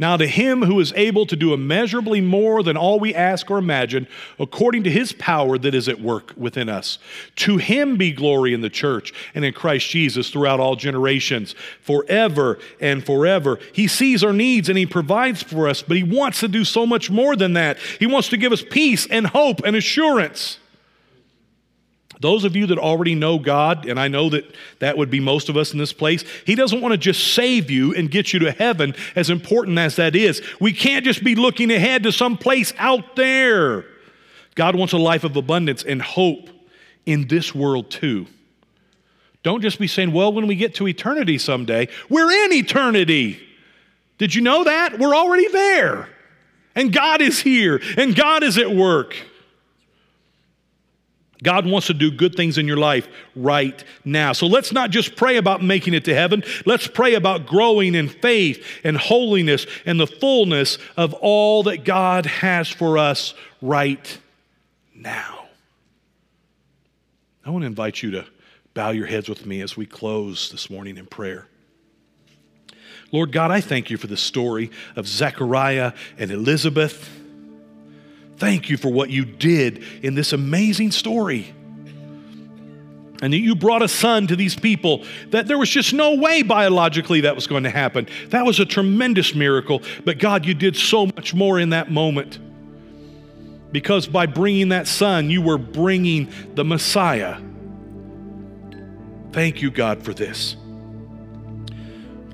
Now, 0.00 0.16
to 0.16 0.28
him 0.28 0.62
who 0.62 0.78
is 0.78 0.92
able 0.94 1.26
to 1.26 1.34
do 1.34 1.52
immeasurably 1.52 2.20
more 2.20 2.62
than 2.62 2.76
all 2.76 3.00
we 3.00 3.12
ask 3.12 3.50
or 3.50 3.58
imagine, 3.58 4.06
according 4.38 4.84
to 4.84 4.90
his 4.90 5.12
power 5.12 5.58
that 5.58 5.74
is 5.74 5.88
at 5.88 6.00
work 6.00 6.32
within 6.36 6.68
us, 6.68 6.98
to 7.36 7.56
him 7.56 7.96
be 7.96 8.12
glory 8.12 8.54
in 8.54 8.60
the 8.60 8.70
church 8.70 9.12
and 9.34 9.44
in 9.44 9.52
Christ 9.52 9.90
Jesus 9.90 10.30
throughout 10.30 10.60
all 10.60 10.76
generations, 10.76 11.56
forever 11.80 12.60
and 12.80 13.04
forever. 13.04 13.58
He 13.72 13.88
sees 13.88 14.22
our 14.22 14.32
needs 14.32 14.68
and 14.68 14.78
he 14.78 14.86
provides 14.86 15.42
for 15.42 15.68
us, 15.68 15.82
but 15.82 15.96
he 15.96 16.04
wants 16.04 16.38
to 16.40 16.48
do 16.48 16.64
so 16.64 16.86
much 16.86 17.10
more 17.10 17.34
than 17.34 17.54
that. 17.54 17.78
He 17.98 18.06
wants 18.06 18.28
to 18.28 18.36
give 18.36 18.52
us 18.52 18.62
peace 18.62 19.04
and 19.06 19.26
hope 19.26 19.62
and 19.64 19.74
assurance. 19.74 20.58
Those 22.20 22.44
of 22.44 22.56
you 22.56 22.66
that 22.66 22.78
already 22.78 23.14
know 23.14 23.38
God, 23.38 23.86
and 23.86 23.98
I 23.98 24.08
know 24.08 24.28
that 24.30 24.54
that 24.80 24.98
would 24.98 25.10
be 25.10 25.20
most 25.20 25.48
of 25.48 25.56
us 25.56 25.72
in 25.72 25.78
this 25.78 25.92
place, 25.92 26.24
He 26.44 26.54
doesn't 26.54 26.80
want 26.80 26.92
to 26.92 26.98
just 26.98 27.34
save 27.34 27.70
you 27.70 27.94
and 27.94 28.10
get 28.10 28.32
you 28.32 28.40
to 28.40 28.50
heaven, 28.50 28.94
as 29.14 29.30
important 29.30 29.78
as 29.78 29.96
that 29.96 30.16
is. 30.16 30.42
We 30.60 30.72
can't 30.72 31.04
just 31.04 31.22
be 31.22 31.34
looking 31.34 31.70
ahead 31.70 32.02
to 32.02 32.12
some 32.12 32.36
place 32.36 32.72
out 32.78 33.14
there. 33.14 33.84
God 34.54 34.74
wants 34.74 34.92
a 34.92 34.98
life 34.98 35.22
of 35.22 35.36
abundance 35.36 35.84
and 35.84 36.02
hope 36.02 36.48
in 37.06 37.28
this 37.28 37.54
world 37.54 37.90
too. 37.90 38.26
Don't 39.44 39.62
just 39.62 39.78
be 39.78 39.86
saying, 39.86 40.12
well, 40.12 40.32
when 40.32 40.48
we 40.48 40.56
get 40.56 40.74
to 40.76 40.88
eternity 40.88 41.38
someday, 41.38 41.88
we're 42.08 42.30
in 42.44 42.52
eternity. 42.52 43.40
Did 44.18 44.34
you 44.34 44.42
know 44.42 44.64
that? 44.64 44.98
We're 44.98 45.14
already 45.14 45.48
there. 45.48 46.08
And 46.74 46.92
God 46.92 47.22
is 47.22 47.38
here, 47.38 47.80
and 47.96 48.14
God 48.14 48.42
is 48.42 48.58
at 48.58 48.70
work. 48.70 49.16
God 51.42 51.66
wants 51.66 51.86
to 51.86 51.94
do 51.94 52.10
good 52.10 52.34
things 52.34 52.58
in 52.58 52.66
your 52.66 52.76
life 52.76 53.06
right 53.36 53.82
now. 54.04 54.32
So 54.32 54.46
let's 54.46 54.72
not 54.72 54.90
just 54.90 55.14
pray 55.14 55.36
about 55.36 55.62
making 55.62 55.94
it 55.94 56.04
to 56.06 56.14
heaven. 56.14 56.42
Let's 56.66 56.88
pray 56.88 57.14
about 57.14 57.46
growing 57.46 57.94
in 57.94 58.08
faith 58.08 58.64
and 58.82 58.96
holiness 58.96 59.66
and 59.86 60.00
the 60.00 60.06
fullness 60.06 60.78
of 60.96 61.14
all 61.14 61.62
that 61.64 61.84
God 61.84 62.26
has 62.26 62.68
for 62.68 62.98
us 62.98 63.34
right 63.62 64.18
now. 64.94 65.46
I 67.44 67.50
want 67.50 67.62
to 67.62 67.66
invite 67.66 68.02
you 68.02 68.10
to 68.12 68.26
bow 68.74 68.90
your 68.90 69.06
heads 69.06 69.28
with 69.28 69.46
me 69.46 69.60
as 69.60 69.76
we 69.76 69.86
close 69.86 70.50
this 70.50 70.68
morning 70.68 70.98
in 70.98 71.06
prayer. 71.06 71.46
Lord 73.10 73.32
God, 73.32 73.50
I 73.50 73.60
thank 73.60 73.90
you 73.90 73.96
for 73.96 74.06
the 74.06 74.16
story 74.16 74.70
of 74.94 75.06
Zechariah 75.06 75.92
and 76.18 76.30
Elizabeth. 76.30 77.17
Thank 78.38 78.70
you 78.70 78.76
for 78.76 78.88
what 78.88 79.10
you 79.10 79.24
did 79.24 79.82
in 80.02 80.14
this 80.14 80.32
amazing 80.32 80.92
story. 80.92 81.52
And 83.20 83.32
that 83.32 83.38
you 83.38 83.56
brought 83.56 83.82
a 83.82 83.88
son 83.88 84.28
to 84.28 84.36
these 84.36 84.54
people 84.54 85.04
that 85.30 85.48
there 85.48 85.58
was 85.58 85.68
just 85.68 85.92
no 85.92 86.14
way 86.14 86.42
biologically 86.42 87.22
that 87.22 87.34
was 87.34 87.48
going 87.48 87.64
to 87.64 87.70
happen. 87.70 88.06
That 88.28 88.46
was 88.46 88.60
a 88.60 88.64
tremendous 88.64 89.34
miracle. 89.34 89.82
But 90.04 90.18
God, 90.18 90.46
you 90.46 90.54
did 90.54 90.76
so 90.76 91.06
much 91.06 91.34
more 91.34 91.58
in 91.58 91.70
that 91.70 91.90
moment. 91.90 92.38
Because 93.72 94.06
by 94.06 94.26
bringing 94.26 94.68
that 94.68 94.86
son, 94.86 95.30
you 95.30 95.42
were 95.42 95.58
bringing 95.58 96.32
the 96.54 96.64
Messiah. 96.64 97.40
Thank 99.32 99.62
you, 99.62 99.72
God, 99.72 100.04
for 100.04 100.14
this. 100.14 100.56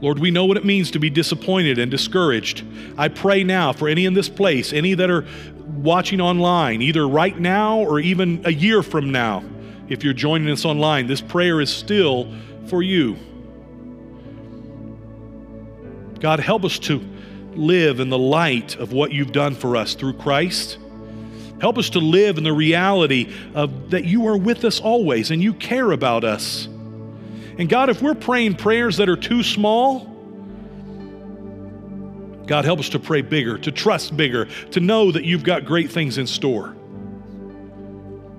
Lord, 0.00 0.18
we 0.18 0.30
know 0.30 0.44
what 0.44 0.58
it 0.58 0.66
means 0.66 0.90
to 0.90 0.98
be 0.98 1.08
disappointed 1.08 1.78
and 1.78 1.90
discouraged. 1.90 2.62
I 2.98 3.08
pray 3.08 3.42
now 3.42 3.72
for 3.72 3.88
any 3.88 4.04
in 4.04 4.12
this 4.12 4.28
place, 4.28 4.72
any 4.72 4.92
that 4.94 5.08
are 5.10 5.26
watching 5.84 6.20
online, 6.20 6.80
either 6.80 7.06
right 7.06 7.38
now 7.38 7.78
or 7.78 8.00
even 8.00 8.40
a 8.46 8.52
year 8.52 8.82
from 8.82 9.12
now, 9.12 9.44
if 9.86 10.02
you're 10.02 10.14
joining 10.14 10.50
us 10.50 10.64
online, 10.64 11.06
this 11.06 11.20
prayer 11.20 11.60
is 11.60 11.68
still 11.68 12.32
for 12.68 12.82
you. 12.82 13.16
God, 16.20 16.40
help 16.40 16.64
us 16.64 16.78
to 16.80 17.06
live 17.54 18.00
in 18.00 18.08
the 18.08 18.18
light 18.18 18.76
of 18.76 18.94
what 18.94 19.12
you've 19.12 19.32
done 19.32 19.54
for 19.54 19.76
us 19.76 19.94
through 19.94 20.14
Christ. 20.14 20.78
Help 21.60 21.76
us 21.76 21.90
to 21.90 21.98
live 21.98 22.38
in 22.38 22.44
the 22.44 22.52
reality 22.52 23.30
of 23.54 23.90
that 23.90 24.04
you 24.04 24.26
are 24.26 24.36
with 24.38 24.64
us 24.64 24.80
always 24.80 25.30
and 25.30 25.42
you 25.42 25.52
care 25.52 25.92
about 25.92 26.24
us. 26.24 26.64
And 27.58 27.68
God, 27.68 27.90
if 27.90 28.00
we're 28.00 28.14
praying 28.14 28.56
prayers 28.56 28.96
that 28.96 29.10
are 29.10 29.16
too 29.16 29.42
small, 29.42 30.13
God, 32.46 32.64
help 32.64 32.78
us 32.80 32.90
to 32.90 32.98
pray 32.98 33.22
bigger, 33.22 33.56
to 33.58 33.72
trust 33.72 34.16
bigger, 34.16 34.46
to 34.72 34.80
know 34.80 35.10
that 35.10 35.24
you've 35.24 35.44
got 35.44 35.64
great 35.64 35.90
things 35.90 36.18
in 36.18 36.26
store. 36.26 36.76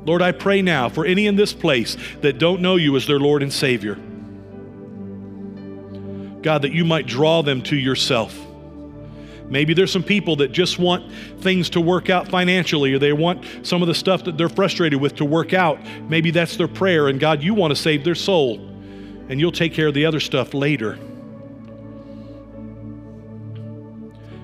Lord, 0.06 0.22
I 0.22 0.32
pray 0.32 0.62
now 0.62 0.90
for 0.90 1.06
any 1.06 1.26
in 1.26 1.36
this 1.36 1.54
place 1.54 1.98
that 2.22 2.38
don't 2.38 2.62
know 2.62 2.76
you 2.76 2.96
as 2.96 3.08
their 3.08 3.20
Lord 3.20 3.42
and 3.42 3.52
Savior. 3.52 3.96
God, 6.44 6.62
that 6.62 6.72
you 6.72 6.86
might 6.86 7.08
draw 7.08 7.42
them 7.42 7.64
to 7.64 7.76
yourself. 7.76 8.40
Maybe 9.50 9.74
there's 9.74 9.92
some 9.92 10.04
people 10.04 10.36
that 10.38 10.52
just 10.52 10.78
want 10.78 11.12
things 11.40 11.72
to 11.72 11.82
work 11.82 12.12
out 12.12 12.28
financially, 12.28 12.94
or 12.94 13.00
they 13.00 13.14
want 13.14 13.46
some 13.64 13.82
of 13.82 13.88
the 13.88 13.96
stuff 13.96 14.24
that 14.26 14.38
they're 14.38 14.50
frustrated 14.50 15.02
with 15.02 15.16
to 15.16 15.26
work 15.26 15.54
out. 15.54 15.80
Maybe 16.08 16.30
that's 16.30 16.56
their 16.56 16.68
prayer, 16.68 17.08
and 17.08 17.20
God, 17.20 17.42
you 17.42 17.56
want 17.56 17.72
to 17.72 17.76
save 17.76 18.04
their 18.04 18.16
soul, 18.16 18.58
and 19.30 19.40
you'll 19.40 19.52
take 19.52 19.74
care 19.74 19.88
of 19.88 19.96
the 19.96 20.06
other 20.06 20.20
stuff 20.20 20.54
later. 20.54 21.00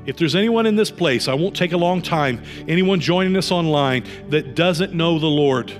If 0.06 0.18
there's 0.18 0.36
anyone 0.36 0.66
in 0.66 0.76
this 0.76 0.90
place, 0.90 1.28
I 1.28 1.34
won't 1.34 1.56
take 1.56 1.74
a 1.74 1.78
long 1.78 2.02
time, 2.02 2.44
anyone 2.68 3.00
joining 3.00 3.38
us 3.38 3.52
online 3.52 4.06
that 4.30 4.56
doesn't 4.56 4.94
know 4.94 5.20
the 5.20 5.28
Lord, 5.28 5.72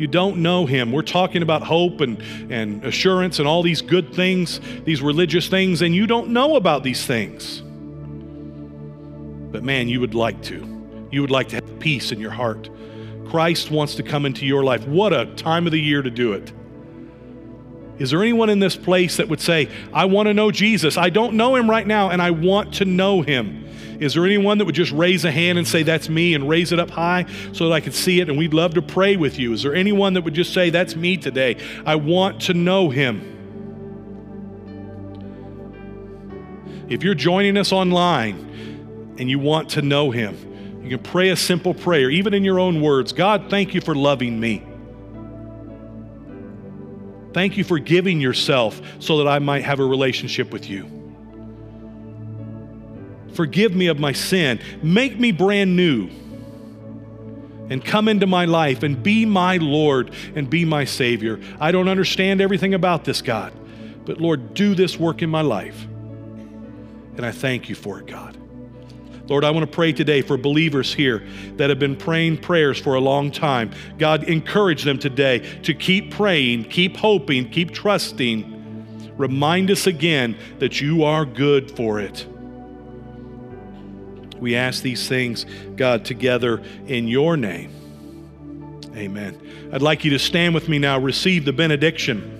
you 0.00 0.06
don't 0.06 0.38
know 0.38 0.64
him. 0.64 0.92
We're 0.92 1.02
talking 1.02 1.42
about 1.42 1.62
hope 1.62 2.00
and, 2.00 2.22
and 2.50 2.82
assurance 2.86 3.38
and 3.38 3.46
all 3.46 3.62
these 3.62 3.82
good 3.82 4.14
things, 4.14 4.58
these 4.84 5.02
religious 5.02 5.46
things, 5.48 5.82
and 5.82 5.94
you 5.94 6.06
don't 6.06 6.30
know 6.30 6.56
about 6.56 6.82
these 6.82 7.04
things. 7.04 7.60
But 9.52 9.62
man, 9.62 9.88
you 9.88 10.00
would 10.00 10.14
like 10.14 10.42
to. 10.44 11.08
You 11.10 11.20
would 11.20 11.30
like 11.30 11.48
to 11.48 11.56
have 11.56 11.78
peace 11.80 12.12
in 12.12 12.18
your 12.18 12.30
heart. 12.30 12.70
Christ 13.28 13.70
wants 13.70 13.94
to 13.96 14.02
come 14.02 14.24
into 14.24 14.46
your 14.46 14.64
life. 14.64 14.86
What 14.88 15.12
a 15.12 15.26
time 15.34 15.66
of 15.66 15.72
the 15.72 15.80
year 15.80 16.00
to 16.00 16.10
do 16.10 16.32
it. 16.32 16.50
Is 18.00 18.10
there 18.10 18.22
anyone 18.22 18.48
in 18.48 18.60
this 18.60 18.76
place 18.76 19.18
that 19.18 19.28
would 19.28 19.42
say, 19.42 19.68
I 19.92 20.06
want 20.06 20.26
to 20.26 20.32
know 20.32 20.50
Jesus? 20.50 20.96
I 20.96 21.10
don't 21.10 21.34
know 21.34 21.54
him 21.54 21.68
right 21.68 21.86
now, 21.86 22.08
and 22.08 22.22
I 22.22 22.30
want 22.30 22.72
to 22.76 22.86
know 22.86 23.20
him. 23.20 23.68
Is 24.00 24.14
there 24.14 24.24
anyone 24.24 24.56
that 24.56 24.64
would 24.64 24.74
just 24.74 24.90
raise 24.90 25.26
a 25.26 25.30
hand 25.30 25.58
and 25.58 25.68
say, 25.68 25.82
That's 25.82 26.08
me, 26.08 26.32
and 26.32 26.48
raise 26.48 26.72
it 26.72 26.80
up 26.80 26.88
high 26.88 27.26
so 27.52 27.68
that 27.68 27.74
I 27.74 27.80
could 27.80 27.92
see 27.92 28.20
it? 28.20 28.30
And 28.30 28.38
we'd 28.38 28.54
love 28.54 28.72
to 28.74 28.82
pray 28.82 29.16
with 29.16 29.38
you. 29.38 29.52
Is 29.52 29.62
there 29.62 29.74
anyone 29.74 30.14
that 30.14 30.22
would 30.22 30.32
just 30.32 30.54
say, 30.54 30.70
That's 30.70 30.96
me 30.96 31.18
today? 31.18 31.58
I 31.84 31.96
want 31.96 32.40
to 32.42 32.54
know 32.54 32.88
him. 32.88 33.36
If 36.88 37.04
you're 37.04 37.14
joining 37.14 37.58
us 37.58 37.70
online 37.70 39.14
and 39.18 39.28
you 39.28 39.38
want 39.38 39.68
to 39.72 39.82
know 39.82 40.10
him, 40.10 40.82
you 40.82 40.96
can 40.96 41.04
pray 41.04 41.28
a 41.28 41.36
simple 41.36 41.74
prayer, 41.74 42.08
even 42.08 42.32
in 42.32 42.44
your 42.44 42.58
own 42.58 42.80
words 42.80 43.12
God, 43.12 43.50
thank 43.50 43.74
you 43.74 43.82
for 43.82 43.94
loving 43.94 44.40
me. 44.40 44.69
Thank 47.32 47.56
you 47.56 47.64
for 47.64 47.78
giving 47.78 48.20
yourself 48.20 48.80
so 48.98 49.18
that 49.18 49.28
I 49.28 49.38
might 49.38 49.64
have 49.64 49.80
a 49.80 49.84
relationship 49.84 50.52
with 50.52 50.68
you. 50.68 50.88
Forgive 53.34 53.74
me 53.74 53.86
of 53.86 53.98
my 53.98 54.12
sin. 54.12 54.60
Make 54.82 55.18
me 55.18 55.32
brand 55.32 55.76
new. 55.76 56.10
And 57.68 57.84
come 57.84 58.08
into 58.08 58.26
my 58.26 58.46
life 58.46 58.82
and 58.82 59.00
be 59.00 59.24
my 59.24 59.58
Lord 59.58 60.12
and 60.34 60.50
be 60.50 60.64
my 60.64 60.84
Savior. 60.84 61.38
I 61.60 61.70
don't 61.70 61.86
understand 61.86 62.40
everything 62.40 62.74
about 62.74 63.04
this, 63.04 63.22
God, 63.22 63.52
but 64.04 64.20
Lord, 64.20 64.54
do 64.54 64.74
this 64.74 64.98
work 64.98 65.22
in 65.22 65.30
my 65.30 65.42
life. 65.42 65.84
And 67.16 67.24
I 67.24 67.30
thank 67.30 67.68
you 67.68 67.76
for 67.76 68.00
it, 68.00 68.08
God. 68.08 68.39
Lord, 69.30 69.44
I 69.44 69.50
want 69.52 69.64
to 69.64 69.72
pray 69.72 69.92
today 69.92 70.22
for 70.22 70.36
believers 70.36 70.92
here 70.92 71.24
that 71.54 71.70
have 71.70 71.78
been 71.78 71.94
praying 71.94 72.38
prayers 72.38 72.80
for 72.80 72.96
a 72.96 73.00
long 73.00 73.30
time. 73.30 73.70
God, 73.96 74.24
encourage 74.24 74.82
them 74.82 74.98
today 74.98 75.38
to 75.62 75.72
keep 75.72 76.10
praying, 76.10 76.64
keep 76.64 76.96
hoping, 76.96 77.48
keep 77.48 77.70
trusting. 77.70 79.14
Remind 79.16 79.70
us 79.70 79.86
again 79.86 80.36
that 80.58 80.80
you 80.80 81.04
are 81.04 81.24
good 81.24 81.70
for 81.70 82.00
it. 82.00 82.26
We 84.40 84.56
ask 84.56 84.82
these 84.82 85.08
things, 85.08 85.46
God, 85.76 86.04
together 86.04 86.60
in 86.88 87.06
your 87.06 87.36
name. 87.36 87.70
Amen. 88.96 89.70
I'd 89.72 89.80
like 89.80 90.04
you 90.04 90.10
to 90.10 90.18
stand 90.18 90.54
with 90.54 90.68
me 90.68 90.80
now, 90.80 90.98
receive 90.98 91.44
the 91.44 91.52
benediction. 91.52 92.36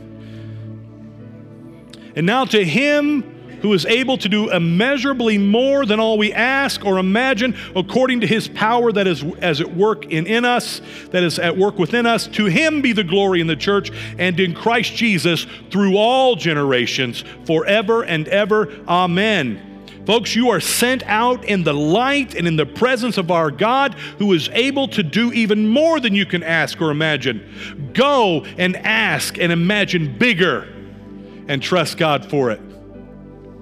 And 2.17 2.27
now 2.27 2.47
to 2.47 2.65
him 2.65 3.40
who 3.63 3.73
is 3.73 3.87
able 3.87 4.17
to 4.19 4.29
do 4.29 4.51
immeasurably 4.51 5.39
more 5.39 5.87
than 5.87 6.01
all 6.01 6.19
we 6.19 6.33
ask 6.33 6.85
or 6.85 6.99
imagine, 6.99 7.57
according 7.77 8.21
to 8.21 8.27
his 8.27 8.49
power 8.49 8.93
that 8.93 9.07
is 9.07 9.25
as 9.41 9.61
at 9.61 9.75
work 9.75 10.07
in, 10.07 10.27
in 10.27 10.45
us, 10.45 10.81
that 11.11 11.23
is 11.23 11.39
at 11.39 11.57
work 11.57 11.79
within 11.79 12.07
us. 12.07 12.27
To 12.29 12.47
him 12.47 12.83
be 12.83 12.93
the 12.93 13.05
glory 13.05 13.41
in 13.41 13.47
the 13.47 13.57
church 13.57 13.91
and 14.19 14.39
in 14.39 14.55
Christ 14.55 14.95
Jesus 14.95 15.47
through 15.71 15.97
all 15.97 16.37
generations, 16.37 17.25
forever 17.45 18.05
and 18.05 18.29
ever. 18.29 18.71
Amen. 18.89 19.71
Folks, 20.07 20.35
you 20.35 20.51
are 20.51 20.61
sent 20.61 21.03
out 21.05 21.45
in 21.45 21.63
the 21.63 21.75
light 21.75 22.35
and 22.35 22.49
in 22.49 22.57
the 22.57 22.67
presence 22.67 23.19
of 23.19 23.31
our 23.31 23.51
God 23.51 23.95
who 24.19 24.33
is 24.33 24.49
able 24.53 24.89
to 24.89 25.03
do 25.03 25.33
even 25.33 25.69
more 25.69 26.01
than 26.01 26.15
you 26.15 26.25
can 26.27 26.43
ask 26.43 26.81
or 26.81 26.91
imagine. 26.91 27.93
Go 27.93 28.45
and 28.57 28.77
ask 28.77 29.39
and 29.39 29.53
imagine 29.53 30.19
bigger 30.19 30.63
and 31.49 31.63
trust 31.63 31.99
God 31.99 32.29
for 32.29 32.51
it. 32.51 32.61